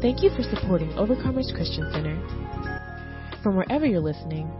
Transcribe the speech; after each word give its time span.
Thank 0.00 0.22
you 0.22 0.30
for 0.30 0.42
supporting 0.42 0.88
Overcomers 0.92 1.54
Christian 1.54 1.86
Center. 1.92 2.16
From 3.42 3.54
wherever 3.54 3.84
you're 3.84 4.00
listening, 4.00 4.50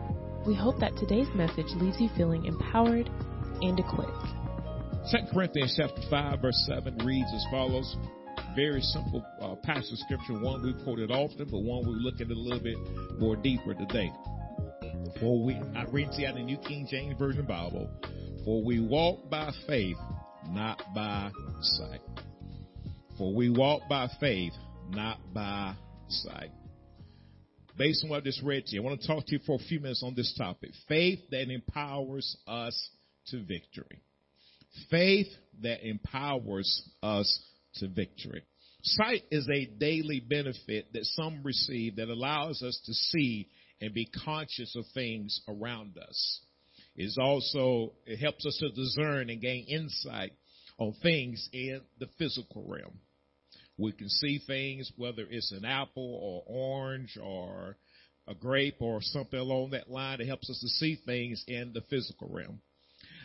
we 0.46 0.54
hope 0.54 0.78
that 0.80 0.94
today's 0.98 1.28
message 1.34 1.64
leaves 1.76 1.98
you 1.98 2.10
feeling 2.14 2.44
empowered 2.44 3.08
and 3.62 3.80
equipped. 3.80 4.12
2 5.10 5.32
Corinthians 5.32 5.72
chapter 5.78 6.02
5 6.10 6.42
verse 6.42 6.62
7 6.68 6.98
reads 7.06 7.30
as 7.34 7.42
follows. 7.50 7.96
Very 8.54 8.82
simple 8.82 9.24
uh, 9.40 9.54
passage 9.64 9.92
of 9.92 9.98
scripture, 10.00 10.34
one 10.34 10.62
we've 10.62 10.84
quoted 10.84 11.10
often, 11.10 11.48
but 11.50 11.60
one 11.60 11.86
we're 11.86 11.94
looking 11.94 12.26
at 12.30 12.36
a 12.36 12.38
little 12.38 12.60
bit 12.60 12.76
more 13.18 13.34
deeper 13.34 13.72
today. 13.72 14.12
For 15.20 15.42
we, 15.42 15.54
I 15.74 15.84
read 15.90 16.12
to 16.12 16.20
you 16.20 16.26
out 16.26 16.32
of 16.32 16.36
the 16.36 16.42
New 16.42 16.58
King 16.58 16.86
James 16.90 17.18
Version 17.18 17.46
Bible, 17.46 17.88
for 18.44 18.62
we 18.62 18.78
walk 18.78 19.30
by 19.30 19.52
faith, 19.66 19.96
not 20.50 20.82
by 20.94 21.30
sight. 21.62 22.02
For 23.16 23.34
we 23.34 23.48
walk 23.48 23.88
by 23.88 24.10
faith, 24.20 24.52
not 24.90 25.18
by 25.32 25.74
sight. 26.08 26.50
Based 27.78 28.04
on 28.04 28.10
what 28.10 28.18
I 28.18 28.20
just 28.24 28.42
read 28.42 28.66
to 28.66 28.74
you, 28.74 28.82
I 28.82 28.84
want 28.84 29.00
to 29.00 29.06
talk 29.06 29.24
to 29.26 29.32
you 29.32 29.40
for 29.46 29.56
a 29.56 29.64
few 29.64 29.80
minutes 29.80 30.02
on 30.04 30.14
this 30.14 30.34
topic. 30.36 30.70
Faith 30.88 31.20
that 31.30 31.50
empowers 31.50 32.36
us 32.46 32.90
to 33.28 33.42
victory. 33.42 34.02
Faith 34.90 35.28
that 35.62 35.86
empowers 35.86 36.88
us 37.02 37.40
to 37.76 37.88
victory. 37.88 38.42
Sight 38.82 39.22
is 39.30 39.48
a 39.48 39.66
daily 39.66 40.20
benefit 40.20 40.92
that 40.92 41.04
some 41.04 41.42
receive 41.42 41.96
that 41.96 42.08
allows 42.08 42.62
us 42.62 42.80
to 42.86 42.92
see 42.92 43.48
and 43.80 43.94
be 43.94 44.08
conscious 44.24 44.74
of 44.76 44.84
things 44.94 45.40
around 45.48 45.96
us. 45.98 46.40
It's 46.96 47.16
also, 47.18 47.92
it 48.06 48.18
helps 48.18 48.44
us 48.46 48.58
to 48.58 48.70
discern 48.70 49.30
and 49.30 49.40
gain 49.40 49.64
insight 49.68 50.32
on 50.78 50.94
things 51.02 51.48
in 51.52 51.80
the 51.98 52.08
physical 52.18 52.64
realm. 52.66 52.98
We 53.80 53.92
can 53.92 54.08
see 54.08 54.40
things, 54.46 54.92
whether 54.96 55.24
it's 55.28 55.52
an 55.52 55.64
apple 55.64 56.18
or 56.22 56.42
orange 56.46 57.18
or 57.20 57.76
a 58.28 58.34
grape 58.34 58.76
or 58.80 59.00
something 59.00 59.38
along 59.38 59.70
that 59.70 59.90
line. 59.90 60.20
It 60.20 60.26
helps 60.26 60.50
us 60.50 60.60
to 60.60 60.68
see 60.68 60.98
things 61.06 61.42
in 61.48 61.72
the 61.72 61.80
physical 61.88 62.28
realm. 62.30 62.60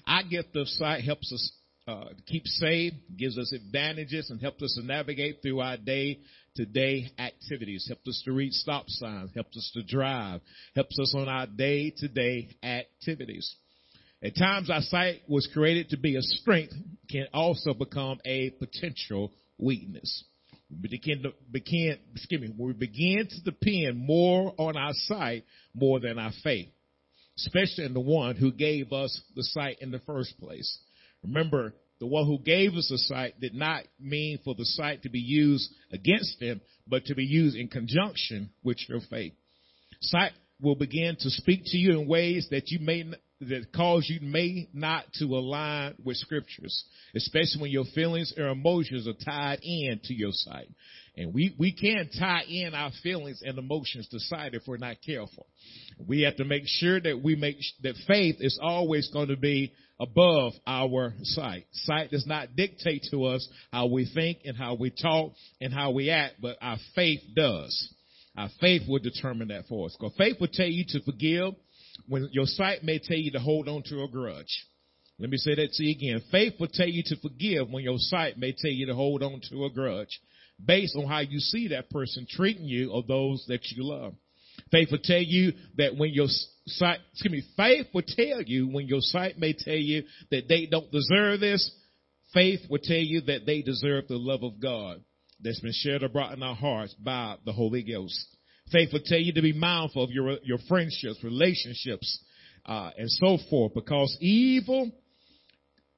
Our 0.08 0.24
gift 0.24 0.56
of 0.56 0.68
sight 0.68 1.04
helps 1.04 1.32
us 1.34 1.52
uh, 1.88 2.06
keep 2.26 2.46
safe, 2.48 2.94
gives 3.16 3.38
us 3.38 3.54
advantages, 3.54 4.30
and 4.30 4.42
helps 4.42 4.64
us 4.64 4.76
to 4.80 4.86
navigate 4.86 5.42
through 5.42 5.60
our 5.60 5.78
day 5.78 6.20
to 6.56 6.66
day 6.66 7.12
activities. 7.20 7.86
Helps 7.88 8.08
us 8.08 8.22
to 8.26 8.32
read 8.32 8.54
stop 8.54 8.86
signs, 8.88 9.32
helps 9.36 9.58
us 9.58 9.72
to 9.74 9.84
drive, 9.84 10.42
helps 10.74 10.98
us 11.00 11.14
on 11.16 11.28
our 11.28 11.48
day 11.48 11.94
to 11.98 12.08
day 12.08 12.50
activities. 12.64 13.56
At 14.24 14.36
times, 14.36 14.70
our 14.70 14.82
sight 14.82 15.22
was 15.28 15.48
created 15.54 15.90
to 15.90 15.98
be 15.98 16.16
a 16.16 16.22
strength, 16.22 16.74
can 17.10 17.28
also 17.34 17.74
become 17.74 18.20
a 18.26 18.52
potential 18.52 19.34
weakness. 19.60 20.24
We 20.70 20.90
begin 20.90 21.24
to 21.24 21.34
begin, 21.52 21.98
excuse 22.14 22.42
me, 22.42 22.54
we 22.58 22.74
begin 22.74 23.28
to 23.30 23.42
depend 23.44 23.98
more 23.98 24.54
on 24.58 24.76
our 24.76 24.94
sight 24.94 25.46
more 25.74 26.00
than 26.00 26.18
our 26.18 26.32
faith, 26.44 26.70
especially 27.38 27.86
in 27.86 27.94
the 27.94 28.00
one 28.00 28.36
who 28.36 28.52
gave 28.52 28.92
us 28.92 29.20
the 29.36 29.44
sight 29.44 29.78
in 29.82 29.92
the 29.92 30.00
first 30.00 30.40
place. 30.40 30.80
Remember, 31.24 31.74
the 32.00 32.08
one 32.08 32.26
who 32.26 32.40
gave 32.40 32.74
us 32.74 32.90
the 32.90 32.98
sight 32.98 33.40
did 33.40 33.54
not 33.54 33.84
mean 34.00 34.40
for 34.44 34.56
the 34.56 34.66
sight 34.66 35.04
to 35.04 35.10
be 35.10 35.20
used 35.20 35.72
against 35.92 36.42
him, 36.42 36.62
but 36.88 37.06
to 37.06 37.16
be 37.16 37.24
used 37.24 37.56
in 37.56 37.68
conjunction 37.68 38.50
with 38.64 38.78
your 38.90 39.00
faith. 39.10 39.34
Sight 40.02 40.34
will 40.62 40.76
begin 40.76 41.16
to 41.20 41.30
speak 41.30 41.62
to 41.66 41.78
you 41.78 42.00
in 42.00 42.08
ways 42.08 42.48
that 42.52 42.70
you 42.70 42.80
may 42.80 43.04
that 43.50 43.72
cause 43.74 44.08
you 44.10 44.20
may 44.22 44.68
not 44.74 45.06
to 45.20 45.26
align 45.26 45.96
with 46.04 46.18
scriptures, 46.18 46.86
especially 47.16 47.62
when 47.62 47.72
your 47.72 47.86
feelings 47.94 48.34
or 48.38 48.48
emotions 48.48 49.08
are 49.08 49.14
tied 49.26 49.60
in 49.62 50.00
to 50.04 50.14
your 50.14 50.32
sight. 50.32 50.70
And 51.18 51.34
we, 51.34 51.56
we 51.58 51.72
can 51.72 52.10
tie 52.20 52.44
in 52.44 52.74
our 52.74 52.92
feelings 53.02 53.42
and 53.44 53.58
emotions 53.58 54.08
to 54.10 54.20
sight 54.20 54.54
if 54.54 54.64
we're 54.68 54.78
not 54.78 54.98
careful. 55.06 55.48
We 56.06 56.22
have 56.22 56.36
to 56.38 56.46
make 56.46 56.64
sure 56.66 57.00
that 57.00 57.22
we 57.24 57.36
make, 57.36 57.58
that 57.84 57.96
faith 58.08 58.38
is 58.40 58.60
always 58.62 59.10
going 59.14 59.30
to 59.30 59.38
be 59.38 59.72
above 60.00 60.54
our 60.68 61.14
sight. 61.24 61.66
Sight 61.72 62.12
does 62.12 62.28
not 62.28 62.56
dictate 62.56 63.08
to 63.12 63.26
us 63.26 63.48
how 63.72 63.86
we 63.88 64.10
think 64.14 64.40
and 64.44 64.58
how 64.58 64.76
we 64.76 64.90
talk 64.90 65.32
and 65.62 65.74
how 65.74 65.92
we 65.92 66.10
act, 66.10 66.36
but 66.42 66.58
our 66.62 66.78
faith 66.96 67.22
does. 67.34 67.94
Our 68.38 68.50
faith 68.60 68.82
will 68.88 69.00
determine 69.00 69.48
that 69.48 69.68
for 69.70 69.86
us. 69.86 69.96
Because 69.98 70.16
faith 70.18 70.36
will 70.42 70.50
tell 70.52 70.68
you 70.68 70.84
to 70.90 71.02
forgive 71.04 71.54
when 72.08 72.30
your 72.32 72.46
sight 72.46 72.84
may 72.84 73.00
tell 73.00 73.18
you 73.18 73.32
to 73.32 73.40
hold 73.40 73.68
on 73.68 73.84
to 73.84 74.04
a 74.04 74.08
grudge. 74.08 74.66
Let 75.18 75.30
me 75.30 75.38
say 75.38 75.56
that 75.56 75.72
to 75.72 75.84
you 75.84 75.96
again. 75.96 76.22
Faith 76.32 76.54
will 76.60 76.68
tell 76.68 76.88
you 76.88 77.04
to 77.06 77.16
forgive 77.18 77.70
when 77.70 77.84
your 77.84 77.98
sight 77.98 78.38
may 78.38 78.52
tell 78.52 78.72
you 78.72 78.86
to 78.88 78.96
hold 78.96 79.24
on 79.24 79.40
to 79.50 79.66
a 79.66 79.70
grudge 79.70 80.20
based 80.64 80.96
on 80.96 81.08
how 81.08 81.20
you 81.20 81.40
see 81.40 81.70
that 81.70 81.90
person 81.90 82.28
treating 82.30 82.66
you 82.66 82.92
or 82.92 83.04
those 83.08 83.46
that 83.48 83.62
you 83.72 83.84
love. 83.84 84.14
Faith 84.72 84.90
will 84.92 85.00
tell 85.04 85.22
you 85.22 85.54
that 85.78 85.96
when 85.98 86.12
your 86.12 86.28
sight, 86.68 87.00
excuse 87.12 87.32
me, 87.32 87.44
faith 87.56 87.88
will 87.94 88.04
tell 88.08 88.42
you 88.42 88.68
when 88.68 88.88
your 88.88 89.02
sight 89.02 89.38
may 89.38 89.54
tell 89.54 89.76
you 89.76 90.04
that 90.32 90.48
they 90.48 90.66
don't 90.66 90.92
deserve 90.92 91.40
this. 91.40 91.70
Faith 92.34 92.62
will 92.70 92.80
tell 92.82 92.98
you 92.98 93.22
that 93.22 93.46
they 93.46 93.62
deserve 93.62 94.08
the 94.08 94.18
love 94.18 94.44
of 94.44 94.60
God 94.60 95.02
that's 95.42 95.60
been 95.60 95.74
shared 95.74 96.04
abroad 96.04 96.34
in 96.34 96.44
our 96.44 96.56
hearts 96.56 96.94
by 96.96 97.36
the 97.46 97.54
Holy 97.54 97.84
Ghost. 97.84 98.35
Faith 98.72 98.90
will 98.92 99.02
tell 99.06 99.20
you 99.20 99.34
to 99.34 99.42
be 99.42 99.54
mindful 99.54 100.04
of 100.04 100.12
your, 100.12 100.38
your 100.44 100.58
friendships, 100.68 101.24
relationships, 101.24 102.20
uh, 102.66 102.90
and 102.98 103.10
so 103.10 103.38
forth 103.50 103.74
because 103.76 104.16
evil, 104.20 104.92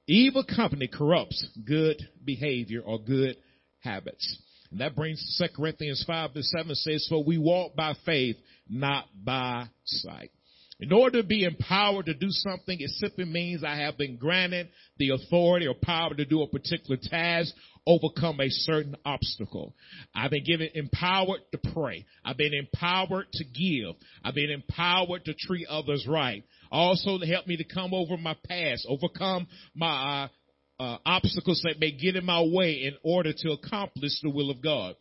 evil 0.05 0.44
company 0.44 0.88
corrupts 0.88 1.47
good 1.66 1.97
behavior 2.25 2.81
or 2.81 3.00
good 3.00 3.38
habits. 3.79 4.41
And 4.72 4.81
that 4.81 4.95
brings 4.95 5.38
2 5.39 5.56
Corinthians 5.56 6.03
5 6.06 6.33
to 6.33 6.44
7 6.44 6.75
says, 6.75 7.07
for 7.09 7.23
we 7.23 7.38
walk 7.38 7.75
by 7.75 7.94
faith, 8.06 8.35
not 8.69 9.06
by 9.23 9.67
sight. 9.85 10.31
In 10.79 10.91
order 10.91 11.22
to 11.22 11.27
be 11.27 11.44
empowered 11.44 12.06
to 12.06 12.13
do 12.13 12.27
something, 12.29 12.79
it 12.79 12.89
simply 12.91 13.25
means 13.25 13.63
I 13.63 13.77
have 13.77 13.97
been 13.97 14.17
granted 14.17 14.67
the 14.97 15.09
authority 15.09 15.67
or 15.67 15.73
power 15.73 16.13
to 16.13 16.25
do 16.25 16.44
a 16.44 16.47
particular 16.47 16.97
task, 17.01 17.53
overcome 17.88 18.40
a 18.42 18.50
certain 18.50 18.96
obstacle. 19.06 19.74
I've 20.14 20.31
been 20.31 20.44
given 20.44 20.70
empowered 20.75 21.40
to 21.53 21.72
pray. 21.74 22.06
I've 22.24 22.38
been 22.38 22.53
empowered 22.53 23.31
to 23.31 23.44
give. 23.46 23.96
I've 24.24 24.36
been 24.36 24.52
empowered 24.52 25.25
to 25.25 25.34
treat 25.34 25.68
others 25.68 26.06
right. 26.08 26.44
Also 26.70 27.18
to 27.18 27.25
help 27.25 27.48
me 27.48 27.58
to 27.58 27.64
come 27.64 27.94
over 27.94 28.18
my 28.18 28.36
past, 28.48 28.86
overcome 28.88 29.48
my 29.74 30.30
uh, 30.80 30.84
uh, 30.84 30.98
obstacles 31.06 31.62
that 31.64 31.80
may 31.80 31.92
get 31.92 32.16
in 32.16 32.25
my 32.25 32.42
way 32.42 32.74
in 32.84 32.96
order 33.03 33.31
to 33.36 33.52
accomplish 33.52 34.19
the 34.22 34.30
will 34.30 34.52
of 34.52 34.62
God. 34.62 34.96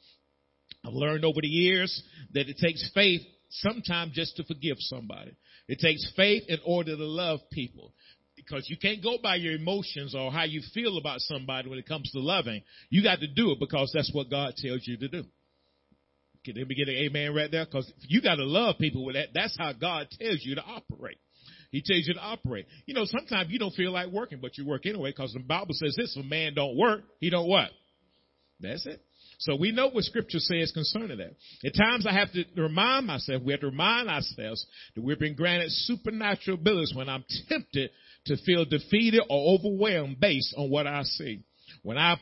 I've 0.84 0.94
learned 0.94 1.24
over 1.24 1.40
the 1.40 1.48
years 1.48 2.02
that 2.32 2.48
it 2.48 2.58
takes 2.58 2.88
faith 2.94 3.22
sometimes 3.50 4.12
just 4.12 4.36
to 4.36 4.44
forgive 4.44 4.76
somebody. 4.78 5.36
It 5.68 5.80
takes 5.80 6.08
faith 6.14 6.44
in 6.48 6.58
order 6.64 6.96
to 6.96 7.04
love 7.04 7.40
people. 7.50 7.92
Because 8.46 8.68
you 8.70 8.76
can't 8.76 9.02
go 9.02 9.16
by 9.22 9.36
your 9.36 9.54
emotions 9.54 10.14
or 10.14 10.30
how 10.30 10.44
you 10.44 10.62
feel 10.72 10.98
about 10.98 11.20
somebody 11.20 11.68
when 11.68 11.78
it 11.78 11.88
comes 11.88 12.10
to 12.12 12.20
loving. 12.20 12.62
You 12.90 13.02
got 13.02 13.20
to 13.20 13.26
do 13.26 13.50
it 13.50 13.58
because 13.58 13.90
that's 13.92 14.10
what 14.12 14.30
God 14.30 14.54
tells 14.56 14.86
you 14.86 14.96
to 14.98 15.08
do. 15.08 15.24
Can 16.44 16.54
we 16.68 16.74
get 16.76 16.88
an 16.88 16.94
amen 16.94 17.34
right 17.34 17.50
there? 17.50 17.64
Because 17.64 17.92
you 18.06 18.22
got 18.22 18.36
to 18.36 18.44
love 18.44 18.78
people 18.78 19.04
with 19.04 19.16
that. 19.16 19.30
That's 19.34 19.56
how 19.58 19.72
God 19.72 20.06
tells 20.20 20.40
you 20.42 20.54
to 20.54 20.62
operate. 20.62 21.18
He 21.72 21.82
tells 21.84 22.06
you 22.06 22.14
to 22.14 22.20
operate. 22.20 22.66
You 22.86 22.94
know, 22.94 23.04
sometimes 23.04 23.50
you 23.50 23.58
don't 23.58 23.74
feel 23.74 23.90
like 23.90 24.08
working, 24.08 24.38
but 24.40 24.56
you 24.56 24.64
work 24.64 24.86
anyway 24.86 25.10
because 25.10 25.32
the 25.32 25.40
Bible 25.40 25.74
says 25.74 25.96
this, 25.96 26.16
if 26.16 26.24
a 26.24 26.28
man 26.28 26.54
don't 26.54 26.76
work, 26.76 27.02
he 27.18 27.30
don't 27.30 27.48
what? 27.48 27.70
That's 28.60 28.86
it. 28.86 29.02
So 29.38 29.56
we 29.56 29.72
know 29.72 29.88
what 29.88 30.04
scripture 30.04 30.38
says 30.38 30.72
concerning 30.72 31.18
that. 31.18 31.34
At 31.64 31.74
times 31.74 32.06
I 32.06 32.14
have 32.14 32.32
to 32.32 32.44
remind 32.56 33.06
myself, 33.06 33.42
we 33.42 33.52
have 33.52 33.60
to 33.60 33.66
remind 33.66 34.08
ourselves 34.08 34.64
that 34.94 35.02
we've 35.02 35.18
been 35.18 35.34
granted 35.34 35.70
supernatural 35.70 36.56
abilities 36.56 36.94
when 36.94 37.08
I'm 37.08 37.24
tempted 37.48 37.90
to 38.26 38.36
feel 38.38 38.64
defeated 38.64 39.22
or 39.28 39.54
overwhelmed 39.54 40.20
based 40.20 40.54
on 40.56 40.70
what 40.70 40.86
I 40.86 41.02
see. 41.02 41.42
When 41.82 41.98
I, 41.98 42.16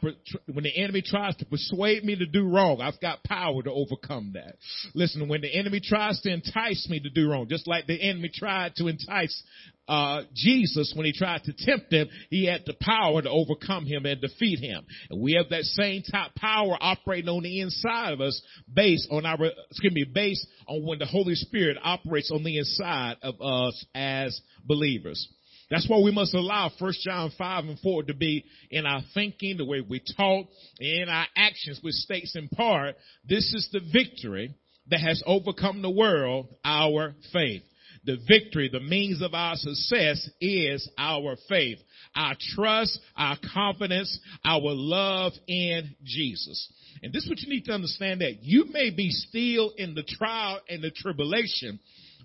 when 0.53 0.65
the 0.65 0.77
enemy 0.77 1.03
tries 1.03 1.37
to 1.37 1.47
persuade 1.47 2.05
me 2.05 2.17
to 2.17 2.27
do 2.27 2.47
wrong, 2.47 2.83
I've 2.83 3.01
got 3.01 3.25
power 3.25 3.63
to 3.63 3.71
overcome 3.71 4.33
that. 4.35 4.57
Listen, 4.95 5.27
when 5.29 5.41
the 5.41 5.55
enemy 5.55 5.81
tries 5.81 6.21
to 6.21 6.31
entice 6.31 6.87
me 6.91 7.01
to 7.01 7.09
do 7.09 7.31
wrong, 7.31 7.49
just 7.49 7.67
like 7.67 7.87
the 7.87 8.01
enemy 8.01 8.31
tried 8.33 8.75
to 8.77 8.89
entice 8.89 9.43
uh, 9.89 10.23
Jesus 10.35 10.93
when 10.97 11.07
he 11.07 11.13
tried 11.13 11.45
to 11.45 11.55
tempt 11.57 11.93
him, 11.93 12.09
he 12.31 12.47
had 12.47 12.63
the 12.67 12.75
power 12.81 13.23
to 13.23 13.31
overcome 13.31 13.87
him 13.87 14.07
and 14.07 14.21
defeat 14.21 14.59
him. 14.59 14.85
And 15.11 15.21
we 15.23 15.33
have 15.33 15.49
that 15.51 15.65
same 15.65 16.03
type 16.03 16.35
power 16.35 16.77
operating 16.81 17.29
on 17.29 17.43
the 17.43 17.61
inside 17.61 18.13
of 18.13 18.21
us 18.21 18.41
based 18.73 19.09
on 19.11 19.27
our, 19.27 19.39
excuse 19.71 19.93
me, 19.93 20.05
based 20.05 20.47
on 20.67 20.87
when 20.87 20.99
the 20.99 21.07
Holy 21.07 21.35
Spirit 21.35 21.79
operates 21.83 22.31
on 22.31 22.45
the 22.45 22.59
inside 22.59 23.17
of 23.23 23.41
us 23.41 23.85
as 23.95 24.39
believers. 24.67 25.29
That's 25.75 25.89
why 25.89 25.99
we 25.99 26.13
must 26.13 26.33
allow 26.35 26.71
1 26.79 26.93
John 27.03 27.33
5 27.37 27.65
and 27.65 27.79
4 27.81 28.05
to 28.05 28.15
be 28.15 28.45
in 28.71 28.87
our 28.87 29.01
thinking, 29.13 29.57
the 29.57 29.65
way 29.65 29.81
we 29.81 30.01
talk, 30.17 30.47
in 30.79 31.09
our 31.09 31.27
actions, 31.37 31.81
which 31.83 31.95
states 31.95 32.37
in 32.37 32.49
part, 32.49 32.95
this 33.29 33.53
is 33.53 33.69
the 33.73 33.81
victory 33.93 34.55
that 34.91 35.01
has 35.01 35.21
overcome 35.27 35.83
the 35.83 35.91
world, 35.91 36.47
our 36.65 37.17
faith. 37.33 37.65
the 38.05 38.19
victory, 38.29 38.69
the 38.69 38.81
means 38.81 39.23
of 39.23 39.35
our 39.35 39.57
success 39.57 40.29
is 40.41 40.89
our 40.99 41.37
faith, 41.49 41.79
our 42.15 42.35
trust, 42.55 43.01
our 43.17 43.37
confidence, 43.53 44.19
our 44.45 44.61
love 44.63 45.33
in 45.49 45.95
Jesus. 46.05 46.71
And 47.03 47.13
this 47.13 47.25
is 47.25 47.31
what 47.31 47.41
you 47.41 47.49
need 47.49 47.65
to 47.65 47.73
understand 47.73 48.21
that 48.21 48.43
you 48.43 48.67
may 48.71 48.91
be 48.91 49.11
still 49.11 49.73
in 49.77 49.95
the 49.95 50.03
trial 50.03 50.61
and 50.69 50.83
the 50.83 50.91
tribulation, 50.91 51.81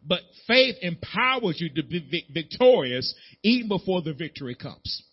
but 0.06 0.22
faith 0.48 0.76
empowers 0.82 1.60
you 1.60 1.70
to 1.76 1.84
be 1.84 2.26
victorious 2.34 3.14
even 3.44 3.68
before 3.68 4.02
the 4.02 4.14
victory 4.14 4.56
comes. 4.56 5.04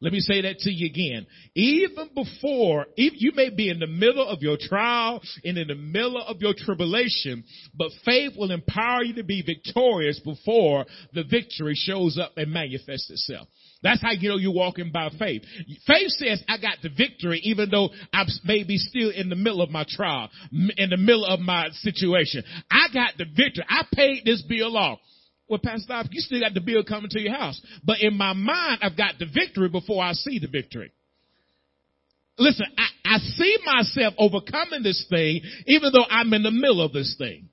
Let 0.00 0.12
me 0.12 0.20
say 0.20 0.42
that 0.42 0.60
to 0.60 0.70
you 0.70 0.86
again. 0.86 1.26
Even 1.56 2.10
before, 2.14 2.86
if 2.96 3.14
you 3.16 3.32
may 3.34 3.50
be 3.50 3.68
in 3.68 3.80
the 3.80 3.88
middle 3.88 4.28
of 4.28 4.42
your 4.42 4.56
trial 4.56 5.20
and 5.42 5.58
in 5.58 5.66
the 5.66 5.74
middle 5.74 6.22
of 6.22 6.40
your 6.40 6.54
tribulation, 6.56 7.42
but 7.74 7.90
faith 8.04 8.34
will 8.36 8.52
empower 8.52 9.02
you 9.02 9.14
to 9.14 9.24
be 9.24 9.42
victorious 9.42 10.20
before 10.20 10.86
the 11.14 11.24
victory 11.24 11.74
shows 11.74 12.16
up 12.16 12.32
and 12.36 12.52
manifests 12.52 13.10
itself. 13.10 13.48
That's 13.82 14.02
how 14.02 14.10
you 14.10 14.28
know 14.28 14.36
you're 14.36 14.52
walking 14.52 14.90
by 14.92 15.08
faith. 15.18 15.42
Faith 15.86 16.10
says, 16.10 16.42
I 16.48 16.58
got 16.58 16.78
the 16.82 16.88
victory 16.88 17.40
even 17.44 17.70
though 17.70 17.90
I 18.12 18.24
may 18.44 18.64
be 18.64 18.76
still 18.76 19.10
in 19.10 19.28
the 19.28 19.36
middle 19.36 19.62
of 19.62 19.70
my 19.70 19.84
trial, 19.88 20.28
in 20.52 20.90
the 20.90 20.96
middle 20.96 21.24
of 21.24 21.38
my 21.38 21.68
situation. 21.72 22.42
I 22.70 22.88
got 22.92 23.12
the 23.18 23.24
victory. 23.24 23.64
I 23.68 23.82
paid 23.94 24.24
this 24.24 24.42
bill 24.42 24.76
off. 24.76 24.98
Well, 25.48 25.60
Pastor 25.62 26.02
you 26.10 26.20
still 26.20 26.40
got 26.40 26.54
the 26.54 26.60
bill 26.60 26.82
coming 26.84 27.08
to 27.10 27.20
your 27.20 27.34
house. 27.34 27.60
But 27.84 28.00
in 28.00 28.16
my 28.16 28.32
mind, 28.32 28.80
I've 28.82 28.96
got 28.96 29.14
the 29.18 29.26
victory 29.26 29.68
before 29.68 30.02
I 30.02 30.12
see 30.12 30.38
the 30.38 30.48
victory. 30.48 30.92
Listen, 32.36 32.66
I, 32.76 33.14
I 33.16 33.18
see 33.18 33.58
myself 33.64 34.14
overcoming 34.18 34.82
this 34.82 35.06
thing 35.08 35.40
even 35.66 35.90
though 35.92 36.04
I'm 36.08 36.32
in 36.34 36.42
the 36.42 36.50
middle 36.50 36.82
of 36.82 36.92
this 36.92 37.14
thing. 37.16 37.47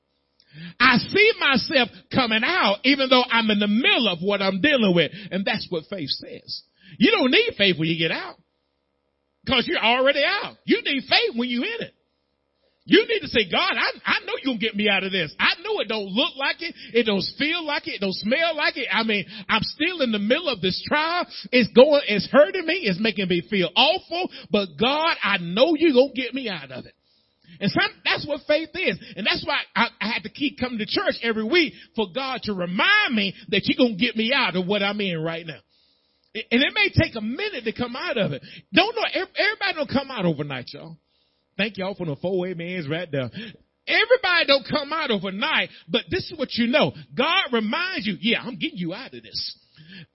I 0.80 0.98
see 0.98 1.32
myself 1.40 1.90
coming 2.14 2.42
out 2.44 2.78
even 2.84 3.10
though 3.10 3.24
I'm 3.30 3.50
in 3.50 3.60
the 3.60 3.68
middle 3.68 4.08
of 4.08 4.20
what 4.22 4.42
I'm 4.42 4.62
dealing 4.62 4.94
with. 4.96 5.12
And 5.32 5.46
that's 5.46 5.68
what 5.70 5.84
faith 5.90 6.10
says. 6.10 6.64
You 6.98 7.12
don't 7.12 7.32
need 7.32 7.54
faith 7.58 7.78
when 7.78 7.90
you 7.90 7.98
get 7.98 8.12
out. 8.12 8.36
Cause 9.48 9.66
you're 9.68 9.84
already 9.84 10.24
out. 10.24 10.56
You 10.66 10.82
need 10.84 11.04
faith 11.08 11.36
when 11.36 11.50
you're 11.50 11.66
in 11.66 11.82
it. 11.82 11.94
You 12.88 13.06
need 13.08 13.22
to 13.22 13.28
say, 13.28 13.50
God, 13.50 13.74
I, 13.74 13.90
I 14.06 14.20
know 14.26 14.34
to 14.54 14.60
get 14.60 14.76
me 14.76 14.88
out 14.88 15.04
of 15.04 15.12
this. 15.12 15.34
I 15.40 15.54
know 15.64 15.80
it 15.80 15.88
don't 15.88 16.06
look 16.06 16.36
like 16.38 16.62
it. 16.62 16.76
It 16.94 17.04
don't 17.04 17.24
feel 17.38 17.66
like 17.66 17.88
it. 17.88 17.96
It 17.96 18.02
don't 18.02 18.14
smell 18.14 18.56
like 18.56 18.78
it. 18.78 18.88
I 18.92 19.04
mean, 19.04 19.26
I'm 19.50 19.64
still 19.64 20.02
in 20.02 20.12
the 20.12 20.20
middle 20.20 20.50
of 20.50 20.62
this 20.62 20.84
trial. 20.88 21.26
It's 21.52 21.70
going, 21.74 22.02
it's 22.08 22.30
hurting 22.32 22.66
me. 22.66 22.82
It's 22.84 23.00
making 23.00 23.28
me 23.28 23.42
feel 23.50 23.70
awful. 23.76 24.30
But 24.52 24.68
God, 24.80 25.16
I 25.24 25.38
know 25.40 25.76
you're 25.76 25.94
going 25.94 26.14
to 26.14 26.22
get 26.22 26.34
me 26.36 26.48
out 26.48 26.72
of 26.72 26.86
it. 26.86 26.94
And 27.60 27.72
some, 27.72 27.90
that's 28.04 28.26
what 28.28 28.42
faith 28.48 28.70
is. 28.74 28.98
And 29.16 29.26
that's 29.26 29.46
why 29.46 29.60
I, 29.76 29.88
I 30.02 30.12
had 30.12 30.24
to 30.24 30.30
keep 30.30 30.60
coming 30.60 30.80
to 30.80 30.86
church 30.86 31.16
every 31.22 31.44
week 31.44 31.74
for 31.96 32.08
God 32.14 32.42
to 32.44 32.54
remind 32.54 33.16
me 33.16 33.34
that 33.50 33.62
you're 33.66 33.78
going 33.78 33.98
to 33.98 34.06
get 34.06 34.16
me 34.16 34.32
out 34.34 34.56
of 34.56 34.66
what 34.66 34.84
I'm 34.84 35.00
in 35.02 35.22
right 35.22 35.46
now. 35.46 35.60
And 36.34 36.62
it 36.62 36.74
may 36.74 36.90
take 36.90 37.16
a 37.16 37.22
minute 37.22 37.64
to 37.64 37.72
come 37.72 37.96
out 37.96 38.18
of 38.18 38.34
it. 38.34 38.42
Don't 38.74 38.96
know, 38.96 39.04
everybody 39.14 39.74
don't 39.76 39.90
come 39.90 40.12
out 40.12 40.26
overnight, 40.26 40.66
y'all. 40.74 40.98
Thank 41.58 41.78
y'all 41.78 41.96
for 41.96 42.06
the 42.06 42.18
four 42.18 42.48
amens 42.48 42.90
right 42.90 43.10
there. 43.10 43.30
Everybody 43.88 44.46
don't 44.48 44.68
come 44.68 44.92
out 44.92 45.12
overnight, 45.12 45.70
but 45.88 46.02
this 46.10 46.30
is 46.32 46.38
what 46.38 46.50
you 46.54 46.68
know. 46.68 46.92
God 47.16 47.54
reminds 47.54 48.06
you, 48.06 48.18
yeah, 48.20 48.42
I'm 48.42 48.58
getting 48.58 48.80
you 48.80 48.94
out 48.94 49.14
of 49.14 49.24
this. 49.24 49.58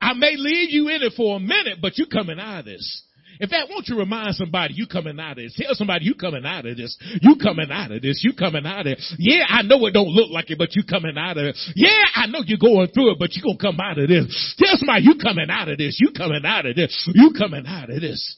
I 0.00 0.12
may 0.14 0.36
leave 0.36 0.70
you 0.70 0.88
in 0.88 1.02
it 1.02 1.12
for 1.16 1.36
a 1.36 1.40
minute, 1.40 1.78
but 1.80 1.96
you're 1.96 2.08
coming 2.08 2.38
out 2.38 2.60
of 2.60 2.64
this. 2.66 3.02
In 3.40 3.48
fact, 3.48 3.68
won't 3.70 3.88
you 3.88 3.98
remind 3.98 4.34
somebody 4.34 4.74
you 4.74 4.86
coming 4.86 5.18
out 5.18 5.32
of 5.32 5.36
this? 5.38 5.54
Tell 5.56 5.74
somebody 5.74 6.04
you 6.04 6.14
coming 6.14 6.44
out 6.44 6.66
of 6.66 6.76
this. 6.76 6.96
You 7.22 7.36
coming 7.42 7.70
out 7.70 7.90
of 7.90 8.02
this. 8.02 8.20
You 8.22 8.34
coming 8.34 8.66
out 8.66 8.86
of 8.86 8.86
it. 8.86 9.00
Yeah, 9.18 9.44
I 9.48 9.62
know 9.62 9.84
it 9.86 9.92
don't 9.92 10.10
look 10.10 10.30
like 10.30 10.50
it, 10.50 10.58
but 10.58 10.76
you 10.76 10.82
coming 10.84 11.16
out 11.16 11.38
of 11.38 11.46
it. 11.46 11.56
Yeah, 11.74 12.04
I 12.14 12.26
know 12.26 12.40
you're 12.44 12.58
going 12.58 12.88
through 12.88 13.12
it, 13.12 13.18
but 13.18 13.34
you 13.34 13.42
gonna 13.42 13.56
come 13.56 13.80
out 13.80 13.98
of 13.98 14.08
this. 14.08 14.54
Tell 14.58 14.76
somebody 14.76 15.04
you 15.04 15.14
coming 15.20 15.48
out 15.48 15.68
of 15.68 15.78
this. 15.78 15.98
You 15.98 16.10
coming 16.14 16.44
out 16.44 16.66
of 16.66 16.76
this. 16.76 17.08
You 17.14 17.32
coming 17.36 17.64
out 17.66 17.88
of 17.88 18.00
this. 18.00 18.36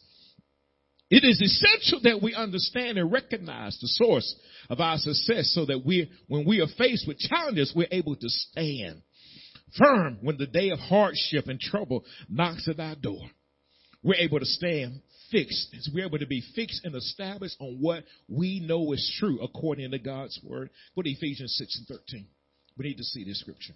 It 1.10 1.24
is 1.24 1.42
essential 1.42 2.00
that 2.04 2.22
we 2.22 2.34
understand 2.34 2.96
and 2.96 3.12
recognize 3.12 3.76
the 3.80 3.88
source 3.88 4.34
of 4.70 4.80
our 4.80 4.98
success 4.98 5.52
so 5.52 5.66
that 5.66 5.84
we, 5.84 6.10
when 6.28 6.46
we 6.46 6.60
are 6.60 6.68
faced 6.78 7.06
with 7.08 7.18
challenges, 7.18 7.72
we're 7.74 7.88
able 7.90 8.14
to 8.16 8.28
stand 8.28 9.02
firm 9.76 10.18
when 10.22 10.36
the 10.38 10.46
day 10.46 10.70
of 10.70 10.78
hardship 10.78 11.48
and 11.48 11.58
trouble 11.60 12.04
knocks 12.28 12.68
at 12.68 12.78
our 12.78 12.94
door. 12.94 13.20
We're 14.02 14.16
able 14.16 14.40
to 14.40 14.46
stand 14.46 15.00
fixed. 15.30 15.90
We're 15.94 16.06
able 16.06 16.18
to 16.18 16.26
be 16.26 16.42
fixed 16.54 16.84
and 16.84 16.94
established 16.94 17.56
on 17.60 17.78
what 17.80 18.04
we 18.28 18.60
know 18.60 18.92
is 18.92 19.16
true 19.18 19.40
according 19.40 19.90
to 19.92 19.98
God's 19.98 20.38
word. 20.44 20.70
Go 20.94 21.02
to 21.02 21.10
Ephesians 21.10 21.54
6 21.56 21.78
and 21.78 21.98
13. 21.98 22.26
We 22.76 22.86
need 22.86 22.98
to 22.98 23.04
see 23.04 23.24
this 23.24 23.40
scripture. 23.40 23.74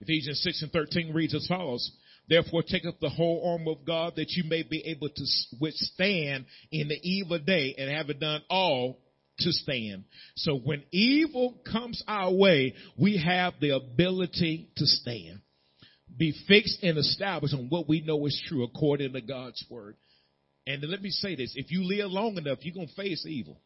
Ephesians 0.00 0.40
6 0.42 0.62
and 0.62 0.72
13 0.72 1.14
reads 1.14 1.34
as 1.34 1.46
follows. 1.46 1.90
Therefore, 2.28 2.62
take 2.62 2.86
up 2.86 3.00
the 3.00 3.10
whole 3.10 3.52
armor 3.52 3.72
of 3.72 3.86
God 3.86 4.14
that 4.16 4.30
you 4.30 4.44
may 4.48 4.62
be 4.62 4.82
able 4.86 5.08
to 5.08 5.24
withstand 5.60 6.46
in 6.70 6.88
the 6.88 6.98
evil 7.02 7.38
day 7.38 7.74
and 7.76 7.90
have 7.90 8.08
it 8.08 8.20
done 8.20 8.42
all 8.48 8.98
to 9.38 9.52
stand. 9.52 10.04
So 10.36 10.56
when 10.56 10.82
evil 10.90 11.60
comes 11.70 12.02
our 12.06 12.32
way, 12.32 12.74
we 12.98 13.18
have 13.18 13.54
the 13.60 13.70
ability 13.70 14.70
to 14.76 14.86
stand. 14.86 15.40
Be 16.16 16.34
fixed 16.46 16.82
and 16.82 16.98
established 16.98 17.54
on 17.54 17.68
what 17.68 17.88
we 17.88 18.00
know 18.00 18.26
is 18.26 18.40
true 18.46 18.62
according 18.64 19.12
to 19.14 19.20
God's 19.20 19.64
word. 19.68 19.96
And 20.66 20.82
let 20.84 21.02
me 21.02 21.10
say 21.10 21.34
this, 21.34 21.52
if 21.56 21.70
you 21.70 21.84
live 21.84 22.10
long 22.10 22.36
enough, 22.36 22.58
you're 22.62 22.74
going 22.74 22.88
to 22.88 22.94
face 22.94 23.26
evil. 23.26 23.60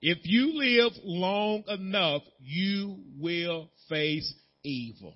If 0.00 0.18
you 0.24 0.52
live 0.54 0.92
long 1.02 1.64
enough, 1.68 2.22
you 2.40 2.98
will 3.18 3.70
face 3.88 4.32
evil. 4.62 5.14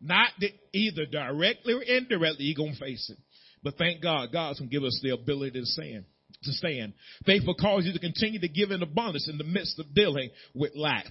Not 0.00 0.28
either 0.72 1.06
directly 1.06 1.74
or 1.74 1.82
indirectly, 1.82 2.44
you're 2.44 2.56
going 2.56 2.74
to 2.74 2.80
face 2.80 3.10
it. 3.10 3.18
But 3.62 3.76
thank 3.76 4.02
God, 4.02 4.30
God's 4.32 4.58
going 4.58 4.70
to 4.70 4.74
give 4.74 4.84
us 4.84 5.00
the 5.02 5.10
ability 5.10 5.58
to 5.58 5.66
stand. 5.66 6.04
To 6.44 6.52
stand. 6.52 6.92
Faith 7.24 7.42
will 7.46 7.54
cause 7.54 7.84
you 7.86 7.92
to 7.92 7.98
continue 7.98 8.40
to 8.40 8.48
give 8.48 8.70
in 8.70 8.82
abundance 8.82 9.28
in 9.28 9.38
the 9.38 9.44
midst 9.44 9.78
of 9.78 9.94
dealing 9.94 10.30
with 10.54 10.72
lack 10.76 11.06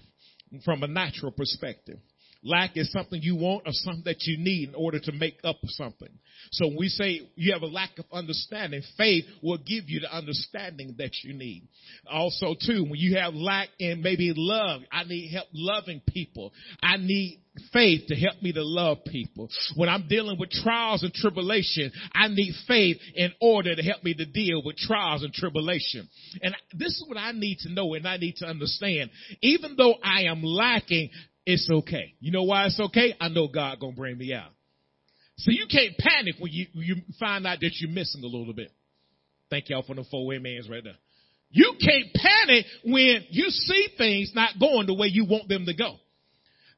from 0.64 0.84
a 0.84 0.88
natural 0.88 1.32
perspective. 1.32 1.98
Lack 2.46 2.78
is 2.78 2.92
something 2.92 3.20
you 3.24 3.36
want 3.36 3.64
or 3.66 3.72
something 3.72 4.04
that 4.06 4.22
you 4.22 4.38
need 4.38 4.70
in 4.70 4.76
order 4.76 5.00
to 5.00 5.12
make 5.12 5.40
up 5.44 5.58
something. 5.66 6.10
So 6.52 6.68
when 6.68 6.78
we 6.78 6.90
say 6.90 7.22
you 7.36 7.54
have 7.54 7.64
a 7.64 7.68
lack 7.68 7.98
of 7.98 8.06
understanding, 8.14 8.84
faith 8.98 9.26
will 9.42 9.58
give 9.58 9.86
you 9.90 10.02
the 10.02 10.16
understanding 10.16 10.94
that 11.00 11.10
you 11.24 11.34
need. 11.34 11.68
Also 12.10 12.54
too, 12.54 12.84
when 12.84 13.00
you 13.00 13.18
have 13.18 13.34
lack 13.34 13.70
in 13.80 14.04
maybe 14.04 14.32
love, 14.36 14.82
I 14.92 15.06
need 15.06 15.32
help 15.32 15.48
loving 15.54 16.04
people. 16.08 16.54
I 16.84 16.98
need 16.98 17.42
faith 17.74 18.08
to 18.10 18.16
help 18.16 18.42
me 18.44 18.54
to 18.54 18.64
love 18.64 19.00
people. 19.06 19.50
When 19.76 19.90
I'm 19.90 20.08
dealing 20.08 20.38
with 20.40 20.52
trials 20.52 21.02
and 21.02 21.14
tribulation, 21.14 21.92
I 22.14 22.28
need 22.28 22.54
faith 22.68 22.98
in 23.16 23.32
order 23.42 23.76
to 23.76 23.82
help 23.82 24.04
me 24.04 24.14
to 24.14 24.26
deal 24.26 24.62
with 24.64 24.78
trials 24.78 25.24
and 25.24 25.34
tribulation. 25.34 26.08
And 26.44 26.56
this 26.74 26.92
is 26.92 27.06
what 27.08 27.18
I 27.18 27.32
need 27.32 27.58
to 27.60 27.74
know 27.74 27.94
and 27.96 28.08
I 28.08 28.18
need 28.18 28.36
to 28.38 28.46
understand. 28.46 29.10
Even 29.42 29.76
though 29.78 29.96
I 30.04 30.24
am 30.24 30.44
lacking, 30.44 31.10
it's 31.46 31.70
okay. 31.70 32.14
You 32.20 32.32
know 32.32 32.44
why 32.44 32.66
it's 32.66 32.80
okay? 32.80 33.16
I 33.20 33.30
know 33.30 33.48
God 33.48 33.80
gonna 33.80 33.96
bring 33.96 34.18
me 34.18 34.34
out. 34.34 34.52
So 35.38 35.52
you 35.52 35.66
can't 35.70 35.98
panic 35.98 36.36
when 36.40 36.52
you, 36.52 36.68
you 36.74 36.96
find 37.20 37.46
out 37.46 37.60
that 37.60 37.72
you're 37.80 37.92
missing 37.92 38.24
a 38.24 38.28
little 38.28 38.54
bit. 38.54 38.72
Thank 39.50 39.70
y'all 39.70 39.84
for 39.84 39.96
the 39.96 40.06
four 40.10 40.34
amens 40.34 40.70
right 40.70 40.84
there. 40.84 40.96
You 41.52 41.74
can't 41.80 42.14
panic 42.14 42.66
when 42.86 43.26
you 43.30 43.50
see 43.50 43.90
things 43.98 44.32
not 44.34 44.60
going 44.60 44.88
the 44.88 44.94
way 44.94 45.08
you 45.08 45.26
want 45.26 45.48
them 45.48 45.66
to 45.66 45.74
go. 45.74 45.96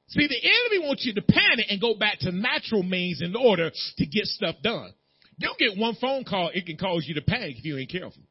See, 0.09 0.27
the 0.27 0.37
enemy 0.37 0.87
wants 0.87 1.05
you 1.05 1.13
to 1.15 1.21
panic 1.21 1.67
and 1.69 1.81
go 1.81 1.95
back 1.95 2.19
to 2.19 2.31
natural 2.31 2.83
means 2.83 3.21
in 3.21 3.35
order 3.35 3.71
to 3.97 4.05
get 4.05 4.25
stuff 4.25 4.55
done. 4.63 4.93
You 5.37 5.53
get 5.59 5.77
one 5.77 5.95
phone 5.95 6.23
call, 6.23 6.49
it 6.53 6.65
can 6.65 6.77
cause 6.77 7.05
you 7.07 7.15
to 7.15 7.21
panic 7.21 7.57
if 7.57 7.65
you 7.65 7.77
ain't 7.77 7.91
careful. 7.91 8.21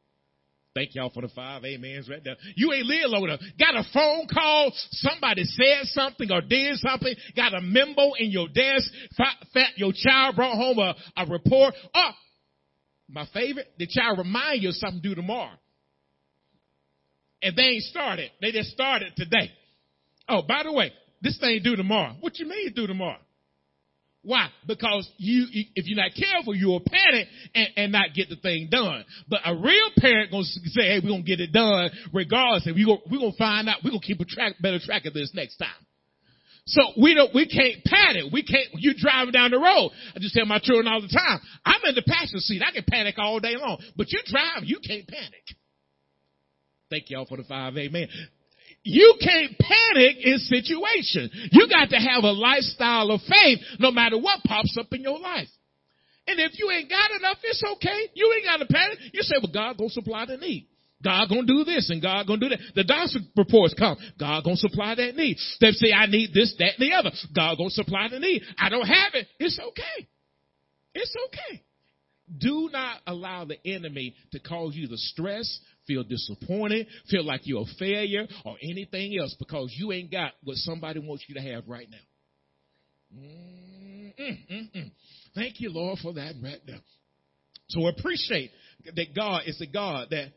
Thank 0.76 0.94
y'all 0.94 1.08
for 1.08 1.22
the 1.22 1.28
five 1.28 1.64
amens 1.64 2.06
right 2.06 2.22
there. 2.22 2.36
You 2.54 2.70
ain't 2.74 2.84
live 2.84 3.06
long 3.06 3.24
enough. 3.24 3.40
Got 3.58 3.76
a 3.76 3.84
phone 3.94 4.26
call, 4.30 4.70
somebody 4.90 5.42
said 5.44 5.86
something 5.86 6.30
or 6.30 6.42
did 6.42 6.76
something, 6.76 7.14
got 7.34 7.54
a 7.54 7.62
memo 7.62 8.12
in 8.18 8.30
your 8.30 8.46
desk, 8.48 8.92
fat, 9.16 9.70
your 9.76 9.94
child 9.96 10.36
brought 10.36 10.54
home 10.54 10.78
a, 10.78 10.94
a 11.16 11.24
report. 11.24 11.72
Oh, 11.94 12.10
my 13.08 13.26
favorite, 13.32 13.72
the 13.78 13.86
child 13.86 14.18
remind 14.18 14.62
you 14.62 14.68
of 14.68 14.74
something 14.74 15.00
due 15.00 15.14
tomorrow. 15.14 15.56
And 17.40 17.56
they 17.56 17.62
ain't 17.62 17.84
started. 17.84 18.30
They 18.42 18.52
just 18.52 18.68
started 18.68 19.14
today. 19.16 19.52
Oh, 20.28 20.42
by 20.42 20.62
the 20.62 20.72
way, 20.74 20.92
this 21.22 21.38
thing 21.38 21.58
due 21.64 21.76
tomorrow. 21.76 22.16
What 22.20 22.38
you 22.38 22.46
mean 22.46 22.74
due 22.74 22.86
tomorrow? 22.86 23.20
Why? 24.26 24.48
Because 24.66 25.08
you, 25.18 25.46
if 25.76 25.86
you're 25.86 25.96
not 25.96 26.10
careful, 26.18 26.52
you'll 26.52 26.80
panic 26.80 27.28
and, 27.54 27.68
and 27.76 27.92
not 27.92 28.06
get 28.12 28.28
the 28.28 28.34
thing 28.34 28.66
done. 28.68 29.04
But 29.28 29.40
a 29.44 29.54
real 29.54 29.90
parent 29.96 30.32
gonna 30.32 30.42
say, 30.42 30.82
hey, 30.82 31.00
we're 31.02 31.10
gonna 31.10 31.22
get 31.22 31.38
it 31.38 31.52
done 31.52 31.90
regardless. 32.12 32.66
And 32.66 32.74
we 32.74 32.84
gonna, 32.84 32.98
we're 33.08 33.20
gonna 33.20 33.38
find 33.38 33.68
out, 33.68 33.76
we're 33.84 33.90
gonna 33.90 34.02
keep 34.02 34.18
a 34.18 34.24
track, 34.24 34.54
better 34.60 34.80
track 34.80 35.06
of 35.06 35.14
this 35.14 35.30
next 35.32 35.58
time. 35.58 35.86
So 36.66 36.82
we 37.00 37.14
don't, 37.14 37.32
we 37.32 37.46
can't 37.46 37.84
panic. 37.84 38.32
We 38.32 38.42
can't, 38.42 38.66
You're 38.74 38.98
driving 38.98 39.30
down 39.30 39.52
the 39.52 39.60
road. 39.60 39.92
I 40.16 40.18
just 40.18 40.34
tell 40.34 40.44
my 40.44 40.58
children 40.58 40.88
all 40.88 41.00
the 41.00 41.06
time, 41.06 41.40
I'm 41.64 41.80
in 41.84 41.94
the 41.94 42.02
passenger 42.02 42.40
seat. 42.40 42.62
I 42.66 42.72
can 42.72 42.84
panic 42.90 43.14
all 43.18 43.38
day 43.38 43.54
long. 43.56 43.78
But 43.96 44.10
you 44.10 44.18
drive, 44.26 44.64
you 44.64 44.80
can't 44.84 45.06
panic. 45.06 45.44
Thank 46.90 47.10
y'all 47.10 47.26
for 47.26 47.36
the 47.36 47.44
five 47.44 47.76
amen 47.76 48.08
you 48.86 49.18
can't 49.20 49.58
panic 49.58 50.16
in 50.22 50.38
situation. 50.38 51.28
You 51.50 51.68
got 51.68 51.90
to 51.90 51.96
have 51.96 52.22
a 52.22 52.30
lifestyle 52.30 53.10
of 53.10 53.20
faith 53.22 53.58
no 53.80 53.90
matter 53.90 54.16
what 54.16 54.44
pops 54.44 54.76
up 54.78 54.86
in 54.92 55.02
your 55.02 55.18
life. 55.18 55.48
And 56.28 56.38
if 56.38 56.52
you 56.58 56.70
ain't 56.70 56.88
got 56.88 57.10
enough, 57.10 57.38
it's 57.42 57.62
okay. 57.74 58.10
You 58.14 58.32
ain't 58.36 58.44
got 58.44 58.64
to 58.64 58.72
panic. 58.72 58.98
You 59.12 59.22
say, 59.22 59.36
well, 59.42 59.52
God 59.52 59.76
gonna 59.76 59.90
supply 59.90 60.26
the 60.26 60.36
need. 60.36 60.68
God 61.02 61.28
gonna 61.28 61.46
do 61.46 61.64
this 61.64 61.90
and 61.90 62.00
God 62.00 62.26
gonna 62.26 62.40
do 62.40 62.48
that. 62.48 62.60
The 62.74 62.84
doctor 62.84 63.18
reports 63.36 63.74
come. 63.78 63.96
God 64.18 64.44
gonna 64.44 64.56
supply 64.56 64.94
that 64.94 65.16
need. 65.16 65.36
They 65.60 65.72
say, 65.72 65.92
I 65.92 66.06
need 66.06 66.32
this, 66.32 66.54
that, 66.58 66.78
and 66.78 66.90
the 66.90 66.94
other. 66.94 67.10
God 67.34 67.58
gonna 67.58 67.70
supply 67.70 68.08
the 68.08 68.20
need. 68.20 68.42
I 68.58 68.68
don't 68.68 68.86
have 68.86 69.14
it. 69.14 69.26
It's 69.38 69.58
okay. 69.58 70.08
It's 70.94 71.14
okay. 71.26 71.62
Do 72.38 72.70
not 72.72 73.00
allow 73.06 73.44
the 73.44 73.58
enemy 73.64 74.14
to 74.32 74.40
cause 74.40 74.74
you 74.74 74.88
to 74.88 74.96
stress, 74.96 75.60
feel 75.86 76.04
disappointed, 76.04 76.86
feel 77.10 77.24
like 77.24 77.42
you're 77.44 77.62
a 77.62 77.74
failure, 77.78 78.26
or 78.44 78.56
anything 78.62 79.18
else 79.18 79.34
because 79.38 79.72
you 79.76 79.92
ain't 79.92 80.10
got 80.10 80.32
what 80.44 80.56
somebody 80.56 81.00
wants 81.00 81.24
you 81.28 81.34
to 81.34 81.40
have 81.40 81.64
right 81.66 81.88
now. 81.90 83.18
Mm-mm-mm. 83.18 84.90
Thank 85.34 85.60
you, 85.60 85.70
Lord, 85.70 85.98
for 86.00 86.12
that 86.14 86.34
right 86.42 86.60
now. 86.66 86.78
So 87.68 87.86
appreciate 87.86 88.50
that 88.94 89.14
God 89.14 89.42
is 89.46 89.60
a 89.60 89.66
God 89.66 90.08
that 90.10 90.28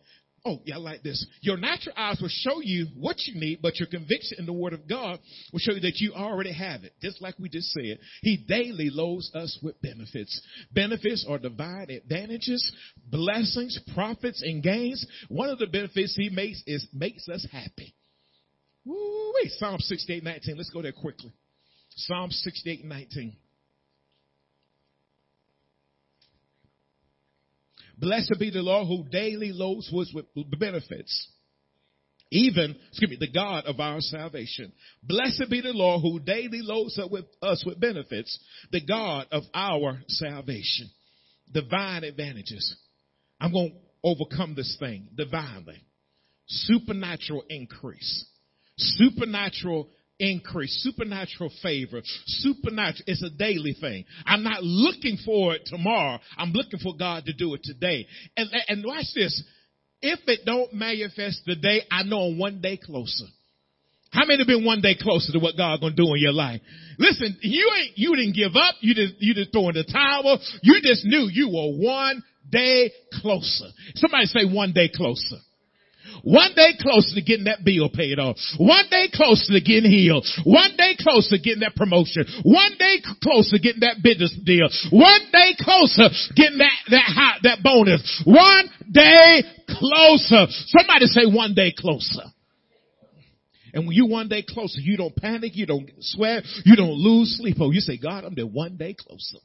Oh, 0.45 0.61
yeah, 0.65 0.77
like 0.77 1.03
this. 1.03 1.25
Your 1.41 1.57
natural 1.57 1.95
eyes 1.97 2.19
will 2.21 2.29
show 2.29 2.61
you 2.61 2.87
what 2.95 3.17
you 3.25 3.39
need, 3.39 3.61
but 3.61 3.79
your 3.79 3.87
conviction 3.87 4.37
in 4.39 4.45
the 4.45 4.53
Word 4.53 4.73
of 4.73 4.87
God 4.87 5.19
will 5.51 5.59
show 5.59 5.73
you 5.73 5.81
that 5.81 5.97
you 5.97 6.13
already 6.13 6.53
have 6.53 6.83
it. 6.83 6.93
Just 7.01 7.21
like 7.21 7.35
we 7.39 7.49
just 7.49 7.71
said. 7.71 7.99
He 8.21 8.37
daily 8.37 8.89
loads 8.89 9.31
us 9.35 9.59
with 9.61 9.81
benefits. 9.81 10.41
Benefits 10.71 11.25
are 11.27 11.39
divine 11.39 11.89
advantages, 11.89 12.71
blessings, 13.09 13.79
profits, 13.93 14.41
and 14.41 14.63
gains. 14.63 15.05
One 15.27 15.49
of 15.49 15.59
the 15.59 15.67
benefits 15.67 16.15
He 16.15 16.29
makes 16.29 16.63
is 16.65 16.87
makes 16.93 17.27
us 17.27 17.45
happy. 17.51 17.93
Woo 18.85 19.33
wait, 19.35 19.51
Psalm 19.51 19.79
68, 19.79 20.23
19. 20.23 20.57
Let's 20.57 20.69
go 20.69 20.81
there 20.81 20.91
quickly. 20.91 21.31
Psalm 21.95 22.31
68, 22.31 22.85
19. 22.85 23.35
Blessed 27.99 28.35
be 28.39 28.49
the 28.49 28.61
Lord 28.61 28.87
who 28.87 29.09
daily 29.09 29.51
loads 29.51 29.91
us 29.93 30.13
with 30.13 30.25
benefits. 30.59 31.27
Even, 32.31 32.75
excuse 32.89 33.09
me, 33.09 33.17
the 33.19 33.31
God 33.31 33.65
of 33.65 33.79
our 33.79 33.99
salvation. 34.01 34.71
Blessed 35.01 35.45
be 35.49 35.61
the 35.61 35.73
Lord 35.73 36.01
who 36.01 36.19
daily 36.19 36.61
loads 36.61 36.97
us 36.99 37.09
with, 37.09 37.25
us 37.41 37.63
with 37.65 37.79
benefits. 37.79 38.37
The 38.71 38.85
God 38.85 39.27
of 39.31 39.43
our 39.53 39.99
salvation. 40.07 40.91
Divine 41.51 42.03
advantages. 42.03 42.75
I'm 43.41 43.51
going 43.51 43.71
to 43.71 43.77
overcome 44.03 44.53
this 44.55 44.77
thing 44.79 45.07
divinely. 45.15 45.81
Supernatural 46.45 47.43
increase. 47.49 48.25
Supernatural 48.77 49.89
increase, 50.19 50.83
supernatural 50.83 51.51
favor, 51.63 52.01
supernatural. 52.25 53.03
It's 53.07 53.23
a 53.23 53.29
daily 53.29 53.75
thing. 53.79 54.05
I'm 54.25 54.43
not 54.43 54.63
looking 54.63 55.17
for 55.25 55.55
it 55.55 55.63
tomorrow. 55.65 56.19
I'm 56.37 56.51
looking 56.51 56.79
for 56.79 56.95
God 56.97 57.25
to 57.25 57.33
do 57.33 57.53
it 57.53 57.61
today. 57.63 58.07
And, 58.37 58.49
and 58.67 58.83
watch 58.85 59.05
this. 59.15 59.41
If 60.01 60.19
it 60.27 60.45
don't 60.45 60.73
manifest 60.73 61.41
today, 61.45 61.81
I 61.91 62.03
know 62.03 62.21
I'm 62.21 62.37
one 62.37 62.61
day 62.61 62.77
closer. 62.77 63.25
How 64.11 64.25
many 64.25 64.39
have 64.39 64.47
been 64.47 64.65
one 64.65 64.81
day 64.81 64.95
closer 64.99 65.31
to 65.33 65.39
what 65.39 65.55
God 65.55 65.81
gonna 65.81 65.95
do 65.95 66.07
in 66.15 66.21
your 66.21 66.33
life? 66.33 66.61
Listen, 66.97 67.37
you 67.41 67.71
ain't, 67.79 67.97
you 67.97 68.15
didn't 68.15 68.33
give 68.33 68.55
up. 68.55 68.75
You 68.81 68.95
didn't, 68.95 69.17
you 69.19 69.33
didn't 69.33 69.51
throw 69.51 69.69
in 69.69 69.75
the 69.75 69.83
towel. 69.83 70.39
You 70.63 70.81
just 70.81 71.05
knew 71.05 71.29
you 71.31 71.47
were 71.49 71.77
one 71.77 72.23
day 72.49 72.91
closer. 73.21 73.67
Somebody 73.95 74.25
say 74.25 74.45
one 74.45 74.73
day 74.73 74.89
closer. 74.93 75.37
One 76.23 76.53
day 76.55 76.73
closer 76.79 77.15
to 77.15 77.21
getting 77.21 77.45
that 77.45 77.63
bill 77.63 77.89
paid 77.89 78.19
off. 78.19 78.37
One 78.57 78.85
day 78.89 79.07
closer 79.13 79.53
to 79.53 79.61
getting 79.61 79.89
healed. 79.89 80.25
One 80.43 80.75
day 80.77 80.95
closer 80.99 81.37
to 81.37 81.41
getting 81.41 81.61
that 81.61 81.75
promotion. 81.75 82.25
One 82.43 82.75
day 82.77 83.01
closer 83.21 83.57
to 83.57 83.59
getting 83.59 83.81
that 83.81 84.03
business 84.03 84.35
deal. 84.43 84.67
One 84.91 85.21
day 85.31 85.55
closer 85.59 86.09
to 86.09 86.33
getting 86.35 86.59
that, 86.59 86.79
that 86.89 87.07
hot, 87.07 87.39
that 87.43 87.63
bonus. 87.63 88.01
One 88.25 88.69
day 88.91 89.43
closer. 89.67 90.47
Somebody 90.67 91.05
say 91.07 91.25
one 91.25 91.53
day 91.53 91.73
closer. 91.77 92.27
And 93.73 93.85
when 93.87 93.95
you 93.95 94.07
one 94.07 94.27
day 94.27 94.43
closer, 94.47 94.81
you 94.81 94.97
don't 94.97 95.15
panic, 95.15 95.51
you 95.55 95.65
don't 95.65 95.89
sweat, 95.99 96.43
you 96.65 96.75
don't 96.75 96.89
lose 96.89 97.37
sleep. 97.37 97.57
Oh, 97.59 97.71
you 97.71 97.81
say, 97.81 97.97
God, 97.97 98.23
I'm 98.23 98.33
there 98.33 98.47
one 98.47 98.77
day 98.77 98.95
closer. 98.97 99.37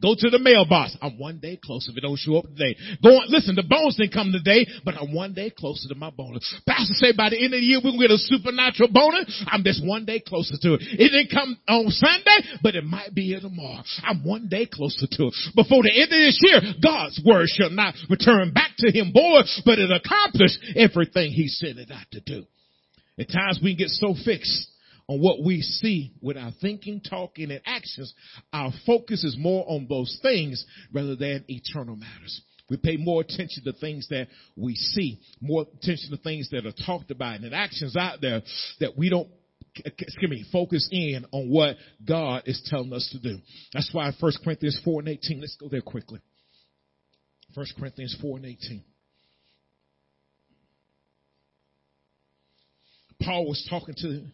Go 0.00 0.14
to 0.16 0.30
the 0.30 0.38
mailbox. 0.38 0.96
I'm 1.02 1.18
one 1.18 1.38
day 1.38 1.58
closer 1.62 1.92
if 1.92 1.98
it 1.98 2.00
don't 2.00 2.16
show 2.16 2.38
up 2.38 2.46
today. 2.48 2.76
Go 3.02 3.10
on, 3.10 3.28
listen, 3.28 3.54
the 3.54 3.62
bonus 3.62 3.96
didn't 3.96 4.12
come 4.12 4.32
today, 4.32 4.66
but 4.84 4.94
I'm 5.00 5.12
one 5.12 5.34
day 5.34 5.50
closer 5.50 5.88
to 5.88 5.94
my 5.94 6.10
bonus. 6.10 6.42
Pastor 6.66 6.94
say 6.94 7.12
by 7.12 7.30
the 7.30 7.36
end 7.36 7.52
of 7.52 7.60
the 7.60 7.66
year 7.66 7.80
we're 7.84 7.92
to 7.92 7.98
get 7.98 8.10
a 8.10 8.18
supernatural 8.18 8.88
bonus. 8.92 9.28
I'm 9.46 9.62
just 9.62 9.84
one 9.84 10.04
day 10.04 10.20
closer 10.20 10.56
to 10.60 10.74
it. 10.74 10.80
It 10.82 11.10
didn't 11.12 11.30
come 11.30 11.58
on 11.68 11.90
Sunday, 11.90 12.58
but 12.62 12.74
it 12.74 12.84
might 12.84 13.14
be 13.14 13.28
here 13.28 13.40
tomorrow. 13.40 13.82
I'm 14.02 14.24
one 14.24 14.48
day 14.48 14.66
closer 14.66 15.06
to 15.06 15.22
it. 15.28 15.34
Before 15.54 15.82
the 15.82 15.92
end 15.92 16.08
of 16.08 16.20
this 16.20 16.40
year, 16.40 16.60
God's 16.82 17.20
word 17.24 17.48
shall 17.48 17.70
not 17.70 17.94
return 18.08 18.52
back 18.52 18.72
to 18.78 18.90
him 18.90 19.12
boy, 19.12 19.42
but 19.64 19.78
it 19.78 19.90
accomplished 19.92 20.58
everything 20.76 21.30
he 21.32 21.48
sent 21.48 21.78
it 21.78 21.90
out 21.90 22.08
to 22.12 22.20
do. 22.20 22.44
At 23.18 23.30
times 23.30 23.60
we 23.62 23.76
get 23.76 23.88
so 23.90 24.14
fixed 24.24 24.68
on 25.08 25.20
what 25.20 25.44
we 25.44 25.60
see 25.60 26.12
with 26.20 26.36
our 26.36 26.52
thinking, 26.60 27.00
talking, 27.00 27.50
and 27.50 27.60
actions, 27.66 28.12
our 28.52 28.72
focus 28.86 29.24
is 29.24 29.36
more 29.38 29.64
on 29.68 29.86
those 29.88 30.18
things 30.22 30.64
rather 30.92 31.16
than 31.16 31.44
eternal 31.48 31.96
matters. 31.96 32.42
We 32.70 32.78
pay 32.78 32.96
more 32.96 33.20
attention 33.20 33.64
to 33.64 33.72
things 33.74 34.08
that 34.08 34.28
we 34.56 34.74
see, 34.74 35.20
more 35.40 35.66
attention 35.80 36.10
to 36.10 36.16
things 36.16 36.48
that 36.50 36.64
are 36.64 36.86
talked 36.86 37.10
about 37.10 37.40
and 37.40 37.54
actions 37.54 37.96
out 37.96 38.20
there 38.22 38.40
that 38.80 38.96
we 38.96 39.10
don't 39.10 39.28
excuse 39.84 40.30
me, 40.30 40.44
focus 40.52 40.88
in 40.92 41.26
on 41.32 41.50
what 41.50 41.76
God 42.06 42.42
is 42.46 42.62
telling 42.70 42.92
us 42.92 43.08
to 43.10 43.18
do. 43.18 43.40
That's 43.72 43.90
why 43.92 44.12
1 44.18 44.32
Corinthians 44.44 44.80
4 44.84 45.00
and 45.00 45.08
18, 45.08 45.40
let's 45.40 45.56
go 45.56 45.68
there 45.68 45.80
quickly. 45.80 46.20
1 47.54 47.66
Corinthians 47.78 48.16
4 48.20 48.36
and 48.36 48.46
18. 48.46 48.84
Paul 53.20 53.48
was 53.48 53.66
talking 53.68 53.94
to 53.98 54.24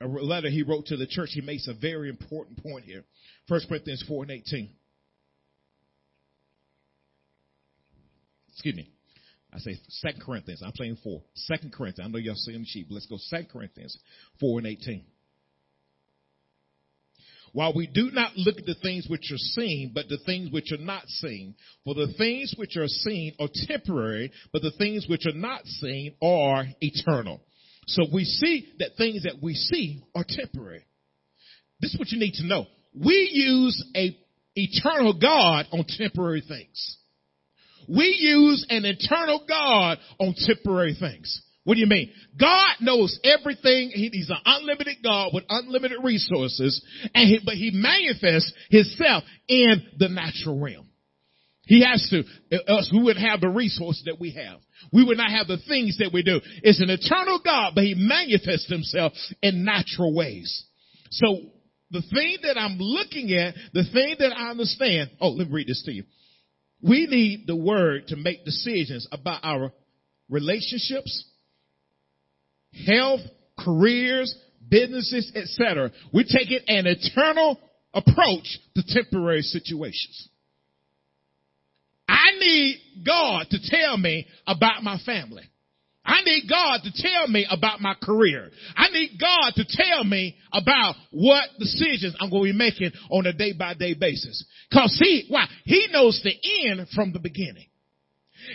a 0.00 0.06
letter 0.06 0.50
he 0.50 0.62
wrote 0.62 0.86
to 0.86 0.96
the 0.96 1.06
church, 1.06 1.30
he 1.32 1.40
makes 1.40 1.68
a 1.68 1.74
very 1.74 2.08
important 2.08 2.62
point 2.62 2.84
here. 2.84 3.04
1 3.48 3.60
Corinthians 3.68 4.04
4 4.06 4.24
and 4.24 4.32
18. 4.32 4.70
Excuse 8.52 8.74
me. 8.74 8.90
I 9.52 9.58
say 9.58 9.78
2 10.02 10.20
Corinthians. 10.24 10.62
I'm 10.64 10.72
playing 10.72 10.98
4. 11.02 11.22
2 11.48 11.70
Corinthians. 11.70 12.08
I 12.08 12.10
know 12.10 12.18
y'all 12.18 12.34
seeing 12.34 12.60
the 12.60 12.66
sheep. 12.66 12.88
Let's 12.90 13.06
go 13.06 13.16
2 13.30 13.44
Corinthians 13.52 13.98
4 14.40 14.58
and 14.58 14.66
18. 14.66 15.04
While 17.52 17.72
we 17.74 17.86
do 17.86 18.10
not 18.12 18.36
look 18.36 18.58
at 18.58 18.66
the 18.66 18.74
things 18.82 19.06
which 19.08 19.32
are 19.32 19.38
seen, 19.38 19.92
but 19.94 20.08
the 20.08 20.18
things 20.26 20.52
which 20.52 20.72
are 20.72 20.82
not 20.82 21.08
seen. 21.08 21.54
For 21.84 21.94
the 21.94 22.12
things 22.18 22.52
which 22.58 22.76
are 22.76 22.86
seen 22.86 23.34
are 23.40 23.48
temporary, 23.66 24.30
but 24.52 24.60
the 24.60 24.72
things 24.72 25.06
which 25.08 25.24
are 25.24 25.32
not 25.32 25.64
seen 25.64 26.14
are 26.20 26.66
eternal. 26.82 27.40
So 27.86 28.04
we 28.12 28.24
see 28.24 28.68
that 28.78 28.96
things 28.96 29.22
that 29.22 29.42
we 29.42 29.54
see 29.54 30.02
are 30.14 30.24
temporary. 30.26 30.84
This 31.80 31.94
is 31.94 31.98
what 31.98 32.10
you 32.10 32.18
need 32.18 32.34
to 32.34 32.46
know. 32.46 32.66
We 32.94 33.30
use 33.32 33.84
a 33.94 34.16
eternal 34.54 35.18
God 35.20 35.66
on 35.72 35.84
temporary 35.86 36.42
things. 36.46 36.96
We 37.88 38.16
use 38.18 38.66
an 38.68 38.84
eternal 38.84 39.44
God 39.48 39.98
on 40.18 40.34
temporary 40.36 40.96
things. 40.98 41.42
What 41.64 41.74
do 41.74 41.80
you 41.80 41.86
mean? 41.86 42.12
God 42.38 42.76
knows 42.80 43.18
everything. 43.24 43.90
He's 43.92 44.30
an 44.30 44.38
unlimited 44.44 44.98
God 45.02 45.30
with 45.34 45.44
unlimited 45.48 45.98
resources, 46.02 46.80
and 47.12 47.28
he, 47.28 47.40
but 47.44 47.54
He 47.54 47.70
manifests 47.72 48.52
Himself 48.70 49.24
in 49.48 49.82
the 49.98 50.08
natural 50.08 50.60
realm. 50.60 50.85
He 51.66 51.84
has 51.84 52.08
to, 52.10 52.22
else 52.68 52.90
we 52.92 53.02
wouldn't 53.02 53.26
have 53.26 53.40
the 53.40 53.48
resources 53.48 54.04
that 54.06 54.20
we 54.20 54.30
have. 54.32 54.60
We 54.92 55.04
would 55.04 55.18
not 55.18 55.30
have 55.30 55.48
the 55.48 55.58
things 55.68 55.98
that 55.98 56.10
we 56.12 56.22
do. 56.22 56.40
It's 56.62 56.80
an 56.80 56.90
eternal 56.90 57.40
God, 57.44 57.72
but 57.74 57.84
He 57.84 57.94
manifests 57.96 58.70
Himself 58.70 59.12
in 59.42 59.64
natural 59.64 60.14
ways. 60.14 60.64
So 61.10 61.26
the 61.90 62.02
thing 62.02 62.38
that 62.42 62.56
I'm 62.56 62.78
looking 62.78 63.32
at, 63.32 63.54
the 63.72 63.84
thing 63.92 64.14
that 64.20 64.32
I 64.36 64.50
understand, 64.50 65.10
oh, 65.20 65.30
let 65.30 65.48
me 65.48 65.54
read 65.54 65.66
this 65.66 65.82
to 65.86 65.92
you. 65.92 66.04
We 66.82 67.06
need 67.06 67.46
the 67.48 67.56
word 67.56 68.08
to 68.08 68.16
make 68.16 68.44
decisions 68.44 69.08
about 69.10 69.40
our 69.42 69.72
relationships, 70.28 71.24
health, 72.86 73.20
careers, 73.58 74.36
businesses, 74.68 75.32
etc. 75.34 75.90
We're 76.12 76.24
taking 76.24 76.60
an 76.68 76.86
eternal 76.86 77.58
approach 77.92 78.58
to 78.76 78.82
temporary 78.86 79.42
situations. 79.42 80.28
I 82.08 82.30
need 82.38 82.80
God 83.04 83.46
to 83.50 83.58
tell 83.62 83.96
me 83.96 84.26
about 84.46 84.82
my 84.82 84.98
family. 85.04 85.42
I 86.04 86.22
need 86.22 86.44
God 86.48 86.80
to 86.84 87.02
tell 87.02 87.26
me 87.26 87.46
about 87.50 87.80
my 87.80 87.94
career. 88.00 88.50
I 88.76 88.90
need 88.90 89.18
God 89.20 89.54
to 89.56 89.64
tell 89.68 90.04
me 90.04 90.36
about 90.52 90.94
what 91.10 91.48
decisions 91.58 92.14
I'm 92.20 92.30
going 92.30 92.44
to 92.44 92.52
be 92.52 92.56
making 92.58 92.92
on 93.10 93.26
a 93.26 93.32
day 93.32 93.52
by 93.52 93.74
day 93.74 93.94
basis. 93.94 94.44
Cause 94.72 94.96
he, 95.02 95.26
why? 95.28 95.46
He 95.64 95.88
knows 95.90 96.20
the 96.22 96.34
end 96.68 96.86
from 96.94 97.12
the 97.12 97.18
beginning. 97.18 97.66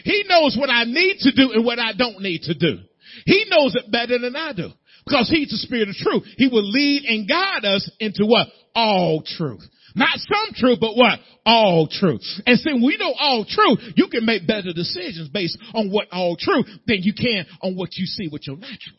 He 0.05 0.23
knows 0.27 0.55
what 0.57 0.69
I 0.69 0.85
need 0.85 1.17
to 1.19 1.31
do 1.33 1.51
and 1.51 1.65
what 1.65 1.77
I 1.77 1.91
don't 1.91 2.21
need 2.21 2.43
to 2.43 2.53
do. 2.53 2.77
He 3.25 3.45
knows 3.49 3.75
it 3.75 3.91
better 3.91 4.17
than 4.17 4.35
I 4.37 4.53
do. 4.53 4.69
Because 5.05 5.29
he's 5.29 5.49
the 5.49 5.57
spirit 5.57 5.89
of 5.89 5.95
truth. 5.95 6.23
He 6.37 6.47
will 6.47 6.63
lead 6.63 7.03
and 7.03 7.27
guide 7.27 7.65
us 7.65 7.89
into 7.99 8.25
what? 8.25 8.47
All 8.73 9.23
truth. 9.25 9.63
Not 9.95 10.17
some 10.17 10.53
truth, 10.55 10.79
but 10.79 10.95
what? 10.95 11.19
All 11.45 11.87
truth. 11.87 12.21
And 12.45 12.59
since 12.59 12.83
we 12.83 12.97
know 12.97 13.13
all 13.19 13.45
truth, 13.45 13.79
you 13.95 14.07
can 14.07 14.25
make 14.25 14.47
better 14.47 14.73
decisions 14.73 15.29
based 15.29 15.57
on 15.73 15.91
what 15.91 16.07
all 16.11 16.37
truth 16.37 16.65
than 16.87 16.99
you 17.01 17.13
can 17.13 17.45
on 17.61 17.75
what 17.75 17.89
you 17.95 18.05
see 18.05 18.27
with 18.31 18.47
your 18.47 18.57
natural. 18.57 18.97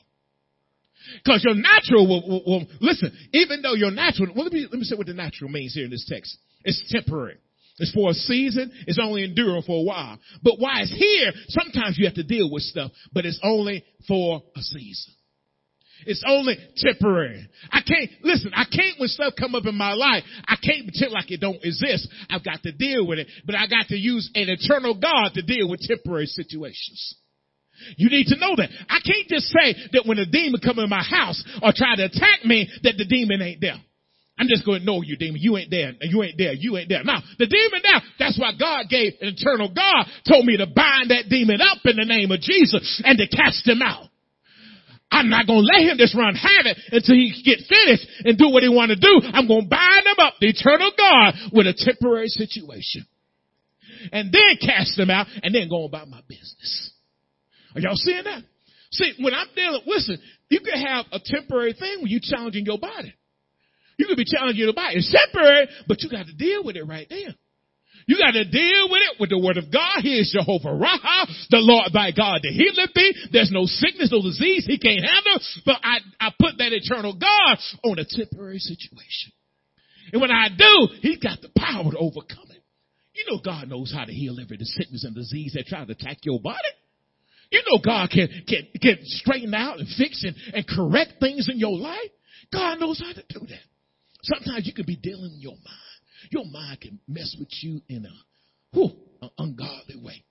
Because 1.24 1.42
your 1.44 1.54
natural 1.54 2.06
will, 2.06 2.28
will, 2.28 2.42
will, 2.46 2.66
listen, 2.80 3.12
even 3.32 3.62
though 3.62 3.74
your 3.74 3.90
natural, 3.90 4.32
well, 4.34 4.44
let 4.44 4.52
me, 4.52 4.66
let 4.70 4.78
me 4.78 4.84
say 4.84 4.96
what 4.96 5.06
the 5.06 5.14
natural 5.14 5.50
means 5.50 5.74
here 5.74 5.84
in 5.84 5.90
this 5.90 6.06
text. 6.08 6.36
It's 6.64 6.82
temporary. 6.90 7.38
It's 7.78 7.92
for 7.92 8.10
a 8.10 8.14
season. 8.14 8.70
It's 8.86 8.98
only 9.02 9.24
enduring 9.24 9.62
for 9.62 9.80
a 9.80 9.82
while. 9.82 10.18
But 10.42 10.58
while 10.58 10.80
it's 10.80 10.94
here, 10.94 11.32
sometimes 11.48 11.98
you 11.98 12.06
have 12.06 12.14
to 12.14 12.22
deal 12.22 12.50
with 12.50 12.62
stuff, 12.62 12.92
but 13.12 13.26
it's 13.26 13.40
only 13.42 13.84
for 14.06 14.42
a 14.56 14.60
season. 14.60 15.14
It's 16.06 16.22
only 16.26 16.56
temporary. 16.76 17.48
I 17.70 17.80
can't, 17.80 18.10
listen, 18.22 18.52
I 18.54 18.64
can't 18.64 18.98
when 18.98 19.08
stuff 19.08 19.34
come 19.38 19.54
up 19.54 19.66
in 19.66 19.76
my 19.76 19.92
life, 19.92 20.24
I 20.46 20.56
can't 20.56 20.86
pretend 20.86 21.12
like 21.12 21.30
it 21.30 21.40
don't 21.40 21.62
exist. 21.64 22.08
I've 22.30 22.44
got 22.44 22.62
to 22.62 22.72
deal 22.72 23.06
with 23.06 23.18
it, 23.18 23.28
but 23.44 23.54
I 23.54 23.66
got 23.66 23.88
to 23.88 23.96
use 23.96 24.30
an 24.34 24.48
eternal 24.48 24.98
God 24.98 25.34
to 25.34 25.42
deal 25.42 25.68
with 25.68 25.80
temporary 25.80 26.26
situations. 26.26 27.16
You 27.96 28.10
need 28.10 28.26
to 28.26 28.38
know 28.38 28.54
that. 28.56 28.70
I 28.88 29.00
can't 29.04 29.28
just 29.28 29.46
say 29.48 29.74
that 29.92 30.06
when 30.06 30.18
a 30.18 30.26
demon 30.26 30.60
come 30.62 30.78
in 30.78 30.88
my 30.88 31.02
house 31.02 31.42
or 31.62 31.72
try 31.74 31.96
to 31.96 32.04
attack 32.04 32.44
me 32.44 32.68
that 32.82 32.94
the 32.96 33.04
demon 33.04 33.42
ain't 33.42 33.60
there. 33.60 33.80
I'm 34.38 34.48
just 34.48 34.64
going 34.64 34.80
to 34.80 34.86
know 34.86 35.02
you, 35.02 35.16
demon. 35.16 35.40
You 35.40 35.56
ain't 35.56 35.70
there. 35.70 35.92
You 36.00 36.22
ain't 36.22 36.38
there. 36.38 36.52
You 36.52 36.76
ain't 36.76 36.88
there. 36.88 37.04
Now, 37.04 37.22
the 37.38 37.46
demon 37.46 37.82
now, 37.84 38.00
that's 38.18 38.38
why 38.38 38.52
God 38.58 38.86
gave 38.88 39.12
an 39.20 39.34
eternal 39.36 39.68
God, 39.68 40.06
told 40.28 40.46
me 40.46 40.56
to 40.56 40.66
bind 40.66 41.10
that 41.10 41.28
demon 41.28 41.60
up 41.60 41.78
in 41.84 41.96
the 41.96 42.04
name 42.04 42.30
of 42.30 42.40
Jesus 42.40 43.02
and 43.04 43.18
to 43.18 43.28
cast 43.28 43.68
him 43.68 43.82
out. 43.82 44.08
I'm 45.12 45.28
not 45.28 45.46
going 45.46 45.60
to 45.60 45.68
let 45.68 45.84
him 45.84 45.98
just 46.00 46.16
run 46.16 46.34
havoc 46.34 46.80
until 46.90 47.14
he 47.14 47.36
get 47.44 47.60
finished 47.68 48.08
and 48.24 48.38
do 48.38 48.48
what 48.48 48.64
he 48.64 48.68
want 48.72 48.90
to 48.90 48.96
do. 48.96 49.20
I'm 49.28 49.46
going 49.46 49.68
to 49.68 49.68
bind 49.68 50.06
him 50.08 50.16
up, 50.18 50.40
the 50.40 50.48
eternal 50.48 50.90
God, 50.96 51.52
with 51.52 51.66
a 51.68 51.76
temporary 51.76 52.28
situation. 52.28 53.04
And 54.10 54.32
then 54.32 54.56
cast 54.58 54.98
him 54.98 55.10
out 55.10 55.26
and 55.42 55.54
then 55.54 55.68
go 55.68 55.84
about 55.84 56.08
my 56.08 56.20
business. 56.26 56.92
Are 57.74 57.80
y'all 57.80 57.94
seeing 57.94 58.24
that? 58.24 58.42
See, 58.90 59.12
when 59.20 59.34
I'm 59.34 59.48
dealing, 59.54 59.82
listen, 59.86 60.18
you 60.48 60.60
can 60.60 60.80
have 60.80 61.06
a 61.12 61.20
temporary 61.22 61.74
thing 61.74 61.98
when 62.00 62.08
you're 62.08 62.20
challenging 62.22 62.64
your 62.64 62.78
body. 62.78 63.14
You 63.98 64.06
could 64.06 64.16
be 64.16 64.24
challenging 64.24 64.64
your 64.64 64.74
body. 64.74 64.96
It's 64.96 65.12
temporary, 65.12 65.68
but 65.86 66.02
you 66.02 66.10
got 66.10 66.26
to 66.26 66.34
deal 66.34 66.64
with 66.64 66.76
it 66.76 66.84
right 66.84 67.06
there. 67.08 67.34
You 68.06 68.18
got 68.18 68.32
to 68.32 68.44
deal 68.44 68.88
with 68.90 69.02
it 69.10 69.20
with 69.20 69.30
the 69.30 69.38
word 69.38 69.56
of 69.56 69.72
God. 69.72 70.02
He 70.02 70.18
is 70.18 70.34
Jehovah 70.34 70.74
Rapha, 70.74 71.26
the 71.50 71.62
Lord 71.62 71.92
thy 71.92 72.10
God 72.10 72.40
that 72.42 72.52
healeth 72.52 72.94
thee. 72.94 73.14
There's 73.32 73.50
no 73.50 73.64
sickness, 73.66 74.10
no 74.10 74.22
disease 74.22 74.66
he 74.66 74.78
can't 74.78 75.04
handle. 75.04 75.38
But 75.64 75.78
I, 75.82 75.98
I 76.20 76.30
put 76.38 76.58
that 76.58 76.72
eternal 76.72 77.14
God 77.14 77.58
on 77.84 77.98
a 77.98 78.04
temporary 78.04 78.58
situation. 78.58 79.32
And 80.12 80.20
when 80.20 80.30
I 80.30 80.48
do, 80.48 80.88
he's 81.00 81.18
got 81.18 81.40
the 81.40 81.50
power 81.56 81.90
to 81.90 81.98
overcome 81.98 82.50
it. 82.50 82.62
You 83.14 83.24
know 83.28 83.40
God 83.44 83.68
knows 83.68 83.92
how 83.94 84.04
to 84.04 84.12
heal 84.12 84.38
every 84.40 84.58
sickness 84.60 85.04
and 85.04 85.14
disease 85.14 85.52
that 85.54 85.66
try 85.66 85.84
to 85.84 85.92
attack 85.92 86.18
your 86.22 86.40
body. 86.40 86.58
You 87.50 87.62
know 87.70 87.78
God 87.84 88.10
can, 88.10 88.28
can, 88.48 88.66
can 88.80 88.98
straighten 89.02 89.54
out 89.54 89.78
and 89.78 89.86
fix 89.98 90.24
and, 90.24 90.34
and 90.54 90.66
correct 90.66 91.20
things 91.20 91.48
in 91.50 91.58
your 91.58 91.76
life. 91.78 92.10
God 92.52 92.80
knows 92.80 93.00
how 93.00 93.12
to 93.12 93.22
do 93.28 93.46
that. 93.46 93.60
Sometimes 94.22 94.66
you 94.66 94.72
can 94.72 94.86
be 94.86 94.96
dealing 94.96 95.32
in 95.34 95.40
your 95.40 95.52
mind. 95.52 95.91
Your 96.30 96.44
mind 96.46 96.80
can 96.80 97.00
mess 97.08 97.34
with 97.38 97.50
you 97.62 97.80
in 97.88 98.06
a 98.06 98.76
whew, 98.76 98.90
an 99.20 99.30
ungodly 99.38 99.96
way. 100.02 100.24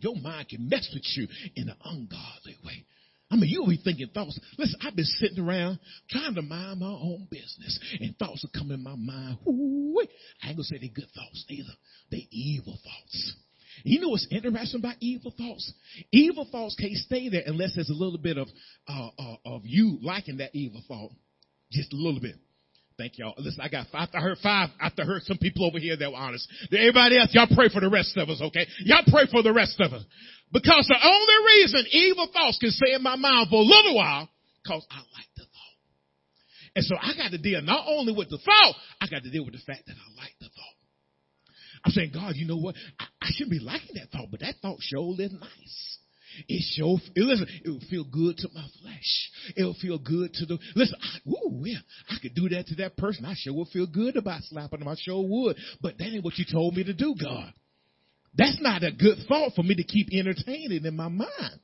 Your 0.00 0.16
mind 0.16 0.48
can 0.48 0.68
mess 0.68 0.88
with 0.92 1.04
you 1.16 1.28
in 1.54 1.68
an 1.68 1.76
ungodly 1.84 2.56
way. 2.64 2.84
I 3.30 3.36
mean, 3.36 3.48
you'll 3.48 3.66
be 3.66 3.80
thinking 3.82 4.08
thoughts. 4.14 4.38
Listen, 4.58 4.78
I've 4.82 4.94
been 4.94 5.04
sitting 5.04 5.40
around 5.40 5.78
trying 6.10 6.34
to 6.34 6.42
mind 6.42 6.80
my 6.80 6.86
own 6.86 7.26
business, 7.30 7.80
and 8.00 8.16
thoughts 8.16 8.44
are 8.44 8.58
coming 8.58 8.74
in 8.74 8.84
my 8.84 8.96
mind. 8.96 9.38
Ooh, 9.48 10.00
I 10.42 10.48
ain't 10.48 10.56
gonna 10.56 10.64
say 10.64 10.78
they're 10.78 10.88
good 10.88 11.08
thoughts 11.14 11.44
either. 11.48 11.72
They 12.10 12.28
evil 12.30 12.78
thoughts. 12.84 13.34
You 13.82 14.00
know 14.00 14.10
what's 14.10 14.26
interesting 14.30 14.80
about 14.80 14.96
evil 15.00 15.34
thoughts? 15.36 15.72
Evil 16.12 16.46
thoughts 16.50 16.76
can't 16.78 16.96
stay 16.96 17.28
there 17.28 17.42
unless 17.46 17.74
there's 17.74 17.90
a 17.90 17.94
little 17.94 18.18
bit 18.18 18.38
of 18.38 18.46
uh, 18.86 19.08
uh, 19.18 19.36
of 19.44 19.62
you 19.64 19.98
liking 20.00 20.36
that 20.36 20.54
evil 20.54 20.82
thought, 20.86 21.10
just 21.72 21.92
a 21.92 21.96
little 21.96 22.20
bit. 22.20 22.36
Thank 22.96 23.18
y'all. 23.18 23.34
Listen, 23.38 23.60
I 23.60 23.68
got 23.68 23.88
five. 23.90 24.08
I 24.14 24.20
heard 24.20 24.38
five. 24.38 24.70
I 24.80 24.90
heard 25.02 25.22
some 25.22 25.38
people 25.38 25.66
over 25.66 25.78
here 25.78 25.96
that 25.96 26.10
were 26.10 26.16
honest. 26.16 26.48
Everybody 26.70 27.18
else, 27.18 27.30
y'all 27.32 27.48
pray 27.52 27.68
for 27.68 27.80
the 27.80 27.90
rest 27.90 28.16
of 28.16 28.28
us, 28.28 28.40
okay? 28.40 28.66
Y'all 28.84 29.02
pray 29.08 29.26
for 29.30 29.42
the 29.42 29.52
rest 29.52 29.80
of 29.80 29.92
us. 29.92 30.04
Because 30.52 30.86
the 30.86 30.98
only 31.02 31.46
reason 31.58 31.84
evil 31.90 32.28
thoughts 32.32 32.58
can 32.58 32.70
stay 32.70 32.94
in 32.94 33.02
my 33.02 33.16
mind 33.16 33.48
for 33.50 33.56
a 33.56 33.66
little 33.66 33.96
while, 33.96 34.28
because 34.62 34.86
I 34.90 34.98
like 34.98 35.30
the 35.36 35.42
thought. 35.42 35.76
And 36.76 36.84
so 36.84 36.94
I 37.00 37.16
got 37.16 37.32
to 37.32 37.38
deal 37.38 37.62
not 37.62 37.84
only 37.88 38.12
with 38.12 38.30
the 38.30 38.38
thought, 38.38 38.74
I 39.00 39.08
got 39.08 39.24
to 39.24 39.30
deal 39.30 39.44
with 39.44 39.54
the 39.54 39.64
fact 39.66 39.86
that 39.86 39.96
I 39.96 40.22
like 40.22 40.34
the 40.38 40.46
thought. 40.46 40.76
I'm 41.84 41.92
saying, 41.92 42.12
God, 42.14 42.34
you 42.36 42.46
know 42.46 42.56
what? 42.56 42.76
I, 43.00 43.04
I 43.20 43.28
shouldn't 43.32 43.50
be 43.50 43.58
liking 43.58 43.96
that 43.96 44.10
thought, 44.12 44.28
but 44.30 44.40
that 44.40 44.54
thought 44.62 44.78
sure 44.80 45.14
is 45.18 45.32
nice. 45.32 45.98
It 46.48 46.62
sure, 46.74 46.98
listen, 47.16 47.46
it 47.64 47.68
will 47.68 47.80
feel 47.90 48.04
good 48.04 48.36
to 48.38 48.48
my 48.54 48.66
flesh. 48.82 49.30
It'll 49.56 49.74
feel 49.74 49.98
good 49.98 50.34
to 50.34 50.46
the, 50.46 50.58
listen, 50.74 50.96
I, 51.00 51.28
ooh, 51.28 51.62
yeah, 51.64 51.78
I 52.08 52.16
could 52.20 52.34
do 52.34 52.48
that 52.50 52.66
to 52.68 52.74
that 52.76 52.96
person. 52.96 53.24
I 53.24 53.34
sure 53.36 53.54
would 53.54 53.68
feel 53.68 53.86
good 53.86 54.16
about 54.16 54.42
slapping 54.44 54.80
them. 54.80 54.88
I 54.88 54.96
sure 54.98 55.24
would. 55.26 55.56
But 55.80 55.98
that 55.98 56.06
ain't 56.06 56.24
what 56.24 56.38
you 56.38 56.44
told 56.50 56.76
me 56.76 56.84
to 56.84 56.94
do, 56.94 57.14
God. 57.20 57.52
That's 58.36 58.58
not 58.60 58.82
a 58.82 58.90
good 58.90 59.18
thought 59.28 59.52
for 59.54 59.62
me 59.62 59.76
to 59.76 59.84
keep 59.84 60.08
entertaining 60.12 60.84
in 60.84 60.96
my 60.96 61.08
mind. 61.08 61.60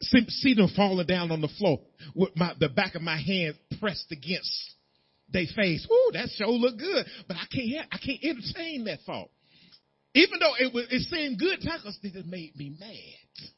See, 0.00 0.24
see 0.28 0.54
them 0.54 0.70
falling 0.74 1.06
down 1.06 1.30
on 1.30 1.40
the 1.40 1.48
floor 1.58 1.80
with 2.14 2.30
my, 2.36 2.54
the 2.58 2.68
back 2.68 2.94
of 2.94 3.02
my 3.02 3.20
hand 3.20 3.56
pressed 3.78 4.10
against 4.10 4.74
their 5.32 5.46
face. 5.54 5.86
Ooh, 5.90 6.10
that 6.12 6.28
sure 6.36 6.48
look 6.48 6.78
good. 6.78 7.06
But 7.28 7.36
I 7.36 7.46
can't, 7.54 7.86
I 7.92 7.98
can't 7.98 8.24
entertain 8.24 8.84
that 8.84 9.00
thought. 9.04 9.30
Even 10.14 10.38
though 10.40 10.54
it 10.58 10.72
was, 10.72 10.86
it 10.90 11.02
seemed 11.10 11.38
good, 11.38 11.60
because 11.60 11.98
it 12.02 12.26
made 12.26 12.56
me 12.56 12.74
mad. 12.80 13.50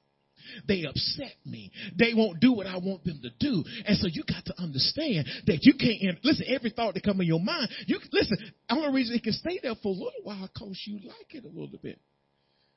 They 0.67 0.85
upset 0.85 1.35
me. 1.45 1.71
They 1.99 2.13
won't 2.15 2.41
do 2.41 2.53
what 2.53 2.67
I 2.67 2.77
want 2.79 3.05
them 3.05 3.21
to 3.23 3.31
do. 3.39 3.65
And 3.87 3.97
so 3.99 4.07
you 4.07 4.23
got 4.27 4.45
to 4.47 4.61
understand 4.61 5.27
that 5.47 5.59
you 5.63 5.75
can't, 5.75 6.19
listen, 6.25 6.47
every 6.49 6.71
thought 6.71 6.95
that 6.95 7.03
come 7.03 7.21
in 7.21 7.27
your 7.27 7.41
mind, 7.41 7.69
you, 7.87 7.99
listen, 8.13 8.37
the 8.69 8.75
only 8.75 8.95
reason 8.95 9.17
it 9.17 9.23
can 9.23 9.33
stay 9.33 9.59
there 9.63 9.75
for 9.83 9.89
a 9.89 9.93
little 9.93 10.23
while 10.23 10.49
because 10.53 10.81
you 10.87 11.01
like 11.07 11.35
it 11.35 11.45
a 11.45 11.49
little 11.49 11.79
bit. 11.83 11.99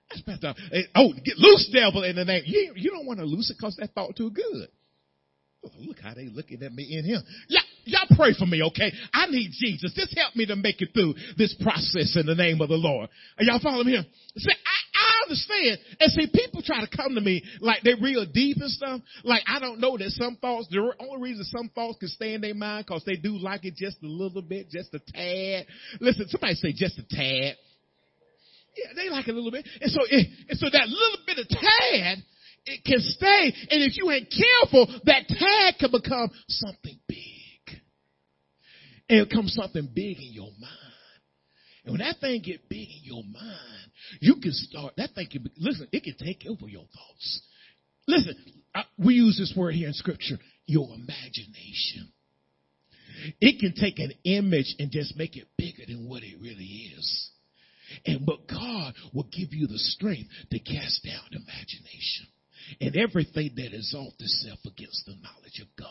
That's 0.09 0.21
better. 0.21 0.53
Eh, 0.73 0.83
oh, 0.95 1.13
get 1.13 1.37
loose, 1.37 1.69
devil, 1.73 2.03
in 2.03 2.15
the 2.15 2.25
name. 2.25 2.43
You, 2.45 2.73
you 2.75 2.91
don't 2.91 3.05
want 3.05 3.19
to 3.19 3.25
loose 3.25 3.49
it 3.49 3.57
because 3.57 3.77
that 3.77 3.93
thought 3.93 4.15
too 4.15 4.31
good. 4.31 4.67
Oh, 5.63 5.69
look 5.79 5.99
how 5.99 6.13
they 6.13 6.25
looking 6.25 6.63
at 6.63 6.73
me 6.73 6.97
in 6.97 7.05
here. 7.05 7.21
Yeah, 7.47 7.61
y'all 7.85 8.17
pray 8.17 8.33
for 8.33 8.47
me, 8.47 8.63
okay? 8.63 8.91
I 9.13 9.27
need 9.27 9.51
Jesus. 9.53 9.93
Just 9.93 10.17
help 10.17 10.35
me 10.35 10.47
to 10.47 10.55
make 10.55 10.81
it 10.81 10.89
through 10.93 11.13
this 11.37 11.55
process 11.61 12.17
in 12.17 12.25
the 12.25 12.35
name 12.35 12.61
of 12.61 12.69
the 12.69 12.75
Lord. 12.75 13.09
Are 13.37 13.43
y'all 13.43 13.59
following 13.61 13.85
me 13.85 13.93
here? 13.93 14.03
I, 14.03 14.51
I 14.51 14.80
understand. 15.21 15.79
And 15.99 16.11
see, 16.11 16.27
people 16.33 16.61
try 16.61 16.81
to 16.81 16.89
come 16.95 17.15
to 17.15 17.21
me 17.21 17.43
like 17.59 17.83
they're 17.83 18.01
real 18.01 18.25
deep 18.25 18.57
and 18.59 18.69
stuff. 18.69 19.01
Like 19.23 19.43
I 19.47 19.59
don't 19.59 19.79
know 19.79 19.97
that 19.97 20.09
some 20.11 20.37
thoughts, 20.37 20.67
the 20.69 20.93
only 20.99 21.21
reason 21.21 21.43
some 21.45 21.69
thoughts 21.73 21.97
can 21.99 22.09
stay 22.09 22.33
in 22.33 22.41
their 22.41 22.55
mind 22.55 22.85
because 22.85 23.03
they 23.05 23.15
do 23.15 23.37
like 23.37 23.65
it 23.65 23.75
just 23.75 23.97
a 24.03 24.07
little 24.07 24.41
bit, 24.41 24.69
just 24.69 24.93
a 24.93 24.99
tad. 24.99 25.67
Listen, 25.99 26.27
somebody 26.27 26.55
say 26.55 26.73
just 26.73 26.97
a 26.99 27.03
tad. 27.03 27.57
Yeah, 28.77 28.93
they 28.95 29.09
like 29.09 29.27
it 29.27 29.31
a 29.31 29.35
little 29.35 29.51
bit. 29.51 29.67
And 29.81 29.91
so, 29.91 29.99
and 30.09 30.57
so 30.57 30.67
that 30.71 30.87
little 30.87 31.19
bit 31.25 31.37
of 31.39 31.49
tad 31.49 32.23
it 32.65 32.83
can 32.85 32.99
stay. 32.99 33.53
And 33.71 33.83
if 33.83 33.97
you 33.97 34.11
ain't 34.11 34.29
careful, 34.29 34.87
that 35.05 35.27
tad 35.27 35.75
can 35.79 35.91
become 35.91 36.29
something 36.47 36.99
big. 37.07 37.81
And 39.09 39.19
it 39.21 39.29
becomes 39.29 39.53
something 39.53 39.89
big 39.93 40.17
in 40.17 40.33
your 40.33 40.51
mind. 40.59 40.90
And 41.83 41.93
when 41.93 41.99
that 41.99 42.19
thing 42.19 42.41
get 42.41 42.69
big 42.69 42.87
in 42.87 43.03
your 43.03 43.23
mind, 43.23 43.91
you 44.19 44.35
can 44.35 44.51
start, 44.51 44.93
that 44.97 45.15
thing 45.15 45.27
can, 45.31 45.49
listen, 45.57 45.87
it 45.91 46.03
can 46.03 46.15
take 46.17 46.45
over 46.47 46.67
your 46.67 46.85
thoughts. 46.85 47.41
Listen, 48.07 48.35
I, 48.75 48.83
we 48.97 49.15
use 49.15 49.37
this 49.37 49.53
word 49.57 49.73
here 49.73 49.87
in 49.87 49.93
scripture, 49.93 50.37
your 50.65 50.87
imagination. 50.93 52.11
It 53.39 53.59
can 53.59 53.73
take 53.73 53.99
an 53.99 54.13
image 54.23 54.75
and 54.79 54.91
just 54.91 55.15
make 55.17 55.35
it 55.37 55.47
bigger 55.57 55.83
than 55.87 56.07
what 56.07 56.23
it 56.23 56.39
really 56.39 56.93
is. 56.97 57.29
And 58.05 58.25
but 58.25 58.47
God 58.47 58.93
will 59.13 59.27
give 59.31 59.53
you 59.53 59.67
the 59.67 59.77
strength 59.77 60.29
to 60.51 60.59
cast 60.59 61.03
down 61.03 61.23
imagination 61.31 62.27
and 62.79 62.95
everything 62.95 63.51
that 63.55 63.73
exalts 63.73 64.15
itself 64.19 64.59
against 64.65 65.05
the 65.05 65.15
knowledge 65.21 65.59
of 65.61 65.67
God. 65.77 65.87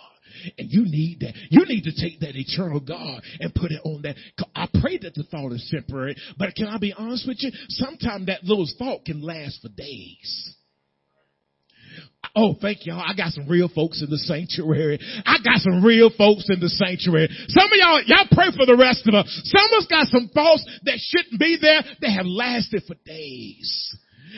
And 0.58 0.70
you 0.70 0.84
need 0.84 1.20
that. 1.20 1.34
You 1.50 1.64
need 1.66 1.84
to 1.84 1.92
take 1.92 2.20
that 2.20 2.36
eternal 2.36 2.80
God 2.80 3.22
and 3.40 3.54
put 3.54 3.72
it 3.72 3.80
on 3.84 4.02
that. 4.02 4.16
I 4.54 4.68
pray 4.80 4.98
that 4.98 5.14
the 5.14 5.24
thought 5.24 5.52
is 5.52 5.68
temporary, 5.70 6.16
but 6.38 6.54
can 6.54 6.66
I 6.66 6.78
be 6.78 6.92
honest 6.92 7.26
with 7.26 7.38
you? 7.40 7.50
Sometimes 7.68 8.26
that 8.26 8.44
little 8.44 8.68
thought 8.78 9.04
can 9.04 9.22
last 9.22 9.60
for 9.62 9.68
days. 9.68 10.56
Oh, 12.36 12.54
thank 12.60 12.86
y'all. 12.86 13.02
I 13.02 13.14
got 13.16 13.32
some 13.32 13.48
real 13.48 13.68
folks 13.68 14.02
in 14.02 14.10
the 14.10 14.18
sanctuary. 14.18 15.00
I 15.26 15.38
got 15.42 15.58
some 15.58 15.82
real 15.84 16.10
folks 16.16 16.46
in 16.48 16.60
the 16.60 16.68
sanctuary. 16.68 17.28
Some 17.48 17.66
of 17.66 17.74
y'all, 17.74 18.02
y'all 18.06 18.30
pray 18.30 18.54
for 18.54 18.66
the 18.66 18.76
rest 18.76 19.08
of 19.08 19.14
us. 19.14 19.26
Some 19.50 19.64
of 19.66 19.82
us 19.82 19.86
got 19.90 20.06
some 20.06 20.30
thoughts 20.32 20.64
that 20.84 21.00
shouldn't 21.00 21.40
be 21.40 21.58
there 21.60 21.82
that 21.82 22.10
have 22.10 22.26
lasted 22.26 22.84
for 22.86 22.94
days. 23.04 23.96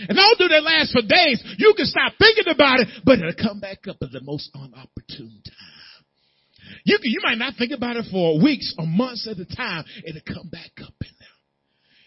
And 0.09 0.19
although 0.19 0.49
that 0.49 0.65
last 0.65 0.93
for 0.93 1.03
days, 1.03 1.43
you 1.59 1.75
can 1.77 1.85
stop 1.85 2.15
thinking 2.19 2.49
about 2.49 2.81
it, 2.81 2.89
but 3.05 3.19
it'll 3.19 3.37
come 3.37 3.61
back 3.61 3.87
up 3.89 3.97
at 4.01 4.11
the 4.11 4.23
most 4.23 4.49
unopportune 4.57 5.45
time. 5.45 5.72
You 6.85 6.99
you 7.03 7.21
might 7.23 7.39
not 7.39 7.55
think 7.57 7.73
about 7.73 7.97
it 7.97 8.07
for 8.11 8.43
weeks 8.43 8.75
or 8.79 8.87
months 8.87 9.29
at 9.29 9.39
a 9.39 9.57
time. 9.57 9.85
And 10.05 10.17
it'll 10.17 10.35
come 10.35 10.49
back 10.49 10.73
up 10.83 10.95
in 11.01 11.11
there. 11.19 11.29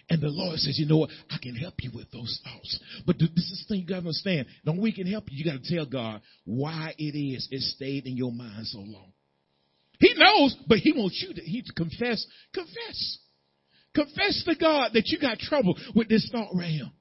And 0.09 0.21
the 0.21 0.29
Lord 0.29 0.59
says, 0.59 0.77
you 0.77 0.85
know 0.85 0.97
what? 0.97 1.09
I 1.31 1.37
can 1.41 1.55
help 1.55 1.75
you 1.79 1.91
with 1.93 2.11
those 2.11 2.39
thoughts. 2.43 2.79
But 3.07 3.17
this 3.17 3.29
is 3.35 3.65
the 3.67 3.73
thing 3.73 3.81
you 3.81 3.87
gotta 3.87 3.99
understand. 3.99 4.47
Only 4.67 4.81
we 4.81 4.93
can 4.93 5.07
help 5.07 5.25
you, 5.31 5.37
you 5.39 5.45
gotta 5.45 5.67
tell 5.67 5.85
God 5.85 6.21
why 6.43 6.93
it 6.97 7.17
is 7.17 7.47
it 7.51 7.61
stayed 7.61 8.05
in 8.05 8.15
your 8.15 8.31
mind 8.31 8.67
so 8.67 8.79
long. 8.79 9.11
He 9.99 10.13
knows, 10.15 10.55
but 10.67 10.79
he 10.79 10.91
wants 10.91 11.23
you 11.25 11.33
to, 11.33 11.41
he 11.41 11.61
to 11.61 11.73
confess, 11.73 12.25
confess. 12.53 13.17
Confess 13.95 14.43
to 14.45 14.55
God 14.55 14.91
that 14.93 15.07
you 15.07 15.19
got 15.19 15.39
trouble 15.39 15.77
with 15.95 16.09
this 16.09 16.29
thought 16.31 16.51
here. 16.63 16.91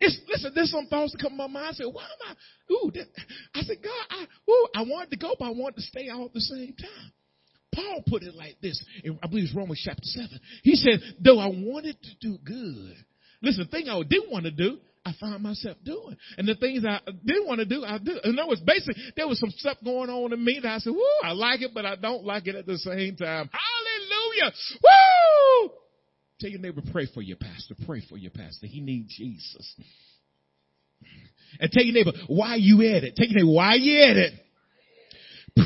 It's, 0.00 0.18
listen, 0.28 0.52
there's 0.54 0.70
some 0.70 0.86
thoughts 0.86 1.12
that 1.12 1.22
come 1.22 1.32
to 1.32 1.36
my 1.36 1.46
mind. 1.46 1.68
I 1.70 1.72
said, 1.72 1.86
why 1.90 2.04
am 2.04 2.36
I, 2.36 2.72
ooh, 2.72 2.90
this, 2.92 3.06
I 3.54 3.62
said, 3.62 3.78
God, 3.82 4.06
I, 4.10 4.26
ooh, 4.50 4.68
I 4.74 4.82
wanted 4.82 5.10
to 5.12 5.16
go, 5.16 5.34
but 5.38 5.46
I 5.46 5.50
wanted 5.50 5.76
to 5.76 5.82
stay 5.82 6.08
all 6.10 6.26
at 6.26 6.34
the 6.34 6.40
same 6.40 6.74
time. 6.78 7.12
Paul 7.74 8.02
put 8.06 8.22
it 8.22 8.34
like 8.34 8.56
this, 8.60 8.82
in, 9.04 9.18
I 9.22 9.26
believe 9.26 9.44
it's 9.44 9.54
Romans 9.54 9.80
chapter 9.84 10.02
7. 10.04 10.28
He 10.62 10.76
said, 10.76 11.00
though 11.22 11.38
I 11.38 11.48
wanted 11.48 11.96
to 12.02 12.10
do 12.20 12.38
good, 12.44 12.96
listen, 13.42 13.64
the 13.64 13.70
thing 13.70 13.88
I 13.88 14.02
didn't 14.02 14.30
want 14.30 14.44
to 14.44 14.50
do, 14.50 14.78
I 15.04 15.12
found 15.20 15.42
myself 15.42 15.76
doing. 15.84 16.16
And 16.36 16.48
the 16.48 16.56
things 16.56 16.84
I 16.84 16.98
didn't 17.24 17.46
want 17.46 17.60
to 17.60 17.64
do, 17.64 17.84
I 17.84 17.98
do. 17.98 18.18
And 18.24 18.36
there 18.36 18.46
was 18.46 18.60
basically, 18.60 19.00
there 19.16 19.28
was 19.28 19.38
some 19.38 19.50
stuff 19.50 19.78
going 19.84 20.10
on 20.10 20.32
in 20.32 20.44
me 20.44 20.58
that 20.60 20.68
I 20.68 20.78
said, 20.78 20.92
woo, 20.92 21.02
I 21.22 21.30
like 21.30 21.62
it, 21.62 21.70
but 21.72 21.86
I 21.86 21.94
don't 21.94 22.24
like 22.24 22.48
it 22.48 22.56
at 22.56 22.66
the 22.66 22.76
same 22.78 23.14
time. 23.14 23.48
Hallelujah! 23.52 24.52
Woo! 24.82 25.15
Tell 26.40 26.50
your 26.50 26.60
neighbor, 26.60 26.82
pray 26.92 27.06
for 27.12 27.22
your 27.22 27.38
pastor. 27.38 27.74
Pray 27.86 28.02
for 28.08 28.18
your 28.18 28.30
pastor. 28.30 28.66
He 28.66 28.80
needs 28.80 29.16
Jesus. 29.16 29.74
And 31.58 31.70
tell 31.70 31.84
your 31.84 31.94
neighbor, 31.94 32.12
why 32.26 32.56
you 32.56 32.82
at 32.82 33.04
it? 33.04 33.16
Tell 33.16 33.26
your 33.26 33.36
neighbor, 33.36 33.54
why 33.54 33.74
you 33.74 34.02
at 34.02 34.16
it? 34.16 34.32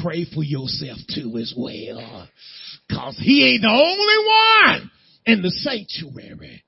Pray 0.02 0.24
for 0.32 0.44
yourself 0.44 0.98
too 1.12 1.36
as 1.38 1.52
well. 1.56 2.28
Cause 2.90 3.18
he 3.20 3.52
ain't 3.52 3.62
the 3.62 3.68
only 3.68 4.80
one 4.80 4.90
in 5.26 5.42
the 5.42 5.50
sanctuary 5.50 6.62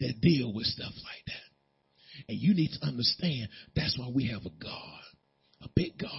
that 0.00 0.20
deal 0.20 0.52
with 0.52 0.66
stuff 0.66 0.92
like 1.04 1.24
that. 1.26 2.28
And 2.28 2.38
you 2.38 2.54
need 2.54 2.70
to 2.72 2.86
understand 2.86 3.48
that's 3.76 3.96
why 3.98 4.08
we 4.12 4.28
have 4.28 4.42
a 4.42 4.62
God, 4.62 5.02
a 5.62 5.68
big 5.74 5.98
God, 5.98 6.10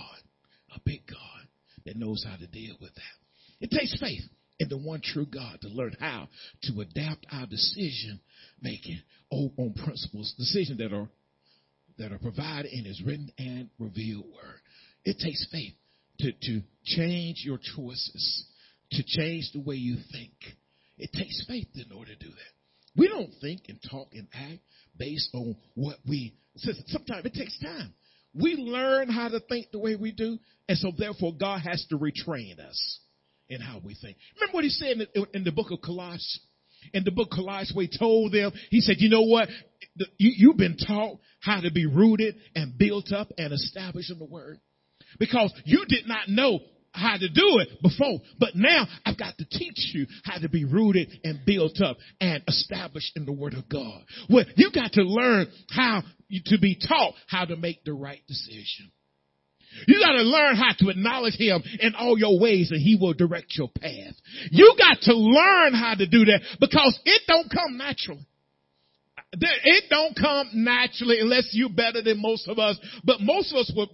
a 0.75 0.79
big 0.85 1.05
God 1.07 1.47
that 1.85 1.97
knows 1.97 2.25
how 2.27 2.37
to 2.37 2.47
deal 2.47 2.75
with 2.79 2.93
that. 2.95 3.59
It 3.59 3.71
takes 3.71 3.99
faith 3.99 4.23
in 4.59 4.69
the 4.69 4.77
one 4.77 5.01
true 5.01 5.25
God 5.25 5.59
to 5.61 5.69
learn 5.69 5.95
how 5.99 6.27
to 6.63 6.81
adapt 6.81 7.25
our 7.31 7.47
decision 7.47 8.19
making 8.61 8.99
on 9.31 9.73
principles, 9.83 10.33
decisions 10.37 10.77
that 10.79 10.93
are 10.93 11.09
that 11.97 12.11
are 12.11 12.19
provided 12.19 12.71
in 12.71 12.85
His 12.85 13.01
written 13.01 13.31
and 13.37 13.69
revealed 13.77 14.25
word. 14.25 14.59
It 15.03 15.17
takes 15.23 15.45
faith 15.51 15.73
to, 16.19 16.31
to 16.31 16.61
change 16.85 17.43
your 17.43 17.57
choices, 17.57 18.45
to 18.91 19.03
change 19.05 19.51
the 19.53 19.59
way 19.59 19.75
you 19.75 19.97
think. 20.11 20.31
It 20.97 21.11
takes 21.13 21.45
faith 21.47 21.67
in 21.75 21.91
order 21.95 22.13
to 22.13 22.19
do 22.19 22.29
that. 22.29 22.97
We 22.97 23.07
don't 23.07 23.31
think 23.41 23.63
and 23.67 23.79
talk 23.89 24.09
and 24.13 24.27
act 24.33 24.59
based 24.97 25.29
on 25.33 25.55
what 25.75 25.97
we. 26.07 26.35
Sometimes 26.55 27.25
it 27.25 27.33
takes 27.33 27.57
time. 27.59 27.93
We 28.33 28.55
learn 28.55 29.09
how 29.09 29.29
to 29.29 29.39
think 29.39 29.71
the 29.71 29.79
way 29.79 29.95
we 29.95 30.11
do, 30.11 30.37
and 30.67 30.77
so 30.77 30.91
therefore 30.97 31.33
God 31.39 31.61
has 31.61 31.85
to 31.89 31.97
retrain 31.97 32.59
us 32.59 32.99
in 33.49 33.61
how 33.61 33.81
we 33.83 33.95
think. 33.95 34.17
Remember 34.35 34.55
what 34.55 34.63
he 34.63 34.69
said 34.69 34.91
in 34.91 34.99
the, 34.99 35.27
in 35.33 35.43
the 35.43 35.51
book 35.51 35.71
of 35.71 35.81
Colossians? 35.81 36.39
In 36.93 37.03
the 37.03 37.11
book 37.11 37.27
of 37.31 37.37
Colossians, 37.37 37.73
where 37.75 37.87
he 37.91 37.97
told 37.97 38.31
them, 38.31 38.53
he 38.69 38.79
said, 38.79 38.97
you 38.99 39.09
know 39.09 39.23
what? 39.23 39.49
You, 40.17 40.31
you've 40.37 40.57
been 40.57 40.77
taught 40.77 41.19
how 41.41 41.59
to 41.59 41.71
be 41.71 41.85
rooted 41.85 42.35
and 42.55 42.77
built 42.77 43.11
up 43.11 43.27
and 43.37 43.51
established 43.51 44.11
in 44.11 44.19
the 44.19 44.25
word. 44.25 44.59
Because 45.19 45.53
you 45.65 45.83
did 45.87 46.07
not 46.07 46.29
know 46.29 46.59
how 46.91 47.17
to 47.17 47.27
do 47.27 47.59
it 47.59 47.81
before, 47.81 48.19
but 48.39 48.55
now 48.55 48.87
I've 49.05 49.17
got 49.17 49.37
to 49.37 49.45
teach 49.45 49.91
you 49.93 50.07
how 50.23 50.39
to 50.39 50.49
be 50.49 50.65
rooted 50.65 51.09
and 51.23 51.45
built 51.45 51.81
up 51.81 51.97
and 52.19 52.43
established 52.47 53.11
in 53.15 53.25
the 53.25 53.31
Word 53.31 53.53
of 53.53 53.69
God. 53.69 54.03
Well, 54.29 54.45
you 54.55 54.71
got 54.73 54.93
to 54.93 55.03
learn 55.03 55.47
how 55.69 56.03
to 56.45 56.59
be 56.59 56.79
taught 56.87 57.13
how 57.27 57.45
to 57.45 57.55
make 57.55 57.83
the 57.83 57.93
right 57.93 58.21
decision. 58.27 58.91
You 59.87 59.99
gotta 59.99 60.23
learn 60.23 60.55
how 60.55 60.73
to 60.79 60.89
acknowledge 60.89 61.35
him 61.35 61.63
in 61.79 61.95
all 61.95 62.17
your 62.17 62.39
ways 62.39 62.71
and 62.71 62.81
he 62.81 62.97
will 62.99 63.13
direct 63.13 63.55
your 63.57 63.69
path. 63.69 64.15
You 64.51 64.75
got 64.77 65.01
to 65.03 65.13
learn 65.15 65.73
how 65.73 65.95
to 65.95 66.07
do 66.07 66.25
that 66.25 66.41
because 66.59 66.99
it 67.05 67.21
don't 67.27 67.49
come 67.49 67.77
naturally. 67.77 68.25
It 69.31 69.83
don't 69.89 70.15
come 70.15 70.49
naturally 70.53 71.19
unless 71.19 71.49
you're 71.51 71.69
better 71.69 72.01
than 72.01 72.21
most 72.21 72.47
of 72.47 72.57
us. 72.57 72.79
But 73.03 73.21
most 73.21 73.51
of 73.51 73.57
us 73.59 73.71
were 73.75 73.85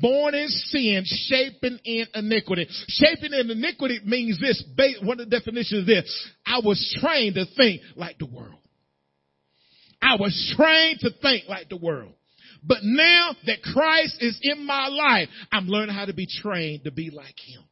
born 0.00 0.34
in 0.34 0.48
sin, 0.48 1.04
shaping 1.04 1.78
in 1.84 2.06
iniquity. 2.14 2.66
Shaping 2.88 3.32
in 3.32 3.50
iniquity 3.50 4.00
means 4.04 4.40
this. 4.40 4.62
One 5.02 5.20
of 5.20 5.30
the 5.30 5.38
definitions 5.38 5.82
is 5.82 5.86
this. 5.86 6.28
I 6.44 6.60
was 6.64 6.98
trained 7.00 7.36
to 7.36 7.44
think 7.56 7.82
like 7.96 8.18
the 8.18 8.26
world. 8.26 8.58
I 10.00 10.16
was 10.16 10.54
trained 10.56 11.00
to 11.00 11.10
think 11.22 11.44
like 11.48 11.68
the 11.68 11.76
world. 11.76 12.14
But 12.62 12.78
now 12.82 13.34
that 13.46 13.62
Christ 13.62 14.16
is 14.20 14.38
in 14.42 14.64
my 14.64 14.88
life, 14.88 15.28
I'm 15.50 15.66
learning 15.66 15.94
how 15.94 16.04
to 16.04 16.14
be 16.14 16.26
trained 16.26 16.84
to 16.84 16.92
be 16.92 17.10
like 17.10 17.38
him. 17.38 17.62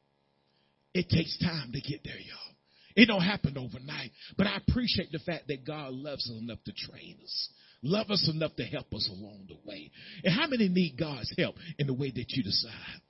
It 0.94 1.08
takes 1.08 1.38
time 1.38 1.70
to 1.72 1.80
get 1.80 2.02
there, 2.04 2.18
y'all. 2.18 2.56
It 2.96 3.06
don't 3.06 3.22
happen 3.22 3.56
overnight. 3.56 4.10
But 4.36 4.48
I 4.48 4.56
appreciate 4.56 5.12
the 5.12 5.20
fact 5.20 5.48
that 5.48 5.64
God 5.64 5.92
loves 5.92 6.28
us 6.28 6.36
enough 6.40 6.58
to 6.64 6.72
train 6.72 7.18
us. 7.22 7.48
Love 7.82 8.10
us 8.10 8.28
enough 8.32 8.54
to 8.56 8.64
help 8.64 8.92
us 8.92 9.08
along 9.10 9.46
the 9.48 9.56
way. 9.64 9.90
And 10.24 10.34
how 10.34 10.46
many 10.48 10.68
need 10.68 10.96
God's 10.98 11.32
help 11.38 11.54
in 11.78 11.86
the 11.86 11.94
way 11.94 12.10
that 12.10 12.26
you 12.28 12.42
decide? 12.42 13.00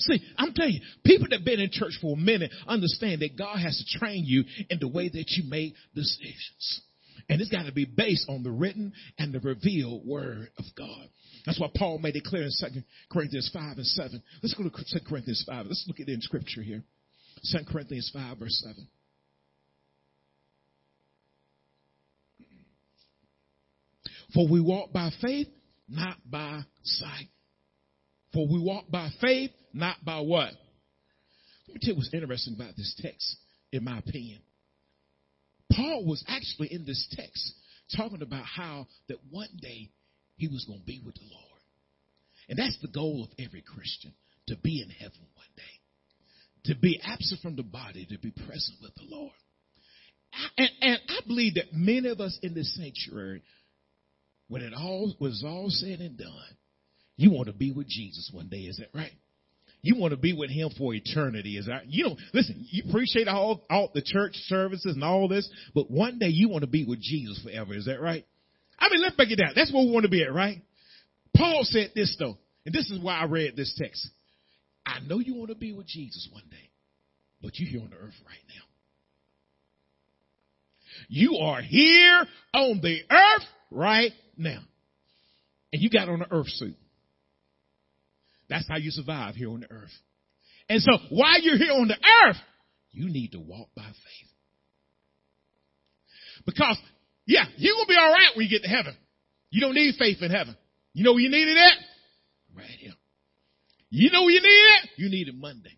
See, 0.00 0.18
I'm 0.38 0.54
telling 0.54 0.72
you, 0.72 0.80
people 1.04 1.26
that 1.28 1.36
have 1.36 1.44
been 1.44 1.60
in 1.60 1.70
church 1.70 1.98
for 2.00 2.16
a 2.16 2.20
minute 2.20 2.50
understand 2.66 3.20
that 3.20 3.36
God 3.36 3.58
has 3.58 3.76
to 3.76 3.98
train 3.98 4.24
you 4.26 4.44
in 4.70 4.78
the 4.80 4.88
way 4.88 5.08
that 5.10 5.24
you 5.28 5.48
make 5.48 5.74
decisions. 5.94 6.82
And 7.30 7.40
it's 7.40 7.50
got 7.50 7.66
to 7.66 7.72
be 7.72 7.84
based 7.84 8.28
on 8.28 8.42
the 8.42 8.50
written 8.50 8.92
and 9.16 9.32
the 9.32 9.38
revealed 9.38 10.04
word 10.04 10.50
of 10.58 10.64
God. 10.76 11.08
That's 11.46 11.60
why 11.60 11.68
Paul 11.76 11.98
made 11.98 12.16
it 12.16 12.24
clear 12.24 12.42
in 12.42 12.50
2 12.50 12.82
Corinthians 13.10 13.48
5 13.54 13.76
and 13.76 13.86
7. 13.86 14.20
Let's 14.42 14.54
go 14.54 14.64
to 14.64 14.70
2 14.70 14.82
Corinthians 15.08 15.44
5. 15.48 15.66
Let's 15.66 15.84
look 15.86 16.00
at 16.00 16.08
it 16.08 16.12
in 16.12 16.20
scripture 16.22 16.60
here. 16.60 16.82
2 17.52 17.58
Corinthians 17.70 18.10
5 18.12 18.36
verse 18.36 18.60
7. 18.66 18.88
For 24.34 24.48
we 24.48 24.60
walk 24.60 24.92
by 24.92 25.10
faith, 25.22 25.48
not 25.88 26.16
by 26.28 26.62
sight. 26.82 27.28
For 28.32 28.46
we 28.48 28.58
walk 28.58 28.90
by 28.90 29.08
faith, 29.20 29.52
not 29.72 30.04
by 30.04 30.18
what? 30.18 30.52
Let 31.68 31.74
me 31.74 31.80
tell 31.80 31.90
you 31.90 31.96
what's 31.96 32.12
interesting 32.12 32.54
about 32.54 32.76
this 32.76 33.00
text, 33.00 33.36
in 33.70 33.84
my 33.84 33.98
opinion. 33.98 34.40
Paul 35.70 36.04
was 36.04 36.24
actually 36.28 36.72
in 36.72 36.84
this 36.84 37.06
text 37.12 37.54
talking 37.96 38.22
about 38.22 38.44
how 38.44 38.86
that 39.08 39.18
one 39.30 39.48
day 39.60 39.90
he 40.36 40.48
was 40.48 40.64
going 40.64 40.80
to 40.80 40.86
be 40.86 41.00
with 41.04 41.14
the 41.14 41.28
Lord. 41.30 41.60
And 42.48 42.58
that's 42.58 42.78
the 42.82 42.88
goal 42.88 43.24
of 43.24 43.44
every 43.44 43.62
Christian 43.62 44.12
to 44.48 44.56
be 44.56 44.82
in 44.82 44.90
heaven 44.90 45.20
one 45.34 45.46
day, 45.56 46.72
to 46.72 46.80
be 46.80 47.00
absent 47.04 47.40
from 47.40 47.56
the 47.56 47.62
body, 47.62 48.06
to 48.06 48.18
be 48.18 48.30
present 48.30 48.78
with 48.82 48.94
the 48.94 49.04
Lord. 49.08 49.32
And, 50.56 50.70
and 50.80 50.98
I 51.08 51.20
believe 51.26 51.54
that 51.54 51.72
many 51.72 52.08
of 52.08 52.20
us 52.20 52.38
in 52.42 52.54
this 52.54 52.74
sanctuary, 52.76 53.42
when 54.48 54.62
it 54.62 54.72
all 54.74 55.14
was 55.20 55.44
all 55.46 55.66
said 55.68 56.00
and 56.00 56.18
done, 56.18 56.56
you 57.16 57.30
want 57.30 57.46
to 57.46 57.52
be 57.52 57.70
with 57.70 57.86
Jesus 57.86 58.30
one 58.32 58.48
day. 58.48 58.62
Is 58.62 58.78
that 58.78 58.88
right? 58.94 59.12
You 59.82 59.96
want 59.96 60.12
to 60.12 60.18
be 60.18 60.32
with 60.32 60.50
him 60.50 60.70
for 60.76 60.94
eternity. 60.94 61.56
Is 61.56 61.66
that, 61.66 61.86
you 61.86 62.04
know, 62.04 62.16
listen, 62.34 62.66
you 62.70 62.84
appreciate 62.88 63.28
all, 63.28 63.64
all 63.70 63.90
the 63.94 64.02
church 64.02 64.34
services 64.46 64.94
and 64.94 65.02
all 65.02 65.28
this, 65.28 65.48
but 65.74 65.90
one 65.90 66.18
day 66.18 66.28
you 66.28 66.48
want 66.48 66.62
to 66.62 66.70
be 66.70 66.84
with 66.84 67.00
Jesus 67.00 67.40
forever. 67.42 67.74
Is 67.74 67.86
that 67.86 68.00
right? 68.00 68.26
I 68.78 68.88
mean, 68.90 69.00
let's 69.00 69.16
break 69.16 69.30
it 69.30 69.36
down. 69.36 69.52
That's 69.54 69.72
where 69.72 69.84
we 69.84 69.90
want 69.90 70.04
to 70.04 70.10
be 70.10 70.22
at, 70.22 70.32
right? 70.32 70.62
Paul 71.36 71.60
said 71.62 71.92
this 71.94 72.16
though, 72.18 72.36
and 72.66 72.74
this 72.74 72.90
is 72.90 73.00
why 73.00 73.16
I 73.16 73.24
read 73.24 73.56
this 73.56 73.74
text. 73.78 74.06
I 74.84 75.00
know 75.00 75.18
you 75.18 75.34
want 75.34 75.50
to 75.50 75.54
be 75.54 75.72
with 75.72 75.86
Jesus 75.86 76.28
one 76.32 76.44
day, 76.50 76.70
but 77.42 77.58
you're 77.58 77.70
here 77.70 77.80
on 77.80 77.90
the 77.90 77.96
earth 77.96 78.14
right 78.26 78.44
now. 78.48 78.64
You 81.08 81.36
are 81.36 81.62
here 81.62 82.26
on 82.54 82.80
the 82.82 83.00
earth 83.10 83.46
right 83.70 84.12
now. 84.36 84.60
And 85.72 85.80
you 85.80 85.88
got 85.88 86.08
on 86.08 86.22
an 86.22 86.28
earth 86.30 86.48
suit. 86.48 86.76
That's 88.50 88.68
how 88.68 88.76
you 88.76 88.90
survive 88.90 89.36
here 89.36 89.48
on 89.48 89.60
the 89.60 89.70
earth. 89.70 89.92
And 90.68 90.82
so 90.82 90.90
while 91.08 91.40
you're 91.40 91.56
here 91.56 91.72
on 91.72 91.88
the 91.88 91.96
earth, 92.26 92.36
you 92.90 93.08
need 93.08 93.32
to 93.32 93.38
walk 93.38 93.68
by 93.76 93.84
faith. 93.84 94.30
Because, 96.44 96.76
yeah, 97.26 97.44
going 97.44 97.56
to 97.56 97.88
be 97.88 97.96
all 97.96 98.12
right 98.12 98.36
when 98.36 98.46
you 98.46 98.50
get 98.50 98.64
to 98.64 98.68
heaven. 98.68 98.96
You 99.50 99.60
don't 99.60 99.74
need 99.74 99.94
faith 99.98 100.18
in 100.20 100.30
heaven. 100.30 100.56
You 100.92 101.04
know 101.04 101.12
where 101.12 101.20
you 101.20 101.30
need 101.30 101.48
it 101.48 101.56
at? 101.56 102.56
Right 102.56 102.78
here. 102.78 102.92
You 103.90 104.10
know 104.10 104.22
where 104.22 104.32
you 104.32 104.40
need 104.40 104.48
it? 104.48 104.90
You 104.96 105.10
need 105.10 105.28
it 105.28 105.34
Monday. 105.36 105.76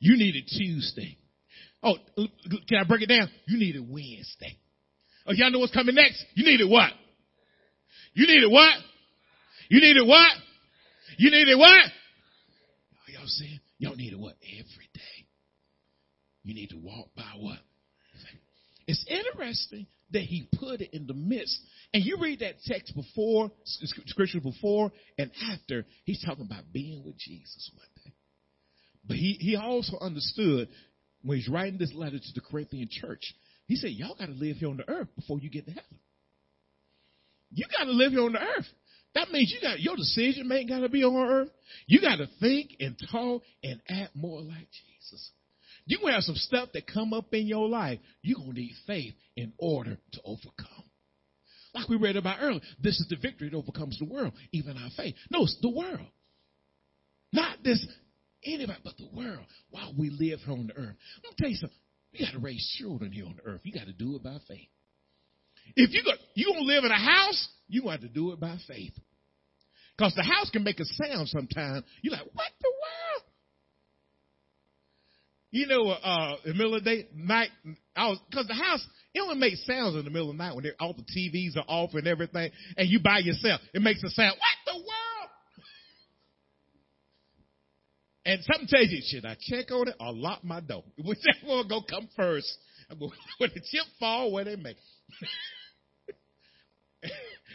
You 0.00 0.16
need 0.16 0.34
it 0.34 0.46
Tuesday. 0.48 1.16
Oh, 1.82 1.96
can 2.68 2.78
I 2.80 2.84
break 2.84 3.02
it 3.02 3.08
down? 3.08 3.28
You 3.46 3.58
need 3.58 3.76
it 3.76 3.84
Wednesday. 3.86 4.58
Oh, 5.26 5.32
y'all 5.32 5.50
know 5.50 5.60
what's 5.60 5.72
coming 5.72 5.94
next? 5.94 6.24
You 6.34 6.44
need 6.44 6.60
it 6.60 6.68
what? 6.68 6.90
You 8.14 8.26
needed 8.26 8.50
what? 8.50 8.74
You 9.68 9.80
needed 9.80 10.06
what? 10.06 10.32
You 11.18 11.30
needed 11.30 11.58
what? 11.58 11.82
Y'all 13.08 13.26
saying? 13.26 13.60
Y'all 13.78 13.96
needed 13.96 14.18
what? 14.18 14.34
Every 14.42 14.88
day. 14.92 15.26
You 16.42 16.54
need 16.54 16.70
to 16.70 16.76
walk 16.76 17.08
by 17.16 17.30
what? 17.38 17.58
It's 18.86 19.04
interesting 19.08 19.86
that 20.10 20.22
he 20.22 20.48
put 20.58 20.80
it 20.80 20.90
in 20.92 21.06
the 21.06 21.14
midst. 21.14 21.58
And 21.92 22.04
you 22.04 22.18
read 22.20 22.40
that 22.40 22.56
text 22.66 22.94
before, 22.94 23.50
scripture 23.64 24.40
before 24.40 24.92
and 25.18 25.30
after, 25.52 25.86
he's 26.04 26.22
talking 26.24 26.44
about 26.44 26.64
being 26.72 27.02
with 27.04 27.16
Jesus 27.18 27.70
one 27.74 27.86
day. 28.04 28.12
But 29.06 29.16
he, 29.16 29.36
he 29.40 29.56
also 29.56 29.98
understood 30.00 30.68
when 31.22 31.38
he's 31.38 31.48
writing 31.48 31.78
this 31.78 31.94
letter 31.94 32.18
to 32.18 32.32
the 32.34 32.40
Corinthian 32.40 32.88
church, 32.90 33.34
he 33.66 33.76
said, 33.76 33.90
Y'all 33.90 34.16
got 34.18 34.26
to 34.26 34.32
live 34.32 34.56
here 34.56 34.68
on 34.68 34.76
the 34.76 34.88
earth 34.88 35.08
before 35.16 35.38
you 35.38 35.50
get 35.50 35.64
to 35.66 35.72
heaven. 35.72 35.98
You 37.50 37.64
got 37.78 37.84
to 37.84 37.92
live 37.92 38.12
here 38.12 38.24
on 38.24 38.32
the 38.32 38.40
earth. 38.40 38.66
That 39.14 39.30
means 39.30 39.52
you 39.54 39.60
got 39.60 39.80
your 39.80 39.96
decision 39.96 40.48
making 40.48 40.68
got 40.68 40.80
to 40.80 40.88
be 40.88 41.04
on 41.04 41.28
earth. 41.28 41.50
You 41.86 42.00
got 42.00 42.16
to 42.16 42.28
think 42.40 42.76
and 42.80 42.96
talk 43.12 43.42
and 43.62 43.80
act 43.88 44.16
more 44.16 44.40
like 44.40 44.68
Jesus. 44.70 45.30
You 45.86 45.98
gonna 46.00 46.14
have 46.14 46.22
some 46.22 46.36
stuff 46.36 46.70
that 46.72 46.86
come 46.86 47.12
up 47.12 47.32
in 47.32 47.46
your 47.46 47.68
life. 47.68 47.98
You're 48.22 48.38
gonna 48.38 48.54
need 48.54 48.74
faith 48.86 49.14
in 49.36 49.52
order 49.58 49.98
to 50.12 50.20
overcome. 50.24 50.84
Like 51.74 51.88
we 51.88 51.96
read 51.96 52.16
about 52.16 52.38
earlier, 52.40 52.60
this 52.80 52.98
is 53.00 53.06
the 53.08 53.16
victory 53.16 53.50
that 53.50 53.56
overcomes 53.56 53.98
the 53.98 54.06
world, 54.06 54.32
even 54.52 54.76
our 54.78 54.90
faith. 54.96 55.14
No, 55.30 55.42
it's 55.42 55.58
the 55.60 55.68
world. 55.68 56.06
Not 57.32 57.58
this 57.62 57.84
anybody 58.44 58.78
but 58.82 58.96
the 58.96 59.08
world 59.12 59.44
while 59.70 59.92
we 59.98 60.10
live 60.10 60.40
here 60.40 60.54
on 60.54 60.68
the 60.68 60.76
earth. 60.76 60.96
Let 61.22 61.30
me 61.30 61.36
tell 61.38 61.48
you 61.50 61.56
something. 61.56 61.78
You 62.12 62.26
gotta 62.26 62.38
raise 62.38 62.76
children 62.78 63.12
here 63.12 63.26
on 63.26 63.36
the 63.36 63.50
earth. 63.50 63.60
You 63.64 63.72
gotta 63.72 63.92
do 63.92 64.16
it 64.16 64.22
by 64.22 64.38
faith. 64.48 64.68
If 65.76 65.92
you 65.92 66.02
go 66.02 66.12
you 66.34 66.46
gonna 66.46 66.64
live 66.64 66.84
in 66.84 66.92
a 66.92 66.98
house, 66.98 67.48
you 67.74 67.82
gonna 67.82 67.92
have 67.92 68.00
to 68.02 68.08
do 68.08 68.32
it 68.32 68.40
by 68.40 68.56
faith. 68.68 68.92
Because 69.96 70.14
the 70.14 70.22
house 70.22 70.50
can 70.50 70.62
make 70.64 70.80
a 70.80 70.84
sound 70.84 71.28
sometimes. 71.28 71.84
You're 72.02 72.12
like, 72.12 72.26
what 72.32 72.50
the 72.60 72.68
world? 72.68 73.22
You 75.50 75.66
know, 75.66 75.88
uh, 75.90 76.36
in 76.44 76.52
the 76.52 76.56
middle 76.56 76.74
of 76.74 76.84
the 76.84 76.90
day, 76.90 77.08
night, 77.14 77.50
I 77.94 78.08
was, 78.08 78.18
cause 78.32 78.46
the 78.48 78.54
house, 78.54 78.84
it 79.12 79.20
only 79.20 79.36
makes 79.36 79.64
sounds 79.66 79.94
in 79.94 80.04
the 80.04 80.10
middle 80.10 80.30
of 80.30 80.36
the 80.36 80.42
night 80.42 80.56
when 80.56 80.64
all 80.80 80.94
the 80.94 81.02
TVs 81.02 81.56
are 81.56 81.64
off 81.68 81.94
and 81.94 82.08
everything, 82.08 82.50
and 82.76 82.88
you 82.88 82.98
by 83.00 83.18
yourself. 83.18 83.60
It 83.72 83.82
makes 83.82 84.02
a 84.02 84.10
sound. 84.10 84.32
What 84.32 84.74
the 84.74 84.78
world? 84.78 85.30
And 88.26 88.40
something 88.42 88.66
tells 88.66 88.88
you, 88.90 89.00
should 89.04 89.26
I 89.26 89.36
check 89.40 89.70
on 89.70 89.88
it 89.88 89.94
or 90.00 90.12
lock 90.12 90.42
my 90.42 90.60
door? 90.60 90.82
Whichever 90.98 91.46
one 91.46 91.68
go 91.68 91.82
come 91.88 92.08
first. 92.16 92.52
i'm 92.90 92.98
When 93.38 93.50
the 93.54 93.60
chip 93.60 93.86
fall, 94.00 94.32
where 94.32 94.44
they 94.44 94.56
make. 94.56 94.76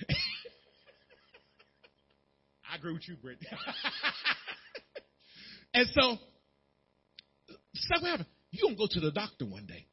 I 2.72 2.76
agree 2.76 2.94
with 2.94 3.08
you, 3.08 3.16
Britt. 3.16 3.40
and 5.74 5.88
so 5.94 6.18
Stuff 7.80 8.02
happen. 8.02 8.26
You're 8.52 8.68
going 8.68 8.76
to 8.76 8.80
go 8.80 8.88
to 8.92 9.00
the 9.00 9.12
doctor 9.12 9.46
one 9.46 9.66
day. 9.66 9.86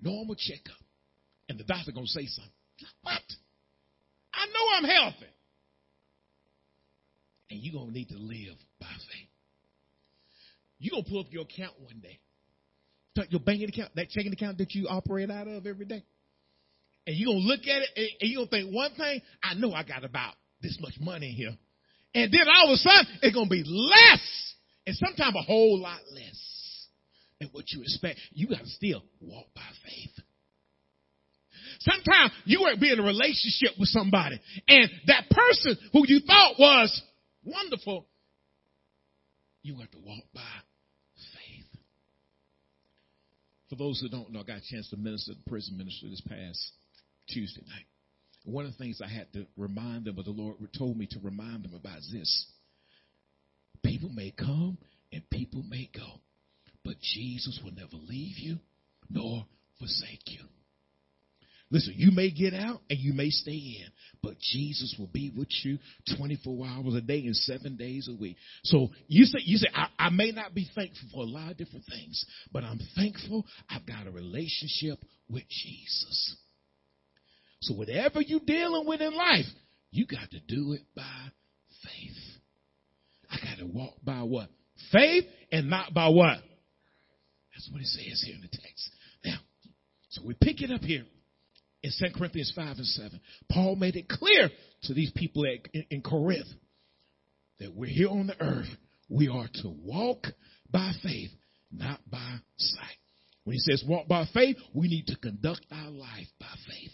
Normal 0.00 0.34
checkup. 0.36 0.78
And 1.48 1.58
the 1.58 1.64
doctor 1.64 1.92
going 1.92 2.06
to 2.06 2.12
say 2.12 2.26
something. 2.26 2.52
What? 3.02 3.22
I 4.32 4.46
know 4.46 4.66
I'm 4.76 4.84
healthy. 4.84 5.26
And 7.50 7.60
you're 7.60 7.74
going 7.74 7.88
to 7.88 7.92
need 7.92 8.08
to 8.08 8.18
live 8.18 8.56
by 8.80 8.86
faith. 8.86 9.28
You're 10.78 10.92
going 10.92 11.04
to 11.04 11.10
pull 11.10 11.20
up 11.20 11.26
your 11.30 11.42
account 11.42 11.74
one 11.80 12.00
day. 12.00 12.20
Your 13.28 13.40
banking 13.40 13.68
account, 13.68 13.90
that 13.96 14.08
checking 14.08 14.32
account 14.32 14.58
that 14.58 14.72
you 14.72 14.86
operate 14.88 15.30
out 15.30 15.48
of 15.48 15.66
every 15.66 15.84
day. 15.84 16.04
And 17.10 17.18
you're 17.18 17.32
going 17.34 17.42
to 17.42 17.48
look 17.48 17.62
at 17.62 17.82
it 17.96 18.12
and 18.20 18.30
you're 18.30 18.46
going 18.46 18.48
to 18.50 18.56
think 18.68 18.72
one 18.72 18.94
thing, 18.94 19.20
I 19.42 19.54
know 19.54 19.72
I 19.72 19.82
got 19.82 20.04
about 20.04 20.34
this 20.62 20.78
much 20.80 20.94
money 21.00 21.32
here. 21.32 21.56
And 22.14 22.32
then 22.32 22.42
all 22.46 22.70
of 22.70 22.74
a 22.74 22.76
sudden, 22.76 23.06
it's 23.20 23.34
going 23.34 23.48
to 23.48 23.50
be 23.50 23.64
less. 23.66 24.54
And 24.86 24.94
sometimes 24.94 25.34
a 25.34 25.42
whole 25.42 25.80
lot 25.80 25.98
less 26.14 26.86
than 27.40 27.48
what 27.50 27.64
you 27.72 27.82
expect, 27.82 28.20
you 28.30 28.46
got 28.46 28.60
to 28.60 28.68
still 28.68 29.02
walk 29.20 29.46
by 29.56 29.66
faith. 29.84 30.24
Sometimes 31.80 32.30
you 32.44 32.60
might 32.60 32.78
be 32.80 32.92
in 32.92 33.00
a 33.00 33.02
relationship 33.02 33.70
with 33.76 33.88
somebody, 33.88 34.40
and 34.68 34.88
that 35.08 35.24
person 35.30 35.76
who 35.92 36.04
you 36.06 36.20
thought 36.20 36.60
was 36.60 37.02
wonderful, 37.42 38.06
you 39.62 39.76
have 39.80 39.90
to 39.90 39.98
walk 39.98 40.22
by 40.32 40.40
faith. 41.16 41.80
For 43.68 43.74
those 43.74 44.00
who 44.00 44.08
don't 44.08 44.30
know, 44.30 44.40
I 44.40 44.44
got 44.44 44.58
a 44.58 44.70
chance 44.70 44.88
to 44.90 44.96
minister 44.96 45.32
the 45.32 45.50
prison 45.50 45.76
minister 45.76 46.08
this 46.08 46.20
past 46.20 46.72
Tuesday 47.32 47.62
night. 47.66 47.86
One 48.44 48.64
of 48.64 48.72
the 48.72 48.78
things 48.78 49.00
I 49.04 49.08
had 49.08 49.32
to 49.34 49.46
remind 49.56 50.06
them, 50.06 50.16
but 50.16 50.24
the 50.24 50.30
Lord 50.30 50.56
told 50.76 50.96
me 50.96 51.06
to 51.10 51.18
remind 51.22 51.64
them 51.64 51.74
about 51.74 52.00
this. 52.12 52.46
People 53.84 54.10
may 54.10 54.32
come 54.36 54.78
and 55.12 55.22
people 55.30 55.62
may 55.68 55.90
go. 55.94 56.06
But 56.84 56.94
Jesus 57.00 57.60
will 57.62 57.72
never 57.72 57.96
leave 58.08 58.38
you 58.38 58.58
nor 59.10 59.44
forsake 59.78 60.22
you. 60.26 60.40
Listen, 61.72 61.94
you 61.96 62.10
may 62.10 62.30
get 62.30 62.52
out 62.52 62.80
and 62.90 62.98
you 62.98 63.12
may 63.12 63.30
stay 63.30 63.52
in, 63.52 63.86
but 64.22 64.34
Jesus 64.40 64.96
will 64.98 65.06
be 65.06 65.32
with 65.36 65.48
you 65.62 65.78
24 66.16 66.66
hours 66.66 66.94
a 66.94 67.00
day 67.00 67.20
and 67.20 67.36
seven 67.36 67.76
days 67.76 68.08
a 68.10 68.20
week. 68.20 68.36
So 68.64 68.88
you 69.06 69.24
say, 69.24 69.38
you 69.44 69.56
say, 69.56 69.68
I, 69.72 69.86
I 69.96 70.10
may 70.10 70.32
not 70.32 70.52
be 70.52 70.68
thankful 70.74 71.08
for 71.14 71.22
a 71.22 71.26
lot 71.26 71.52
of 71.52 71.56
different 71.58 71.84
things, 71.88 72.24
but 72.52 72.64
I'm 72.64 72.80
thankful 72.96 73.46
I've 73.68 73.86
got 73.86 74.08
a 74.08 74.10
relationship 74.10 74.98
with 75.28 75.44
Jesus. 75.48 76.36
So 77.60 77.74
whatever 77.74 78.20
you're 78.20 78.40
dealing 78.40 78.86
with 78.86 79.00
in 79.00 79.14
life, 79.14 79.46
you 79.90 80.06
got 80.06 80.30
to 80.30 80.40
do 80.40 80.72
it 80.72 80.82
by 80.94 81.30
faith. 81.82 82.16
I 83.30 83.36
got 83.36 83.58
to 83.58 83.66
walk 83.66 83.94
by 84.02 84.22
what? 84.22 84.48
Faith 84.90 85.24
and 85.52 85.68
not 85.68 85.92
by 85.92 86.08
what? 86.08 86.38
That's 87.52 87.68
what 87.70 87.82
it 87.82 87.86
says 87.86 88.22
here 88.24 88.34
in 88.34 88.40
the 88.40 88.48
text. 88.48 88.90
Now, 89.24 89.38
so 90.10 90.22
we 90.24 90.34
pick 90.34 90.62
it 90.62 90.70
up 90.70 90.80
here 90.80 91.04
in 91.82 91.90
2 91.98 92.06
Corinthians 92.16 92.52
5 92.56 92.76
and 92.76 92.86
7. 92.86 93.20
Paul 93.50 93.76
made 93.76 93.96
it 93.96 94.08
clear 94.08 94.50
to 94.84 94.94
these 94.94 95.12
people 95.14 95.44
at, 95.44 95.70
in, 95.74 95.84
in 95.90 96.02
Corinth 96.02 96.48
that 97.58 97.74
we're 97.74 97.90
here 97.90 98.08
on 98.08 98.26
the 98.26 98.40
earth. 98.42 98.68
We 99.08 99.28
are 99.28 99.48
to 99.62 99.68
walk 99.84 100.26
by 100.70 100.92
faith, 101.02 101.30
not 101.70 102.00
by 102.10 102.36
sight. 102.56 102.96
When 103.44 103.54
he 103.54 103.60
says 103.60 103.84
walk 103.86 104.08
by 104.08 104.26
faith, 104.32 104.56
we 104.74 104.88
need 104.88 105.06
to 105.08 105.16
conduct 105.16 105.66
our 105.70 105.90
life 105.90 106.28
by 106.38 106.54
faith. 106.66 106.92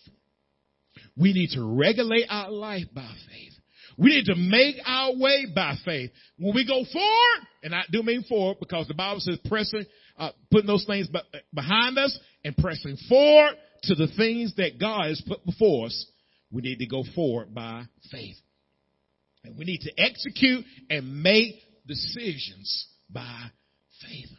We 1.17 1.33
need 1.33 1.51
to 1.51 1.63
regulate 1.63 2.27
our 2.29 2.51
life 2.51 2.87
by 2.95 3.09
faith. 3.31 3.53
We 3.99 4.11
need 4.11 4.27
to 4.27 4.35
make 4.37 4.77
our 4.85 5.17
way 5.17 5.47
by 5.55 5.75
faith. 5.85 6.11
When 6.39 6.55
we 6.55 6.67
go 6.67 6.85
forward, 6.93 7.47
and 7.63 7.75
I 7.75 7.83
do 7.91 8.03
mean 8.03 8.25
forward 8.25 8.59
because 8.61 8.87
the 8.89 8.95
Bible 8.95 9.21
says 9.21 9.39
pressing 9.47 9.87
uh, 10.19 10.31
putting 10.51 10.67
those 10.67 10.85
things 10.87 11.09
behind 11.55 11.99
us 11.99 12.19
and 12.45 12.57
pressing 12.57 12.97
forward 13.09 13.55
to 13.85 13.95
the 13.95 14.09
things 14.17 14.55
that 14.57 14.79
God 14.81 15.09
has 15.09 15.23
put 15.27 15.45
before 15.45 15.87
us, 15.87 16.07
we 16.51 16.63
need 16.63 16.79
to 16.79 16.87
go 16.87 17.05
forward 17.15 17.55
by 17.55 17.85
faith. 18.11 18.37
And 19.45 19.57
we 19.57 19.65
need 19.65 19.83
to 19.83 19.93
execute 20.01 20.65
and 20.91 21.23
make 21.23 21.57
decisions 21.87 22.89
by 23.11 23.47
faith. 24.03 24.31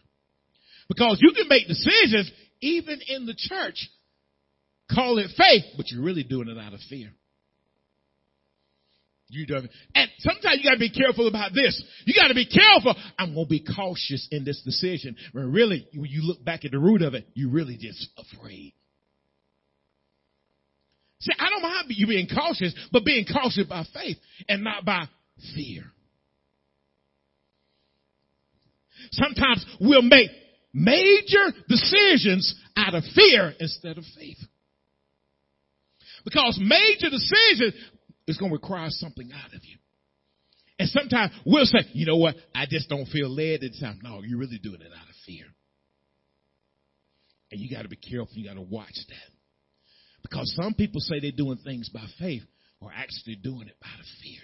Because 0.88 1.20
you 1.22 1.34
can 1.34 1.48
make 1.48 1.68
decisions 1.68 2.32
even 2.62 3.00
in 3.08 3.26
the 3.26 3.36
church, 3.38 3.90
call 4.94 5.18
it 5.20 5.32
faith, 5.38 5.64
but 5.76 5.90
you're 5.90 6.04
really 6.04 6.24
doing 6.24 6.48
it 6.48 6.58
out 6.58 6.74
of 6.74 6.80
fear. 6.90 7.10
You 9.30 9.46
do 9.46 9.60
And 9.94 10.10
sometimes 10.20 10.60
you 10.62 10.70
got 10.70 10.76
to 10.76 10.80
be 10.80 10.90
careful 10.90 11.28
about 11.28 11.52
this. 11.54 11.84
You 12.06 12.14
got 12.14 12.30
to 12.30 12.34
be 12.34 12.46
careful. 12.46 12.96
I'm 13.20 13.34
going 13.34 13.46
to 13.46 13.50
be 13.50 13.64
cautious 13.64 14.26
in 14.32 14.46
this 14.46 14.62
decision. 14.64 15.18
When 15.34 15.52
really, 15.52 15.86
when 15.94 16.10
you 16.10 16.22
look 16.22 16.44
back 16.46 16.64
at 16.64 16.72
the 16.72 16.80
root 16.80 17.02
of 17.02 17.14
it, 17.14 17.28
you're 17.34 17.52
really 17.52 17.78
just 17.78 18.08
afraid. 18.18 18.74
See, 21.20 21.34
I 21.38 21.50
don't 21.50 21.62
mind 21.62 21.86
you 21.90 22.08
being 22.08 22.28
cautious, 22.34 22.74
but 22.92 23.04
being 23.04 23.26
cautious 23.26 23.66
by 23.68 23.84
faith 23.94 24.18
and 24.48 24.64
not 24.64 24.86
by 24.86 25.10
fear. 25.56 25.84
Sometimes 29.12 29.66
we'll 29.82 30.04
make 30.04 30.30
major 30.74 31.54
decisions 31.68 32.56
out 32.78 32.94
of 32.94 33.04
fear 33.14 33.54
instead 33.60 33.98
of 33.98 34.06
faith. 34.18 34.38
Because 36.28 36.60
major 36.62 37.10
decisions 37.10 37.74
it's 38.28 38.38
going 38.38 38.52
to 38.52 38.56
require 38.56 38.90
something 38.90 39.32
out 39.34 39.54
of 39.54 39.62
you. 39.64 39.78
And 40.78 40.90
sometimes 40.90 41.32
we'll 41.46 41.66
say, 41.66 41.80
you 41.94 42.06
know 42.06 42.18
what? 42.18 42.36
I 42.54 42.66
just 42.70 42.90
don't 42.90 43.06
feel 43.06 43.34
led 43.34 43.64
at 43.64 43.72
the 43.72 43.80
time. 43.80 44.00
No, 44.04 44.22
you're 44.22 44.38
really 44.38 44.60
doing 44.62 44.82
it 44.82 44.92
out 44.92 45.08
of 45.08 45.16
fear. 45.26 45.46
And 47.50 47.62
you 47.62 47.74
got 47.74 47.84
to 47.84 47.88
be 47.88 47.96
careful. 47.96 48.34
You 48.34 48.50
got 48.50 48.56
to 48.56 48.62
watch 48.62 48.94
that. 49.08 49.32
Because 50.22 50.54
some 50.62 50.74
people 50.74 51.00
say 51.00 51.22
they're 51.22 51.32
doing 51.32 51.60
things 51.64 51.88
by 51.90 52.04
faith 52.20 52.44
or 52.82 52.92
actually 52.94 53.36
doing 53.36 53.70
it 53.70 53.78
out 53.82 54.00
of 54.00 54.06
fear. 54.22 54.42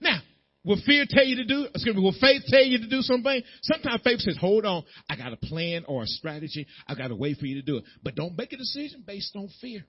Now, 0.00 0.20
will 0.64 0.80
fear 0.86 1.04
tell 1.06 1.24
you 1.24 1.36
to 1.36 1.44
do, 1.44 1.66
excuse 1.74 1.94
me, 1.94 2.02
will 2.02 2.16
faith 2.18 2.44
tell 2.48 2.64
you 2.64 2.78
to 2.78 2.88
do 2.88 3.02
something? 3.02 3.42
Sometimes 3.60 4.00
faith 4.02 4.20
says, 4.20 4.38
hold 4.40 4.64
on, 4.64 4.84
I 5.10 5.16
got 5.16 5.34
a 5.34 5.36
plan 5.36 5.84
or 5.86 6.04
a 6.04 6.06
strategy. 6.06 6.66
I 6.86 6.94
got 6.94 7.10
a 7.10 7.16
way 7.16 7.34
for 7.34 7.44
you 7.44 7.56
to 7.56 7.62
do 7.62 7.76
it. 7.76 7.84
But 8.02 8.14
don't 8.14 8.38
make 8.38 8.54
a 8.54 8.56
decision 8.56 9.04
based 9.06 9.36
on 9.36 9.50
fear. 9.60 9.84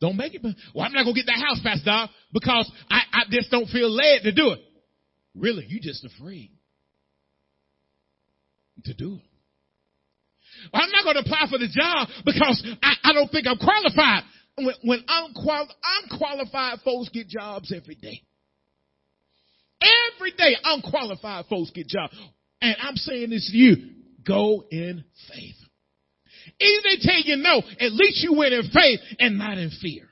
Don't 0.00 0.16
make 0.16 0.34
it. 0.34 0.42
Well, 0.42 0.84
I'm 0.84 0.92
not 0.92 1.04
gonna 1.04 1.14
get 1.14 1.26
that 1.26 1.42
house, 1.42 1.60
Pastor 1.62 2.08
because 2.32 2.70
I, 2.90 3.00
I 3.12 3.22
just 3.30 3.50
don't 3.50 3.68
feel 3.68 3.90
led 3.90 4.22
to 4.24 4.32
do 4.32 4.50
it. 4.50 4.60
Really, 5.34 5.64
you 5.68 5.80
just 5.80 6.04
afraid 6.04 6.50
to 8.84 8.94
do 8.94 9.14
it. 9.16 9.36
I'm 10.72 10.90
not 10.90 11.12
to 11.12 11.20
apply 11.20 11.46
for 11.50 11.58
the 11.58 11.68
job 11.68 12.08
because 12.24 12.66
I, 12.82 12.94
I 13.04 13.12
don't 13.12 13.30
think 13.30 13.46
I'm 13.46 13.58
qualified. 13.58 14.22
When, 14.56 14.74
when 14.82 15.04
unqual, 15.06 15.68
unqualified 16.02 16.80
folks 16.84 17.10
get 17.10 17.28
jobs 17.28 17.72
every 17.74 17.94
day. 17.94 18.22
Every 20.16 20.32
day 20.32 20.56
unqualified 20.62 21.46
folks 21.46 21.70
get 21.70 21.88
jobs. 21.88 22.16
And 22.62 22.76
I'm 22.80 22.96
saying 22.96 23.30
this 23.30 23.50
to 23.50 23.56
you, 23.56 23.76
go 24.26 24.64
in 24.70 25.04
faith. 25.30 25.56
Even 26.60 26.82
they 26.84 26.96
tell 27.00 27.20
you 27.22 27.36
no, 27.36 27.58
at 27.80 27.92
least 27.92 28.22
you 28.22 28.34
went 28.34 28.54
in 28.54 28.62
faith 28.70 29.00
and 29.18 29.38
not 29.38 29.58
in 29.58 29.70
fear. 29.70 30.08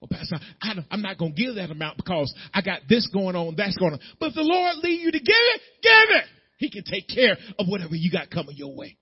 Well, 0.00 0.08
Pastor, 0.10 0.38
I, 0.62 0.72
am 0.90 1.02
not 1.02 1.18
going 1.18 1.34
to 1.34 1.42
give 1.42 1.56
that 1.56 1.70
amount 1.70 1.98
because 1.98 2.32
I 2.54 2.62
got 2.62 2.80
this 2.88 3.06
going 3.12 3.36
on, 3.36 3.54
that's 3.56 3.76
going 3.76 3.92
on. 3.92 4.00
But 4.18 4.30
if 4.30 4.34
the 4.34 4.42
Lord 4.42 4.76
lead 4.82 4.96
you 4.96 5.12
to 5.12 5.18
give 5.18 5.26
it, 5.28 5.60
give 5.82 6.16
it. 6.16 6.24
He 6.56 6.70
can 6.70 6.84
take 6.84 7.06
care 7.08 7.36
of 7.58 7.66
whatever 7.68 7.94
you 7.94 8.10
got 8.10 8.30
coming 8.30 8.56
your 8.56 8.74
way. 8.74 8.96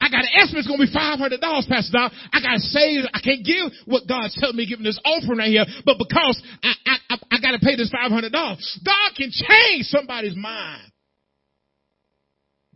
I 0.00 0.10
got 0.10 0.20
an 0.20 0.34
estimate 0.36 0.60
it's 0.60 0.68
gonna 0.68 0.84
be 0.84 0.92
five 0.92 1.18
hundred 1.18 1.40
dollars, 1.40 1.66
Pastor 1.70 1.92
Doc. 1.92 2.12
I 2.32 2.42
gotta 2.42 2.60
save. 2.60 3.04
I 3.14 3.20
can't 3.20 3.46
give 3.46 3.72
what 3.86 4.06
God's 4.06 4.36
telling 4.38 4.56
me, 4.56 4.66
giving 4.66 4.84
this 4.84 5.00
offering 5.04 5.38
right 5.38 5.48
here, 5.48 5.64
but 5.86 5.96
because 5.96 6.42
I 6.62 6.74
I, 6.84 6.96
I, 7.10 7.16
I 7.32 7.36
gotta 7.40 7.58
pay 7.58 7.76
this 7.76 7.90
five 7.90 8.10
hundred 8.10 8.32
dollars, 8.32 8.60
God 8.84 9.16
can 9.16 9.30
change 9.30 9.86
somebody's 9.86 10.36
mind. 10.36 10.90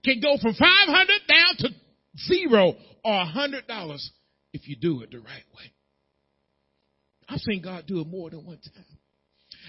Can 0.09 0.21
go 0.21 0.39
from 0.41 0.55
five 0.55 0.89
hundred 0.89 1.21
down 1.29 1.57
to 1.59 1.69
zero 2.29 2.75
or 3.05 3.13
a 3.13 3.27
hundred 3.27 3.67
dollars 3.67 4.11
if 4.55 4.67
you 4.67 4.75
do 4.75 5.03
it 5.03 5.11
the 5.11 5.19
right 5.19 5.45
way. 5.55 5.73
I've 7.29 7.41
seen 7.41 7.61
God 7.61 7.85
do 7.87 8.01
it 8.01 8.07
more 8.07 8.31
than 8.31 8.47
one 8.47 8.57
time. 8.57 8.85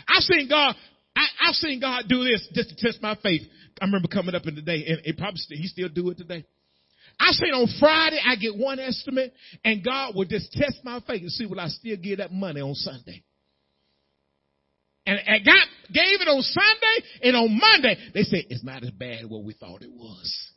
I've 0.08 0.24
seen 0.24 0.48
God 0.48 0.76
I, 1.14 1.28
have 1.48 1.56
seen 1.56 1.82
God 1.82 2.06
do 2.08 2.24
this 2.24 2.48
just 2.54 2.70
to 2.70 2.76
test 2.78 3.02
my 3.02 3.18
faith. 3.22 3.42
I 3.82 3.86
remember 3.86 4.08
coming 4.08 4.34
up 4.34 4.48
in 4.48 4.56
the 4.56 4.62
day, 4.62 4.86
and 4.88 5.02
it 5.04 5.18
probably 5.18 5.42
he 5.50 5.68
still 5.68 5.90
do 5.90 6.10
it 6.10 6.18
today. 6.18 6.46
I 7.20 7.32
seen 7.32 7.54
on 7.54 7.68
Friday 7.78 8.22
I 8.26 8.38
get 8.38 8.56
one 8.56 8.80
estimate, 8.80 9.34
and 9.66 9.84
God 9.84 10.16
would 10.16 10.30
just 10.30 10.54
test 10.54 10.78
my 10.86 11.02
faith 11.06 11.22
and 11.22 11.32
see 11.32 11.48
will 11.48 11.60
I 11.60 11.68
still 11.68 11.98
give 11.98 12.20
that 12.20 12.32
money 12.32 12.62
on 12.62 12.76
Sunday. 12.76 13.24
And 15.10 15.20
I 15.28 15.40
got 15.40 15.68
gave 15.92 16.22
it 16.22 16.28
on 16.28 16.42
Sunday, 16.44 17.08
and 17.24 17.36
on 17.36 17.60
Monday 17.60 17.98
they 18.14 18.22
said 18.22 18.46
it's 18.50 18.64
not 18.64 18.84
as 18.84 18.92
bad 18.92 19.24
as 19.24 19.26
what 19.26 19.44
we 19.44 19.54
thought 19.54 19.82
it 19.82 19.92
was. 19.92 20.50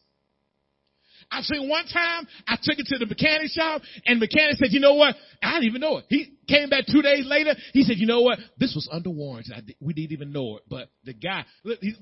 I've 1.30 1.44
seen 1.44 1.66
one 1.66 1.86
time 1.86 2.28
I 2.46 2.56
took 2.62 2.78
it 2.78 2.84
to 2.88 2.98
the 2.98 3.06
mechanic 3.06 3.48
shop 3.48 3.80
and 4.04 4.20
the 4.20 4.26
mechanic 4.26 4.56
said, 4.56 4.68
you 4.70 4.80
know 4.80 4.94
what? 4.94 5.16
I 5.42 5.54
didn't 5.54 5.64
even 5.64 5.80
know 5.80 5.96
it. 5.96 6.04
He 6.10 6.36
came 6.46 6.68
back 6.68 6.84
two 6.86 7.00
days 7.00 7.24
later. 7.26 7.54
He 7.72 7.84
said, 7.84 7.96
you 7.96 8.06
know 8.06 8.20
what? 8.20 8.38
This 8.58 8.74
was 8.74 8.86
under 8.92 9.08
warranty. 9.08 9.50
we 9.80 9.94
didn't 9.94 10.12
even 10.12 10.30
know 10.30 10.58
it. 10.58 10.64
But 10.68 10.90
the 11.04 11.14
guy, 11.14 11.46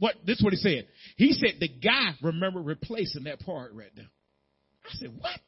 what, 0.00 0.16
this 0.26 0.38
is 0.38 0.42
what 0.42 0.52
he 0.52 0.56
said. 0.56 0.88
He 1.16 1.32
said 1.32 1.60
the 1.60 1.68
guy 1.68 2.16
remembered 2.22 2.66
replacing 2.66 3.24
that 3.24 3.38
part 3.38 3.72
right 3.72 3.92
now. 3.96 4.08
I 4.84 4.94
said, 4.94 5.12
what? 5.16 5.38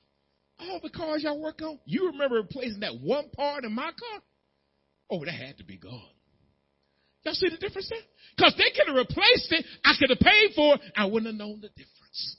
All 0.60 0.78
the 0.80 0.90
cars 0.90 1.24
y'all 1.24 1.42
work 1.42 1.60
on? 1.62 1.80
You 1.84 2.12
remember 2.12 2.36
replacing 2.36 2.80
that 2.80 3.00
one 3.00 3.30
part 3.30 3.64
in 3.64 3.72
my 3.72 3.90
car? 3.90 4.22
Oh, 5.10 5.24
that 5.24 5.34
had 5.34 5.58
to 5.58 5.64
be 5.64 5.76
gone. 5.76 6.00
Y'all 7.24 7.34
see 7.34 7.48
the 7.48 7.56
difference 7.56 7.88
there? 7.88 8.00
Because 8.36 8.54
they 8.56 8.70
could 8.76 8.88
have 8.88 8.96
replaced 8.96 9.52
it. 9.52 9.64
I 9.84 9.94
could 9.98 10.10
have 10.10 10.18
paid 10.18 10.54
for 10.56 10.74
it. 10.74 10.80
I 10.96 11.06
wouldn't 11.06 11.26
have 11.26 11.38
known 11.38 11.60
the 11.60 11.68
difference. 11.68 12.36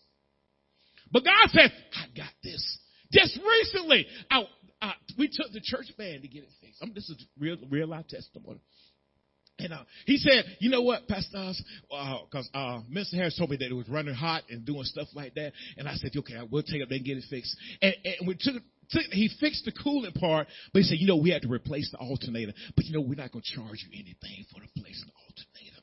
But 1.12 1.24
God 1.24 1.50
said, 1.50 1.72
I 1.94 2.06
got 2.18 2.32
this. 2.44 2.80
Just 3.12 3.38
recently, 3.38 4.08
I, 4.32 4.44
I, 4.82 4.94
we 5.18 5.28
took 5.28 5.52
the 5.54 5.62
church 5.62 5.86
band 5.98 6.24
to 6.24 6.28
get 6.28 6.44
it 6.44 6.50
fixed. 6.60 6.80
I 6.82 6.86
mean, 6.86 6.96
this 6.96 7.10
is 7.10 7.24
real, 7.40 7.58
real 7.70 7.88
life 7.88 8.08
testimony. 8.08 8.60
And 9.60 9.72
uh, 9.72 9.84
he 10.08 10.18
said, 10.18 10.46
you 10.60 10.72
know 10.72 10.82
what, 10.82 11.08
Pastor 11.08 11.52
because 11.88 12.50
uh, 12.56 12.58
uh, 12.58 12.82
Mr. 12.92 13.14
Harris 13.14 13.38
told 13.38 13.52
me 13.52 13.58
that 13.58 13.70
it 13.70 13.74
was 13.74 13.88
running 13.88 14.16
hot 14.16 14.44
and 14.50 14.66
doing 14.66 14.84
stuff 14.84 15.08
like 15.14 15.36
that. 15.36 15.54
And 15.78 15.88
I 15.88 15.94
said, 15.94 16.12
okay, 16.18 16.36
I 16.36 16.44
will 16.44 16.64
take 16.64 16.82
it 16.82 16.90
there 16.90 16.98
and 16.98 17.06
get 17.06 17.18
it 17.18 17.26
fixed. 17.30 17.56
And, 17.82 17.94
and 18.04 18.28
we 18.28 18.36
took, 18.40 18.64
took, 18.94 19.04
he 19.12 19.30
fixed 19.40 19.66
the 19.66 19.72
cooling 19.72 20.14
part, 20.14 20.48
but 20.72 20.84
he 20.84 20.88
said, 20.88 21.00
you 21.00 21.08
know, 21.08 21.18
we 21.18 21.32
had 21.32 21.42
to 21.42 21.52
replace 21.52 21.90
the 21.92 21.98
alternator. 21.98 22.54
But 22.76 22.86
you 22.86 22.94
know, 22.94 23.02
we're 23.02 23.16
not 23.16 23.32
going 23.32 23.44
to 23.44 23.56
charge 23.56 23.84
you 23.90 23.92
anything 23.94 24.46
for 24.54 24.62
replacing 24.62 25.08
the 25.08 25.20
alternator. 25.28 25.82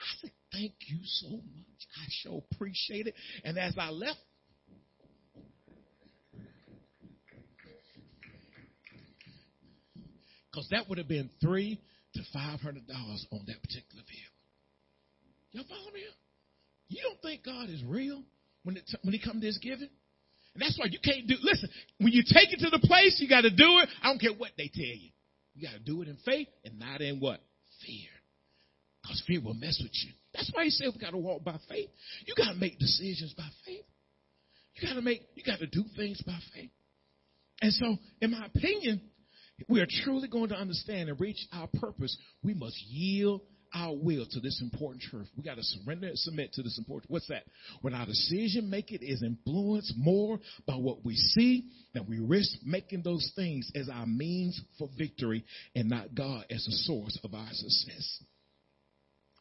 I 0.00 0.12
said, 0.20 0.30
thank 0.52 0.74
you 0.88 0.98
so 1.02 1.30
much. 1.30 1.86
I 1.96 2.06
sure 2.22 2.42
appreciate 2.52 3.06
it. 3.06 3.14
And 3.44 3.58
as 3.58 3.74
I 3.78 3.90
left, 3.90 4.18
because 10.50 10.68
that 10.70 10.88
would 10.88 10.98
have 10.98 11.08
been 11.08 11.30
three 11.40 11.80
to 12.14 12.22
five 12.32 12.60
hundred 12.60 12.86
dollars 12.86 13.26
on 13.32 13.40
that 13.46 13.60
particular 13.60 14.04
vehicle. 14.06 14.34
Y'all 15.50 15.64
follow 15.68 15.92
me? 15.92 16.02
You 16.88 17.02
don't 17.02 17.20
think 17.22 17.44
God 17.44 17.70
is 17.70 17.82
real 17.84 18.22
when 18.62 18.76
it 18.76 18.84
when 19.02 19.12
He 19.12 19.20
comes 19.20 19.40
to 19.40 19.46
His 19.46 19.58
giving? 19.58 19.88
And 20.54 20.62
that's 20.62 20.78
why 20.78 20.86
you 20.86 20.98
can't 21.02 21.26
do. 21.26 21.34
Listen, 21.42 21.68
when 21.98 22.12
you 22.12 22.22
take 22.22 22.52
it 22.52 22.60
to 22.60 22.70
the 22.70 22.84
place, 22.86 23.18
you 23.20 23.28
got 23.28 23.42
to 23.42 23.50
do 23.50 23.78
it. 23.82 23.88
I 24.02 24.08
don't 24.08 24.20
care 24.20 24.32
what 24.32 24.52
they 24.56 24.70
tell 24.72 24.84
you. 24.84 25.10
You 25.54 25.68
got 25.68 25.74
to 25.74 25.80
do 25.80 26.02
it 26.02 26.08
in 26.08 26.16
faith 26.24 26.48
and 26.64 26.78
not 26.78 27.00
in 27.00 27.20
what 27.20 27.40
fear, 27.84 28.10
because 29.02 29.22
fear 29.26 29.40
will 29.40 29.54
mess 29.54 29.78
with 29.82 29.92
you. 30.04 30.12
That's 30.32 30.50
why 30.52 30.64
he 30.64 30.70
said 30.70 30.88
we 30.92 31.00
got 31.00 31.10
to 31.10 31.18
walk 31.18 31.44
by 31.44 31.56
faith. 31.68 31.90
You 32.26 32.34
got 32.36 32.52
to 32.52 32.58
make 32.58 32.78
decisions 32.78 33.34
by 33.36 33.48
faith. 33.64 33.84
You 34.74 34.88
got 34.88 34.94
to 34.94 35.02
make, 35.02 35.22
you 35.34 35.42
got 35.44 35.60
to 35.60 35.66
do 35.66 35.84
things 35.96 36.20
by 36.22 36.38
faith. 36.54 36.70
And 37.62 37.72
so, 37.72 37.96
in 38.20 38.32
my 38.32 38.46
opinion, 38.46 39.00
we 39.68 39.80
are 39.80 39.86
truly 40.04 40.28
going 40.28 40.48
to 40.48 40.56
understand 40.56 41.08
and 41.08 41.20
reach 41.20 41.38
our 41.52 41.68
purpose. 41.80 42.16
We 42.42 42.54
must 42.54 42.76
yield 42.82 43.42
our 43.74 43.94
will 43.94 44.26
to 44.30 44.40
this 44.40 44.60
important 44.62 45.02
truth. 45.02 45.26
We 45.36 45.42
got 45.42 45.56
to 45.56 45.62
surrender 45.62 46.06
and 46.06 46.18
submit 46.18 46.52
to 46.54 46.62
this 46.62 46.78
important. 46.78 47.10
What's 47.10 47.26
that? 47.28 47.44
When 47.82 47.94
our 47.94 48.06
decision 48.06 48.70
making 48.70 49.00
is 49.02 49.22
influenced 49.22 49.94
more 49.96 50.38
by 50.66 50.76
what 50.76 51.04
we 51.04 51.16
see, 51.16 51.64
that 51.92 52.08
we 52.08 52.20
risk 52.20 52.58
making 52.64 53.02
those 53.02 53.32
things 53.34 53.70
as 53.74 53.88
our 53.88 54.06
means 54.06 54.60
for 54.78 54.88
victory 54.96 55.44
and 55.74 55.88
not 55.88 56.14
God 56.14 56.44
as 56.50 56.64
the 56.64 56.72
source 56.72 57.18
of 57.24 57.34
our 57.34 57.48
success. 57.50 58.22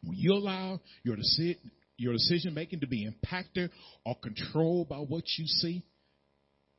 When 0.04 0.18
you 0.18 0.34
allow 0.34 0.82
your 1.04 1.16
decision, 1.16 1.72
your 1.98 2.14
decision 2.14 2.54
making 2.54 2.82
to 2.82 2.88
be 2.88 3.06
impacted 3.06 3.72
or 4.06 4.16
controlled 4.22 4.90
by 4.90 4.98
what 4.98 5.24
you 5.38 5.46
see, 5.46 5.84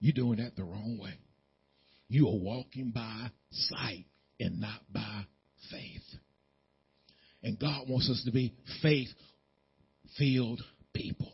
you're 0.01 0.12
doing 0.12 0.38
that 0.38 0.57
the 0.57 0.64
wrong 0.64 0.99
way. 1.01 1.14
You 2.09 2.29
are 2.29 2.37
walking 2.37 2.90
by 2.90 3.31
sight 3.51 4.05
and 4.38 4.61
not 4.61 4.81
by 4.93 5.25
faith. 5.71 6.03
And 7.45 7.61
God 7.61 7.89
wants 7.89 8.11
us 8.11 8.23
to 8.25 8.33
be 8.33 8.55
faith 8.83 9.09
filled 10.19 10.63
people. 10.95 11.31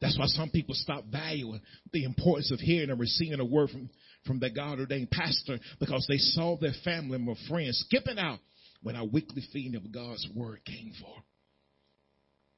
That's 0.00 0.18
why 0.18 0.26
some 0.26 0.50
people 0.50 0.74
stop 0.74 1.04
valuing 1.10 1.62
the 1.92 2.04
importance 2.04 2.52
of 2.52 2.60
hearing 2.60 2.90
and 2.90 3.00
receiving 3.00 3.40
a 3.40 3.44
word 3.44 3.70
from, 3.70 3.88
from 4.26 4.38
their 4.38 4.50
God 4.50 4.78
ordained 4.78 5.10
pastor 5.10 5.58
because 5.80 6.04
they 6.08 6.18
saw 6.18 6.58
their 6.58 6.74
family 6.84 7.16
and 7.16 7.36
friends 7.48 7.82
skipping 7.88 8.18
out 8.18 8.38
when 8.82 8.96
our 8.96 9.06
weekly 9.06 9.42
feeding 9.50 9.76
of 9.76 9.90
God's 9.90 10.28
word 10.34 10.60
came 10.66 10.92
for. 11.00 11.14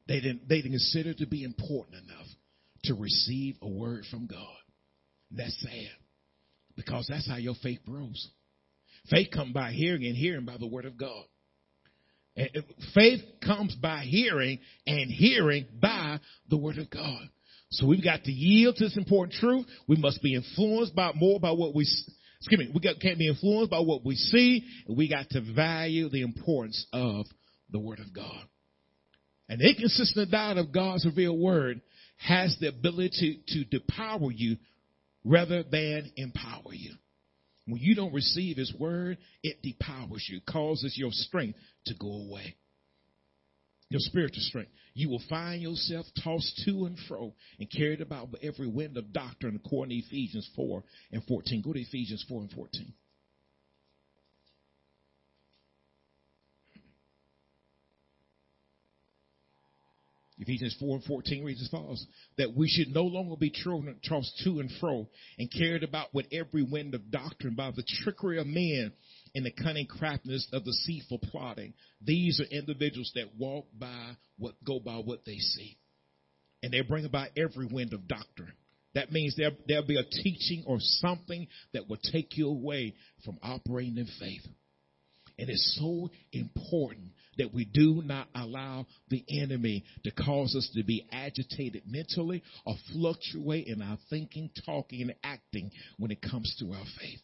They 0.09 0.21
didn't, 0.21 0.49
they 0.49 0.57
didn't 0.57 0.73
consider 0.73 1.11
it 1.11 1.19
to 1.19 1.27
be 1.27 1.45
important 1.45 2.03
enough 2.03 2.27
to 2.85 2.95
receive 2.95 3.57
a 3.63 3.69
word 3.69 4.05
from 4.11 4.27
God. 4.27 4.41
That's 5.31 5.57
sad 5.61 5.91
because 6.75 7.07
that's 7.09 7.29
how 7.29 7.37
your 7.37 7.55
faith 7.63 7.81
grows. 7.87 8.29
Faith 9.09 9.29
comes 9.33 9.53
by 9.53 9.71
hearing 9.71 10.05
and 10.05 10.17
hearing 10.17 10.45
by 10.45 10.57
the 10.57 10.67
word 10.67 10.85
of 10.85 10.97
God. 10.97 11.27
Faith 12.94 13.20
comes 13.44 13.75
by 13.77 14.01
hearing 14.01 14.59
and 14.87 15.11
hearing 15.11 15.66
by 15.81 16.20
the 16.51 16.57
word 16.57 16.79
of 16.79 16.90
God. 16.90 17.29
So 17.70 17.87
we've 17.87 18.05
got 18.05 18.25
to 18.25 18.33
yield 18.33 18.77
to 18.77 18.85
this 18.85 18.96
important 18.96 19.38
truth. 19.38 19.66
We 19.88 19.96
must 19.96 20.22
be 20.22 20.35
influenced 20.35 20.94
by 20.94 21.12
more 21.14 21.40
by 21.40 21.51
what 21.51 21.75
we 21.75 21.87
excuse 22.38 22.59
me, 22.59 22.70
we 22.75 22.81
got, 22.81 23.01
can't 23.01 23.18
be 23.18 23.29
influenced 23.29 23.70
by 23.70 23.81
what 23.81 24.05
we 24.05 24.14
see. 24.14 24.64
We 24.88 25.09
got 25.09 25.29
to 25.31 25.40
value 25.55 26.09
the 26.09 26.22
importance 26.22 26.87
of 26.93 27.26
the 27.70 27.78
Word 27.78 27.99
of 28.01 28.12
God. 28.14 28.43
An 29.49 29.61
inconsistent 29.61 30.30
diet 30.30 30.59
of 30.59 30.72
God's 30.72 31.05
revealed 31.05 31.41
Word 31.41 31.80
has 32.18 32.57
the 32.61 32.68
ability 32.68 33.43
to 33.49 33.64
depower 33.64 34.30
you 34.34 34.57
rather 35.24 35.62
than 35.62 36.12
empower 36.16 36.72
you. 36.72 36.93
When 37.67 37.81
you 37.81 37.95
don't 37.95 38.14
receive 38.14 38.57
His 38.57 38.73
Word, 38.75 39.19
it 39.43 39.62
depowers 39.62 40.29
you, 40.29 40.41
causes 40.49 40.97
your 40.97 41.11
strength 41.12 41.59
to 41.87 41.95
go 41.95 42.09
away 42.09 42.57
your 43.89 44.01
spiritual 44.01 44.43
strength. 44.43 44.71
You 44.95 45.09
will 45.09 45.23
find 45.29 45.62
yourself 45.62 46.07
tossed 46.23 46.62
to 46.64 46.87
and 46.87 46.99
fro 47.09 47.35
and 47.59 47.71
carried 47.71 48.01
about 48.01 48.33
by 48.33 48.39
every 48.43 48.67
wind 48.67 48.97
of 48.97 49.12
doctrine 49.12 49.61
according 49.64 50.01
to 50.01 50.07
Ephesians 50.07 50.49
4 50.57 50.83
and 51.12 51.23
14. 51.25 51.62
Go 51.62 51.73
to 51.73 51.81
Ephesians 51.81 52.25
4 52.29 52.43
and 52.43 52.51
14. 52.51 52.93
Ephesians 60.39 60.76
4 60.78 60.97
and 60.97 61.05
14 61.05 61.45
reads 61.45 61.62
as 61.62 61.68
follows, 61.68 62.05
that 62.37 62.55
we 62.55 62.68
should 62.68 62.89
no 62.89 63.05
longer 63.05 63.37
be 63.37 63.51
tossed 63.51 64.39
to 64.45 64.61
and 64.61 64.70
fro 64.80 65.09
and 65.39 65.51
carried 65.51 65.82
about 65.82 66.12
with 66.12 66.26
every 66.30 66.62
wind 66.62 66.95
of 66.95 67.11
doctrine 67.11 67.55
by 67.55 67.70
the 67.70 67.84
trickery 68.03 68.39
of 68.39 68.47
men 68.47 68.93
and 69.34 69.47
the 69.47 69.51
cunning 69.51 69.87
craftiness 69.87 70.47
of 70.53 70.64
deceitful 70.64 71.18
plotting. 71.30 71.72
These 72.03 72.41
are 72.41 72.55
individuals 72.55 73.12
that 73.14 73.37
walk 73.39 73.66
by 73.78 74.16
what, 74.39 74.55
go 74.62 74.78
by 74.78 74.97
what 74.97 75.24
they 75.24 75.39
see. 75.39 75.78
And 76.62 76.72
they 76.72 76.82
bring 76.82 77.07
about 77.07 77.28
every 77.37 77.66
wind 77.66 77.95
of 77.95 78.07
doctrine. 78.07 78.53
That 78.95 79.12
means 79.12 79.37
there, 79.37 79.53
there'll 79.68 79.87
be 79.87 79.99
a 79.99 80.22
teaching 80.22 80.64
or 80.66 80.78
something 80.80 81.49
that 81.72 81.89
will 81.89 81.99
take 82.12 82.37
you 82.37 82.49
away 82.49 82.95
from 83.24 83.39
operating 83.43 83.99
in 83.99 84.09
faith. 84.18 84.47
And 85.39 85.51
it's 85.51 85.78
so 85.78 86.11
important 86.32 87.11
that 87.39 87.53
we 87.53 87.64
do 87.64 88.03
not 88.05 88.28
allow 88.34 88.87
the 89.09 89.24
enemy 89.30 89.84
to 90.05 90.11
cause 90.11 90.55
us 90.57 90.70
to 90.74 90.84
be 90.84 91.07
agitated 91.12 91.82
mentally 91.87 92.43
or 92.64 92.74
fluctuate 92.93 93.66
in 93.66 93.82
our 93.82 93.99
thinking, 94.11 94.51
talking, 94.64 95.03
and 95.03 95.14
acting 95.22 95.70
when 95.99 96.11
it 96.11 96.22
comes 96.22 96.55
to 96.59 96.72
our 96.72 96.84
faith. 97.01 97.20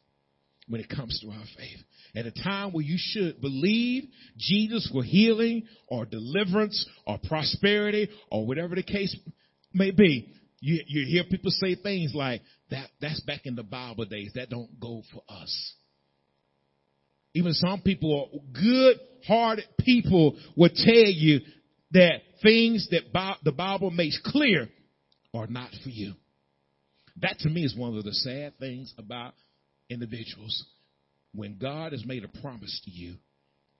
When 0.69 0.81
it 0.81 0.89
comes 0.89 1.19
to 1.21 1.29
our 1.29 1.45
faith. 1.57 1.79
At 2.15 2.27
a 2.27 2.31
time 2.31 2.73
where 2.73 2.85
you 2.85 2.97
should 2.97 3.41
believe 3.41 4.05
Jesus 4.39 4.89
for 4.93 5.03
healing 5.03 5.65
or 5.89 6.07
deliverance 6.07 6.87
or 7.07 7.19
prosperity 7.27 8.09
or 8.31 8.47
whatever 8.47 8.75
the 8.75 8.83
case 8.83 9.15
may 9.75 9.91
be, 9.91 10.33
you, 10.61 10.81
you 10.87 11.05
hear 11.07 11.25
people 11.25 11.51
say 11.51 11.75
things 11.75 12.13
like, 12.15 12.43
that, 12.71 12.89
that's 13.01 13.21
back 13.21 13.45
in 13.45 13.57
the 13.57 13.65
Bible 13.65 14.05
days. 14.05 14.31
That 14.37 14.51
don't 14.51 14.79
go 14.79 15.03
for 15.13 15.23
us. 15.29 15.75
Even 17.35 17.53
some 17.55 17.81
people, 17.81 18.31
are 18.35 18.39
good 18.53 18.99
hearted 19.27 19.65
people 19.81 20.37
will 20.57 20.71
tell 20.75 20.95
you 20.95 21.41
that 21.93 22.21
things 22.43 22.89
that 22.91 23.37
the 23.45 23.53
Bible 23.53 23.91
makes 23.91 24.21
clear 24.25 24.69
are 25.35 25.47
not 25.47 25.71
for 25.83 25.91
you. 25.91 26.15
That 27.21 27.39
to 27.41 27.49
me 27.49 27.65
is 27.65 27.77
one 27.77 27.97
of 27.97 28.05
the 28.05 28.13
sad 28.13 28.59
things 28.59 28.93
about 28.99 29.35
individuals. 29.89 30.65
When 31.35 31.59
God 31.59 31.93
has 31.93 32.05
made 32.05 32.25
a 32.25 32.41
promise 32.41 32.81
to 32.85 32.91
you 32.91 33.17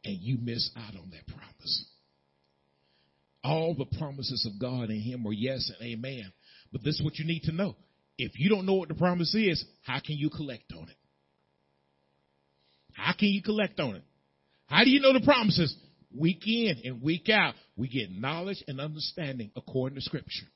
and 0.05 0.19
you 0.21 0.39
miss 0.41 0.71
out 0.77 0.95
on 0.97 1.11
that 1.11 1.27
promise. 1.27 1.89
All 3.45 3.75
the 3.75 3.99
promises 3.99 4.47
of 4.47 4.61
God 4.61 4.91
in 4.91 5.01
Him 5.01 5.27
are 5.27 5.33
yes 5.33 5.71
and 5.79 5.93
amen. 5.93 6.33
But 6.73 6.85
this 6.85 6.97
is 6.97 7.03
what 7.03 7.19
you 7.19 7.25
need 7.25 7.43
to 7.45 7.53
know. 7.53 7.75
If 8.19 8.39
you 8.39 8.49
don't 8.49 8.67
know 8.67 8.75
what 8.75 8.89
the 8.89 8.95
promise 8.95 9.35
is, 9.35 9.65
how 9.83 10.01
can 10.05 10.17
you 10.17 10.31
collect 10.31 10.73
on 10.73 10.89
it? 10.89 10.97
How 13.03 13.15
can 13.15 13.29
you 13.29 13.43
collect 13.43 13.81
on 13.81 13.97
it? 13.97 14.05
How 14.67 14.85
do 14.85 14.91
you 14.91 15.01
know 15.01 15.13
the 15.13 15.25
promises? 15.25 15.77
Week 16.17 16.47
in 16.47 16.77
and 16.85 17.03
week 17.03 17.29
out, 17.29 17.55
we 17.77 17.89
get 17.89 18.13
knowledge 18.13 18.63
and 18.69 18.81
understanding 18.81 19.51
according 19.57 19.97
to 19.97 20.03
Scripture. 20.03 20.47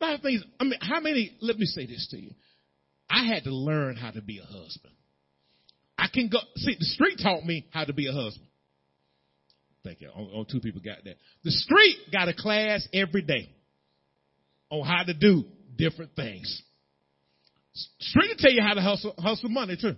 A 0.00 0.04
lot 0.04 0.14
of 0.14 0.22
things. 0.22 0.42
I 0.58 0.64
mean, 0.64 0.78
how 0.80 0.98
many? 0.98 1.36
Let 1.40 1.56
me 1.56 1.66
say 1.66 1.86
this 1.86 2.08
to 2.10 2.18
you. 2.18 2.32
I 3.08 3.26
had 3.26 3.44
to 3.44 3.54
learn 3.54 3.96
how 3.96 4.10
to 4.10 4.20
be 4.20 4.38
a 4.38 4.44
husband. 4.44 4.94
I 5.96 6.08
can 6.12 6.30
go 6.30 6.38
see 6.56 6.74
the 6.78 6.86
street 6.86 7.20
taught 7.22 7.44
me 7.44 7.66
how 7.70 7.84
to 7.84 7.92
be 7.92 8.08
a 8.08 8.12
husband. 8.12 8.48
Thank 9.84 10.00
you. 10.00 10.10
Only 10.14 10.46
two 10.50 10.60
people 10.60 10.80
got 10.84 11.04
that. 11.04 11.16
The 11.44 11.50
street 11.52 11.96
got 12.12 12.28
a 12.28 12.34
class 12.34 12.88
every 12.92 13.22
day 13.22 13.50
on 14.70 14.84
how 14.84 15.04
to 15.04 15.14
do 15.14 15.44
different 15.76 16.16
things. 16.16 16.62
Street 18.00 18.30
will 18.30 18.36
tell 18.38 18.52
you 18.52 18.62
how 18.62 18.74
to 18.74 18.80
hustle, 18.80 19.14
hustle 19.18 19.48
money 19.48 19.76
too. 19.80 19.94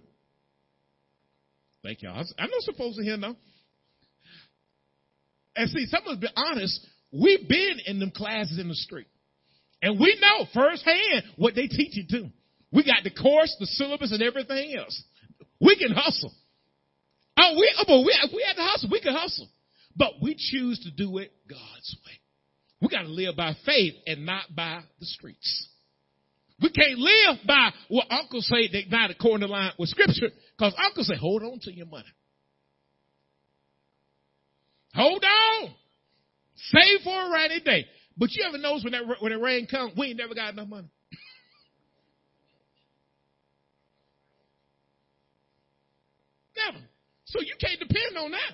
Thank 1.82 2.02
y'all. 2.02 2.24
I'm 2.38 2.50
not 2.50 2.62
supposed 2.62 2.96
to 2.98 3.04
hear 3.04 3.16
no. 3.16 3.36
And 5.56 5.68
see, 5.70 5.86
some 5.86 6.02
of 6.06 6.12
us 6.12 6.18
be 6.18 6.28
honest, 6.34 6.86
we've 7.12 7.48
been 7.48 7.80
in 7.86 7.98
them 7.98 8.10
classes 8.10 8.58
in 8.58 8.68
the 8.68 8.74
street. 8.74 9.06
And 9.82 9.98
we 9.98 10.16
know 10.20 10.46
firsthand 10.54 11.24
what 11.36 11.54
they 11.54 11.66
teach 11.66 11.96
you 11.96 12.04
too. 12.08 12.28
We 12.72 12.84
got 12.84 13.04
the 13.04 13.10
course, 13.10 13.54
the 13.58 13.66
syllabus, 13.66 14.12
and 14.12 14.22
everything 14.22 14.76
else. 14.76 15.02
We 15.60 15.76
can 15.76 15.92
hustle. 15.92 16.32
Oh, 17.36 17.54
we, 17.58 17.74
oh, 17.78 17.84
but 17.86 17.98
we, 17.98 18.36
we 18.36 18.44
had 18.46 18.54
to 18.54 18.62
hustle, 18.62 18.88
we 18.90 19.00
can 19.00 19.14
hustle. 19.14 19.48
But 19.96 20.14
we 20.22 20.36
choose 20.38 20.78
to 20.80 20.90
do 20.90 21.18
it 21.18 21.32
God's 21.48 21.96
way. 22.06 22.12
We 22.80 22.88
got 22.88 23.02
to 23.02 23.08
live 23.08 23.36
by 23.36 23.54
faith 23.66 23.94
and 24.06 24.24
not 24.24 24.44
by 24.54 24.82
the 24.98 25.06
streets. 25.06 25.68
We 26.62 26.70
can't 26.70 26.98
live 26.98 27.38
by 27.46 27.70
what 27.88 28.06
Uncle 28.10 28.40
say 28.40 28.68
that 28.68 28.84
not 28.88 29.10
according 29.10 29.46
to 29.46 29.52
line 29.52 29.72
with 29.78 29.88
Scripture, 29.88 30.28
because 30.56 30.74
Uncle 30.78 31.02
say, 31.02 31.16
hold 31.16 31.42
on 31.42 31.58
to 31.62 31.72
your 31.72 31.86
money. 31.86 32.04
Hold 34.94 35.24
on. 35.24 35.74
Save 36.54 37.00
for 37.02 37.20
a 37.20 37.32
rainy 37.32 37.60
day. 37.60 37.86
But 38.16 38.30
you 38.32 38.44
ever 38.46 38.58
notice 38.58 38.84
when 38.84 38.92
that 38.92 39.02
when 39.20 39.32
the 39.32 39.38
rain 39.38 39.66
comes, 39.66 39.94
we 39.96 40.08
ain't 40.08 40.18
never 40.18 40.34
got 40.34 40.52
enough 40.52 40.68
money. 40.68 40.88
never. 46.56 46.78
So 47.24 47.40
you 47.40 47.54
can't 47.58 47.80
depend 47.80 48.18
on 48.18 48.32
that. 48.32 48.52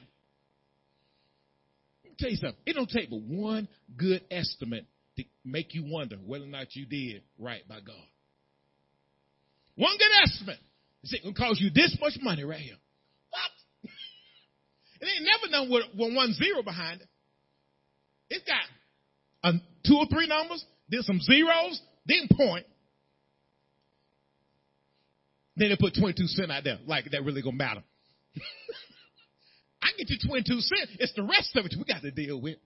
Let 2.05 2.11
me 2.11 2.17
tell 2.19 2.31
you 2.31 2.37
something. 2.37 2.61
It 2.65 2.75
don't 2.75 2.89
take 2.89 3.11
but 3.11 3.21
one 3.21 3.67
good 3.97 4.23
estimate 4.31 4.87
to 5.19 5.25
make 5.45 5.75
you 5.75 5.85
wonder 5.87 6.17
whether 6.17 6.45
or 6.45 6.49
not 6.49 6.75
you 6.75 6.87
did 6.87 7.23
right 7.39 7.67
by 7.69 7.77
God. 7.77 7.97
One 9.77 9.97
good 9.97 10.11
estimate. 10.25 10.59
Is 11.05 11.13
it 11.13 11.27
to 11.27 11.33
cost 11.33 11.61
you 11.61 11.71
this 11.71 11.97
much 12.01 12.15
money 12.21 12.45
right 12.45 12.61
here? 12.61 12.77
What? 13.31 13.91
it 15.01 15.07
ain't 15.07 15.25
never 15.25 15.53
done 15.53 15.71
with, 15.71 15.85
with 15.97 16.17
one 16.17 16.33
zero 16.33 16.63
behind 16.63 17.01
it. 17.01 17.09
It's 18.31 18.45
got 18.45 18.63
a, 19.45 19.59
two 19.87 19.97
or 19.97 20.07
three 20.07 20.27
numbers, 20.27 20.65
then 20.89 21.03
some 21.03 21.21
zeros, 21.21 21.81
then 22.07 22.29
point. 22.37 22.67
Then 25.57 25.71
they 25.71 25.77
put 25.77 25.95
22 25.99 26.27
cent 26.27 26.53
out 26.53 26.65
there, 26.65 26.79
like 26.87 27.11
that 27.11 27.25
really 27.25 27.43
gonna 27.43 27.57
matter. 27.57 27.83
I 29.83 29.89
get 29.97 30.11
you 30.11 30.19
22 30.29 30.61
cent. 30.61 30.91
It's 30.99 31.13
the 31.15 31.23
rest 31.23 31.57
of 31.57 31.67
it 31.67 31.75
we 31.77 31.85
got 31.85 32.03
to 32.03 32.11
deal 32.11 32.41
with. 32.41 32.59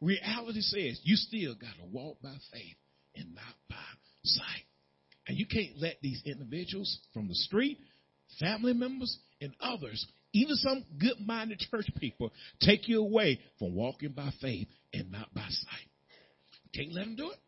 Reality 0.00 0.60
says 0.60 1.00
you 1.04 1.16
still 1.16 1.54
got 1.54 1.74
to 1.78 1.86
walk 1.90 2.18
by 2.22 2.34
faith 2.52 2.76
and 3.14 3.34
not 3.34 3.54
by 3.68 3.76
sight. 4.24 4.64
And 5.26 5.36
you 5.36 5.46
can't 5.46 5.78
let 5.78 5.96
these 6.02 6.22
individuals 6.24 6.98
from 7.12 7.28
the 7.28 7.34
street, 7.34 7.78
family 8.38 8.74
members, 8.74 9.18
and 9.40 9.54
others, 9.60 10.06
even 10.32 10.54
some 10.56 10.84
good 10.98 11.16
minded 11.24 11.58
church 11.70 11.86
people, 11.98 12.32
take 12.60 12.88
you 12.88 13.00
away 13.00 13.40
from 13.58 13.74
walking 13.74 14.12
by 14.12 14.30
faith 14.40 14.68
and 14.92 15.10
not 15.10 15.32
by 15.34 15.46
sight. 15.48 15.88
Can't 16.74 16.92
let 16.92 17.06
them 17.06 17.16
do 17.16 17.30
it. 17.30 17.38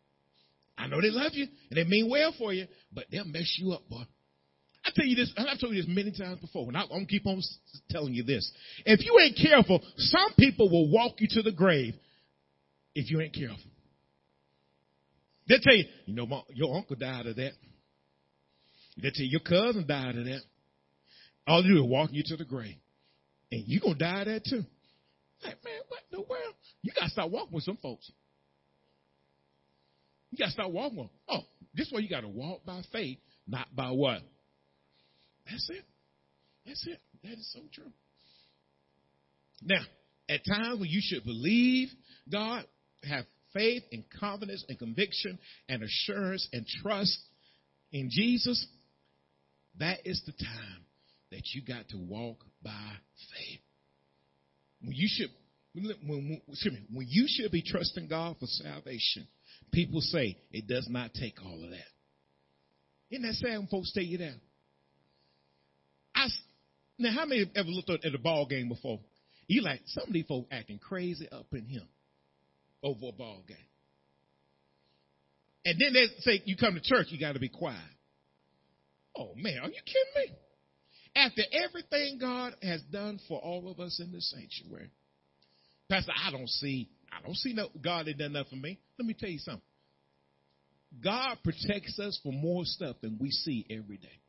I 0.77 0.87
know 0.87 1.01
they 1.01 1.11
love 1.11 1.33
you 1.33 1.47
and 1.69 1.77
they 1.77 1.83
mean 1.83 2.09
well 2.09 2.33
for 2.37 2.53
you, 2.53 2.65
but 2.91 3.05
they'll 3.11 3.25
mess 3.25 3.57
you 3.59 3.73
up, 3.73 3.87
boy. 3.89 4.03
I 4.83 4.91
tell 4.95 5.05
you 5.05 5.15
this, 5.15 5.31
I've 5.37 5.59
told 5.59 5.73
you 5.75 5.81
this 5.81 5.91
many 5.93 6.11
times 6.11 6.39
before, 6.39 6.67
and 6.67 6.75
I'm 6.75 6.87
going 6.87 7.05
to 7.05 7.11
keep 7.11 7.27
on 7.27 7.41
telling 7.89 8.13
you 8.13 8.23
this. 8.23 8.49
If 8.85 9.05
you 9.05 9.19
ain't 9.19 9.37
careful, 9.37 9.81
some 9.97 10.33
people 10.37 10.69
will 10.69 10.89
walk 10.89 11.19
you 11.19 11.27
to 11.31 11.41
the 11.41 11.51
grave 11.51 11.95
if 12.95 13.09
you 13.09 13.21
ain't 13.21 13.33
careful. 13.33 13.57
They'll 15.47 15.59
tell 15.59 15.75
you, 15.75 15.85
you 16.05 16.15
know, 16.15 16.43
your 16.53 16.75
uncle 16.75 16.95
died 16.95 17.25
of 17.25 17.35
that. 17.37 17.53
They'll 19.01 19.11
tell 19.11 19.25
you, 19.25 19.31
your 19.31 19.41
cousin 19.41 19.85
died 19.87 20.17
of 20.17 20.25
that. 20.25 20.41
All 21.47 21.63
they 21.63 21.69
do 21.69 21.83
is 21.83 21.89
walk 21.89 22.09
you 22.13 22.23
to 22.25 22.37
the 22.37 22.45
grave. 22.45 22.75
And 23.51 23.63
you're 23.65 23.81
going 23.81 23.97
to 23.97 24.03
die 24.03 24.21
of 24.21 24.27
that 24.27 24.43
too. 24.45 24.63
Like, 25.43 25.63
man, 25.63 25.79
what 25.87 26.01
in 26.11 26.19
the 26.19 26.27
world? 26.29 26.53
You 26.83 26.91
got 26.93 27.05
to 27.05 27.09
start 27.09 27.31
walking 27.31 27.55
with 27.55 27.63
some 27.63 27.77
folks. 27.77 28.11
You 30.29 30.37
got 30.37 30.45
to 30.47 30.51
start 30.51 30.71
walking 30.71 30.99
with 30.99 31.07
them. 31.07 31.17
Oh, 31.29 31.45
this 31.73 31.89
way 31.91 32.01
you 32.01 32.09
got 32.09 32.21
to 32.21 32.27
walk 32.27 32.65
by 32.65 32.81
faith, 32.91 33.17
not 33.47 33.67
by 33.75 33.89
what? 33.89 34.21
That's 35.49 35.67
it. 35.71 35.85
That's 36.65 36.85
it. 36.85 36.99
That 37.23 37.31
is 37.31 37.51
so 37.53 37.61
true. 37.73 37.91
Now, 39.63 39.81
at 40.29 40.41
times 40.45 40.79
when 40.79 40.89
you 40.89 41.01
should 41.01 41.23
believe 41.23 41.89
God, 42.31 42.65
have 43.03 43.25
faith 43.53 43.83
and 43.91 44.03
confidence 44.19 44.63
and 44.67 44.77
conviction 44.77 45.39
and 45.67 45.83
assurance 45.83 46.47
and 46.53 46.65
trust 46.81 47.17
in 47.91 48.09
Jesus, 48.11 48.65
that 49.79 49.99
is 50.05 50.21
the 50.25 50.33
time 50.33 50.85
that 51.31 51.41
you 51.53 51.61
got 51.61 51.87
to 51.89 51.97
walk 51.97 52.43
by 52.63 52.91
faith. 53.31 53.59
When 54.81 54.93
you 54.93 55.07
should, 55.09 55.29
when, 55.73 56.41
excuse 56.47 56.73
me, 56.73 56.81
when 56.93 57.07
you 57.09 57.25
should 57.27 57.51
be 57.51 57.63
trusting 57.63 58.07
God 58.07 58.37
for 58.39 58.45
salvation, 58.45 59.27
people 59.71 60.01
say 60.01 60.37
it 60.51 60.67
does 60.67 60.87
not 60.89 61.13
take 61.13 61.35
all 61.43 61.63
of 61.63 61.69
that. 61.71 61.89
Isn't 63.11 63.23
that 63.23 63.33
sad 63.35 63.57
when 63.57 63.67
folks 63.67 63.91
tell 63.93 64.03
you 64.03 64.19
that? 64.19 64.35
I, 66.15 66.27
now, 66.97 67.11
how 67.11 67.25
many 67.25 67.39
have 67.39 67.49
ever 67.55 67.69
looked 67.69 67.89
at 67.89 68.13
a 68.13 68.19
ball 68.19 68.45
game 68.45 68.69
before? 68.69 68.99
You 69.47 69.61
like 69.63 69.81
some 69.87 70.05
of 70.07 70.13
these 70.13 70.27
folks 70.27 70.47
acting 70.51 70.77
crazy 70.77 71.27
up 71.31 71.47
in 71.53 71.65
here 71.65 71.81
over 72.83 73.07
a 73.09 73.11
ball 73.11 73.43
game. 73.47 73.57
And 75.65 75.79
then 75.79 75.93
they 75.93 76.07
say 76.19 76.41
you 76.45 76.55
come 76.57 76.75
to 76.75 76.81
church, 76.81 77.07
you 77.09 77.19
got 77.19 77.33
to 77.33 77.39
be 77.39 77.49
quiet. 77.49 77.79
Oh 79.17 79.33
man, 79.35 79.59
are 79.61 79.67
you 79.67 79.81
kidding 79.85 80.31
me? 80.31 80.35
After 81.15 81.41
everything 81.51 82.17
God 82.19 82.55
has 82.61 82.81
done 82.83 83.19
for 83.27 83.39
all 83.39 83.69
of 83.69 83.79
us 83.79 83.99
in 83.99 84.11
the 84.11 84.21
sanctuary, 84.21 84.91
Pastor, 85.89 86.11
I 86.15 86.31
don't 86.31 86.47
see, 86.47 86.87
I 87.11 87.25
don't 87.25 87.35
see 87.35 87.53
no 87.53 87.67
God 87.83 88.05
that 88.05 88.17
done 88.17 88.33
nothing 88.33 88.49
for 88.49 88.55
me. 88.55 88.79
Let 88.97 89.07
me 89.07 89.15
tell 89.19 89.29
you 89.29 89.39
something. 89.39 89.61
God 91.03 91.37
protects 91.43 91.99
us 91.99 92.19
from 92.23 92.39
more 92.39 92.63
stuff 92.65 92.97
than 93.01 93.17
we 93.19 93.31
see 93.31 93.65
every 93.69 93.97
day. 93.97 94.19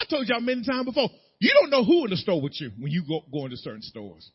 I 0.00 0.04
told 0.04 0.26
y'all 0.28 0.40
many 0.40 0.64
times 0.64 0.86
before, 0.86 1.08
you 1.38 1.52
don't 1.60 1.70
know 1.70 1.84
who 1.84 2.04
in 2.04 2.10
the 2.10 2.16
store 2.16 2.40
with 2.40 2.60
you 2.60 2.70
when 2.78 2.90
you 2.90 3.02
go, 3.06 3.20
go 3.32 3.44
into 3.44 3.56
certain 3.56 3.82
stores. 3.82 4.30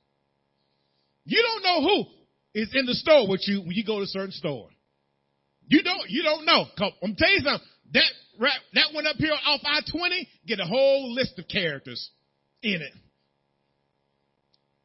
You 1.25 1.41
don't 1.41 1.63
know 1.63 1.87
who 1.87 2.05
is 2.53 2.69
in 2.73 2.85
the 2.85 2.93
store 2.93 3.27
with 3.27 3.41
you 3.47 3.61
when 3.61 3.71
you 3.71 3.85
go 3.85 3.97
to 3.97 4.03
a 4.03 4.07
certain 4.07 4.31
store. 4.31 4.67
You 5.67 5.83
don't, 5.83 6.09
you 6.09 6.23
don't 6.23 6.45
know. 6.45 6.65
I'm 7.01 7.15
telling 7.15 7.35
you 7.35 7.41
something. 7.41 7.67
That 7.93 8.03
that 8.73 8.85
went 8.95 9.07
up 9.07 9.17
here 9.17 9.33
off 9.45 9.61
I-20, 9.63 10.27
get 10.47 10.59
a 10.59 10.65
whole 10.65 11.13
list 11.13 11.37
of 11.37 11.47
characters 11.47 12.09
in 12.63 12.81
it. 12.81 12.93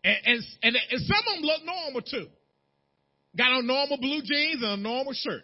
And, 0.04 0.16
and, 0.24 0.42
and, 0.62 0.76
and 0.90 1.00
some 1.00 1.18
of 1.28 1.34
them 1.34 1.42
look 1.42 1.64
normal 1.64 2.02
too. 2.02 2.26
Got 3.36 3.52
on 3.52 3.66
normal 3.66 3.98
blue 3.98 4.22
jeans 4.22 4.62
and 4.62 4.72
a 4.72 4.76
normal 4.76 5.12
shirt. 5.12 5.42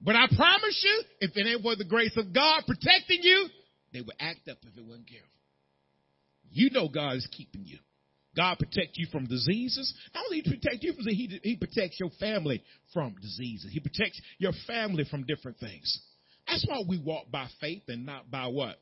But 0.00 0.16
I 0.16 0.26
promise 0.36 0.84
you, 0.84 1.02
if 1.20 1.36
it 1.36 1.46
ain't 1.46 1.62
for 1.62 1.76
the 1.76 1.84
grace 1.84 2.16
of 2.16 2.32
God 2.32 2.62
protecting 2.66 3.20
you, 3.22 3.48
they 3.92 4.00
would 4.00 4.16
act 4.18 4.48
up 4.48 4.58
if 4.62 4.76
it 4.76 4.84
wasn't 4.84 5.08
careful. 5.08 5.28
You 6.50 6.70
know 6.70 6.88
God 6.88 7.16
is 7.16 7.28
keeping 7.30 7.64
you. 7.64 7.78
God 8.36 8.58
protects 8.58 8.98
you 8.98 9.06
from 9.12 9.26
diseases. 9.26 9.92
Not 10.14 10.24
only 10.24 10.40
he 10.40 10.50
protect 10.50 10.82
you 10.82 10.94
from 10.94 11.04
he, 11.06 11.40
he 11.42 11.56
protects 11.56 12.00
your 12.00 12.10
family 12.18 12.62
from 12.92 13.14
diseases. 13.20 13.70
He 13.72 13.80
protects 13.80 14.20
your 14.38 14.52
family 14.66 15.04
from 15.10 15.24
different 15.24 15.58
things. 15.58 16.00
That's 16.46 16.64
why 16.66 16.80
we 16.88 16.98
walk 16.98 17.30
by 17.30 17.48
faith 17.60 17.82
and 17.88 18.06
not 18.06 18.30
by 18.30 18.46
what? 18.46 18.76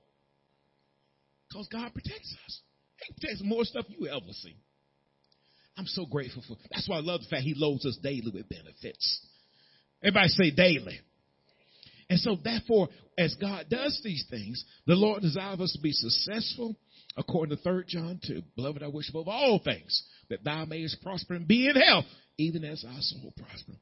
Because 1.49 1.69
God 1.69 1.93
protects 1.93 2.35
us. 2.47 2.61
He 3.07 3.15
protects 3.15 3.43
more 3.45 3.65
stuff 3.65 3.87
you 3.89 4.07
ever 4.07 4.33
see. 4.33 4.57
I'm 5.77 5.87
so 5.87 6.07
grateful 6.07 6.43
for. 6.47 6.57
That's 6.71 6.89
why 6.89 6.99
I 6.99 7.01
love 7.01 7.21
the 7.23 7.29
fact 7.29 7.43
He 7.43 7.55
loads 7.57 7.85
us 7.87 7.99
daily 8.03 8.31
with 8.33 8.49
benefits. 8.49 9.27
Everybody 10.03 10.29
say 10.29 10.51
daily. 10.51 11.01
And 12.09 12.19
so, 12.19 12.37
therefore, 12.43 12.89
as 13.17 13.35
God 13.41 13.67
does 13.71 14.01
these 14.03 14.25
things, 14.29 14.65
the 14.87 14.95
Lord 14.95 15.23
desires 15.23 15.61
us 15.61 15.73
to 15.73 15.81
be 15.81 15.93
successful, 15.93 16.77
according 17.17 17.57
to 17.57 17.63
3 17.63 17.85
John 17.87 18.21
2. 18.27 18.43
Beloved, 18.57 18.83
I 18.83 18.89
wish 18.89 19.09
above 19.11 19.29
all 19.29 19.61
things 19.65 20.03
that 20.29 20.45
thou 20.45 20.65
mayest 20.65 21.03
prosper 21.03 21.35
and 21.35 21.47
be 21.47 21.69
in 21.69 21.77
health, 21.77 22.05
even 22.39 22.65
as 22.65 22.85
our 22.85 23.01
soul 23.01 23.33
prosper. 23.37 23.73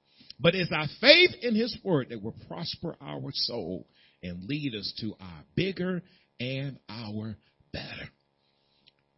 But 0.41 0.55
it's 0.55 0.72
our 0.72 0.87
faith 1.01 1.31
in 1.43 1.55
His 1.55 1.76
Word 1.83 2.09
that 2.11 2.22
will 2.22 2.37
prosper 2.47 2.97
our 3.01 3.31
soul 3.33 3.87
and 4.22 4.45
lead 4.45 4.74
us 4.74 4.93
to 5.01 5.14
our 5.20 5.45
bigger 5.55 6.03
and 6.41 6.79
our 6.89 7.37
better. 7.72 8.09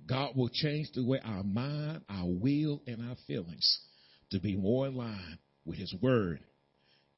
God 0.07 0.35
will 0.35 0.49
change 0.49 0.89
the 0.95 1.05
way 1.05 1.21
our 1.23 1.45
mind, 1.45 2.03
our 2.09 2.27
will, 2.27 2.83
and 2.87 3.09
our 3.09 3.17
feelings 3.27 3.81
to 4.31 4.41
be 4.41 4.57
more 4.57 4.87
in 4.87 4.97
line 4.97 5.39
with 5.65 5.79
His 5.79 5.95
Word. 6.01 6.41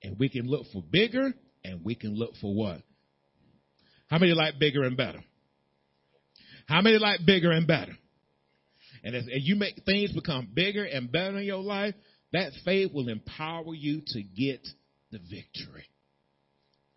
And 0.03 0.19
we 0.19 0.29
can 0.29 0.47
look 0.47 0.67
for 0.73 0.83
bigger 0.83 1.33
and 1.65 1.85
we 1.85 1.95
can 1.95 2.15
look 2.15 2.33
for 2.41 2.53
what? 2.55 2.83
How 4.09 4.19
many 4.19 4.33
like 4.33 4.59
bigger 4.59 4.83
and 4.83 4.97
better? 4.97 5.23
How 6.67 6.81
many 6.81 6.99
like 6.99 7.21
bigger 7.27 7.51
and 7.51 7.67
better? 7.67 7.97
And 9.05 9.17
as, 9.17 9.25
you 9.27 9.57
make 9.57 9.83
things 9.85 10.13
become 10.13 10.49
bigger 10.55 10.85
and 10.85 11.11
better 11.11 11.39
in 11.39 11.45
your 11.45 11.63
life, 11.63 11.95
that 12.33 12.53
faith 12.65 12.93
will 12.93 13.09
empower 13.09 13.75
you 13.75 14.03
to 14.07 14.23
get 14.23 14.67
the 15.11 15.19
victory. 15.19 15.87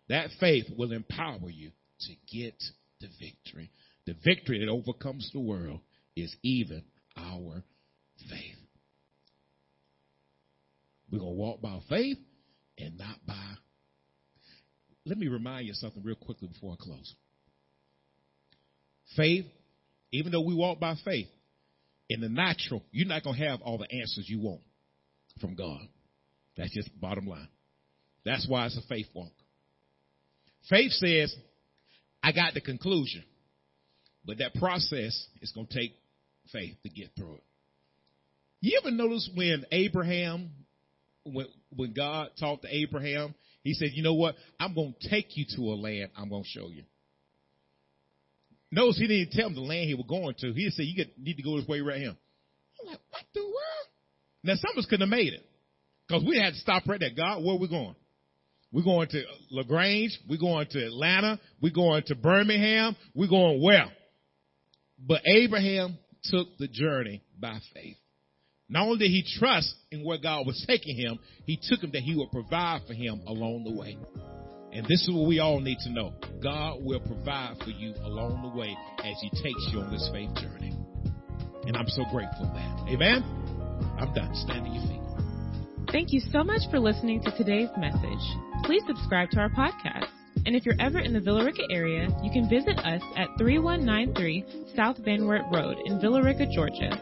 That 0.08 0.30
faith 0.38 0.66
will 0.76 0.92
empower 0.92 1.50
you 1.50 1.70
to 2.00 2.12
get 2.32 2.54
the 3.00 3.08
victory. 3.20 3.70
The 4.06 4.14
victory 4.24 4.60
that 4.60 4.70
overcomes 4.70 5.30
the 5.32 5.40
world 5.40 5.80
is 6.14 6.34
even 6.42 6.84
our 7.16 7.64
faith. 8.30 8.56
We're 11.10 11.18
going 11.18 11.32
to 11.32 11.38
walk 11.38 11.60
by 11.60 11.78
faith 11.88 12.18
and 12.78 12.98
not 12.98 13.16
by. 13.26 13.54
Let 15.04 15.18
me 15.18 15.28
remind 15.28 15.66
you 15.66 15.74
something 15.74 16.02
real 16.02 16.16
quickly 16.16 16.48
before 16.48 16.72
I 16.72 16.82
close. 16.82 17.14
Faith, 19.14 19.46
even 20.12 20.32
though 20.32 20.40
we 20.40 20.54
walk 20.54 20.80
by 20.80 20.94
faith, 21.04 21.28
in 22.08 22.20
the 22.20 22.28
natural, 22.28 22.82
you're 22.92 23.06
not 23.06 23.24
going 23.24 23.36
to 23.36 23.44
have 23.44 23.60
all 23.62 23.78
the 23.78 23.90
answers 23.92 24.26
you 24.28 24.40
want 24.40 24.60
from 25.40 25.54
God. 25.54 25.80
That's 26.56 26.72
just 26.72 26.88
bottom 27.00 27.26
line. 27.26 27.48
That's 28.24 28.46
why 28.48 28.66
it's 28.66 28.76
a 28.76 28.82
faith 28.88 29.06
walk. 29.14 29.32
Faith 30.68 30.92
says, 30.92 31.34
I 32.22 32.32
got 32.32 32.54
the 32.54 32.60
conclusion, 32.60 33.22
but 34.24 34.38
that 34.38 34.54
process 34.54 35.26
is 35.40 35.52
going 35.54 35.66
to 35.68 35.74
take 35.78 35.94
faith 36.52 36.74
to 36.82 36.88
get 36.88 37.10
through 37.16 37.36
it. 37.36 37.44
You 38.60 38.80
ever 38.82 38.90
notice 38.90 39.30
when 39.34 39.64
Abraham, 39.70 40.50
when, 41.24 41.46
when 41.70 41.92
God 41.92 42.30
talked 42.38 42.62
to 42.62 42.74
Abraham, 42.74 43.34
he 43.62 43.74
said, 43.74 43.90
You 43.92 44.02
know 44.02 44.14
what? 44.14 44.34
I'm 44.58 44.74
going 44.74 44.94
to 45.00 45.10
take 45.10 45.36
you 45.36 45.44
to 45.56 45.62
a 45.62 45.76
land 45.76 46.10
I'm 46.16 46.28
going 46.28 46.44
to 46.44 46.48
show 46.48 46.68
you. 46.68 46.82
Notice 48.70 48.98
he 48.98 49.06
didn't 49.06 49.32
tell 49.32 49.48
him 49.48 49.54
the 49.54 49.60
land 49.60 49.88
he 49.88 49.94
was 49.94 50.06
going 50.08 50.34
to. 50.38 50.52
He 50.52 50.68
said, 50.70 50.86
You 50.86 51.04
need 51.18 51.36
to 51.36 51.42
go 51.42 51.58
this 51.58 51.68
way 51.68 51.80
right 51.80 51.98
here. 51.98 52.16
I'm 52.80 52.86
like, 52.86 53.00
What 53.10 53.22
the 53.34 53.42
world? 53.42 53.86
Now, 54.42 54.54
some 54.56 54.72
of 54.72 54.78
us 54.78 54.86
couldn't 54.86 55.08
have 55.08 55.16
made 55.16 55.32
it 55.32 55.44
because 56.06 56.24
we 56.24 56.38
had 56.38 56.52
to 56.52 56.58
stop 56.58 56.86
right 56.86 57.00
there. 57.00 57.10
God, 57.16 57.42
where 57.42 57.56
are 57.56 57.58
we 57.58 57.68
going? 57.68 57.94
We're 58.72 58.84
going 58.84 59.08
to 59.08 59.22
LaGrange. 59.50 60.18
We're 60.28 60.38
going 60.38 60.66
to 60.70 60.86
Atlanta. 60.86 61.40
We're 61.62 61.72
going 61.72 62.02
to 62.06 62.14
Birmingham. 62.14 62.96
We're 63.14 63.28
going 63.28 63.62
where? 63.62 63.86
But 64.98 65.22
Abraham 65.26 65.98
took 66.24 66.48
the 66.58 66.68
journey 66.68 67.22
by 67.40 67.58
faith. 67.74 67.96
Not 68.68 68.82
only 68.82 68.98
did 68.98 69.10
he 69.10 69.24
trust 69.38 69.72
in 69.92 70.04
where 70.04 70.18
God 70.18 70.46
was 70.46 70.64
taking 70.66 70.96
him, 70.96 71.18
he 71.44 71.58
took 71.62 71.82
him 71.82 71.90
that 71.92 72.02
he 72.02 72.16
would 72.16 72.32
provide 72.32 72.82
for 72.86 72.94
him 72.94 73.22
along 73.26 73.64
the 73.64 73.72
way. 73.72 73.96
And 74.76 74.84
this 74.84 75.00
is 75.00 75.10
what 75.10 75.26
we 75.26 75.40
all 75.40 75.58
need 75.58 75.78
to 75.84 75.90
know. 75.90 76.12
God 76.42 76.84
will 76.84 77.00
provide 77.00 77.56
for 77.64 77.70
you 77.70 77.94
along 78.04 78.42
the 78.42 78.60
way 78.60 78.76
as 79.02 79.16
he 79.22 79.30
takes 79.30 79.72
you 79.72 79.80
on 79.80 79.90
this 79.90 80.06
faith 80.12 80.28
journey. 80.36 80.76
And 81.64 81.74
I'm 81.78 81.88
so 81.88 82.04
grateful 82.12 82.44
for 82.44 82.52
that. 82.52 82.84
Amen. 82.92 83.24
I'm 83.96 84.12
done. 84.12 84.34
Stand 84.34 84.66
to 84.66 84.70
your 84.70 84.84
feet. 84.84 85.00
Thank 85.90 86.12
you 86.12 86.20
so 86.20 86.44
much 86.44 86.60
for 86.70 86.78
listening 86.78 87.22
to 87.22 87.30
today's 87.38 87.70
message. 87.78 88.20
Please 88.64 88.82
subscribe 88.86 89.30
to 89.30 89.40
our 89.40 89.48
podcast. 89.48 90.12
And 90.44 90.54
if 90.54 90.66
you're 90.66 90.78
ever 90.78 90.98
in 90.98 91.14
the 91.14 91.20
Villa 91.20 91.46
Rica 91.46 91.62
area, 91.70 92.08
you 92.22 92.30
can 92.30 92.46
visit 92.46 92.78
us 92.80 93.00
at 93.16 93.28
3193 93.38 94.74
South 94.76 94.98
Van 95.06 95.26
Wert 95.26 95.46
Road 95.50 95.78
in 95.86 95.98
Villa 96.02 96.22
Rica, 96.22 96.44
Georgia, 96.52 96.92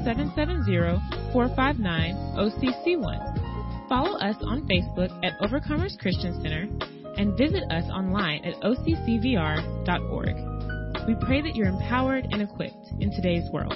770-459-OCC1. 1.34 3.88
Follow 3.88 4.18
us 4.18 4.36
on 4.42 4.68
Facebook 4.68 5.10
at 5.24 5.38
Overcomers 5.40 5.98
Christian 5.98 6.40
Center 6.42 6.68
and 7.16 7.36
visit 7.36 7.64
us 7.70 7.84
online 7.90 8.44
at 8.44 8.54
occvr.org. 8.62 10.36
We 11.08 11.16
pray 11.26 11.40
that 11.40 11.56
you're 11.56 11.68
empowered 11.68 12.28
and 12.30 12.42
equipped 12.42 12.92
in 13.00 13.10
today's 13.10 13.50
world. 13.52 13.74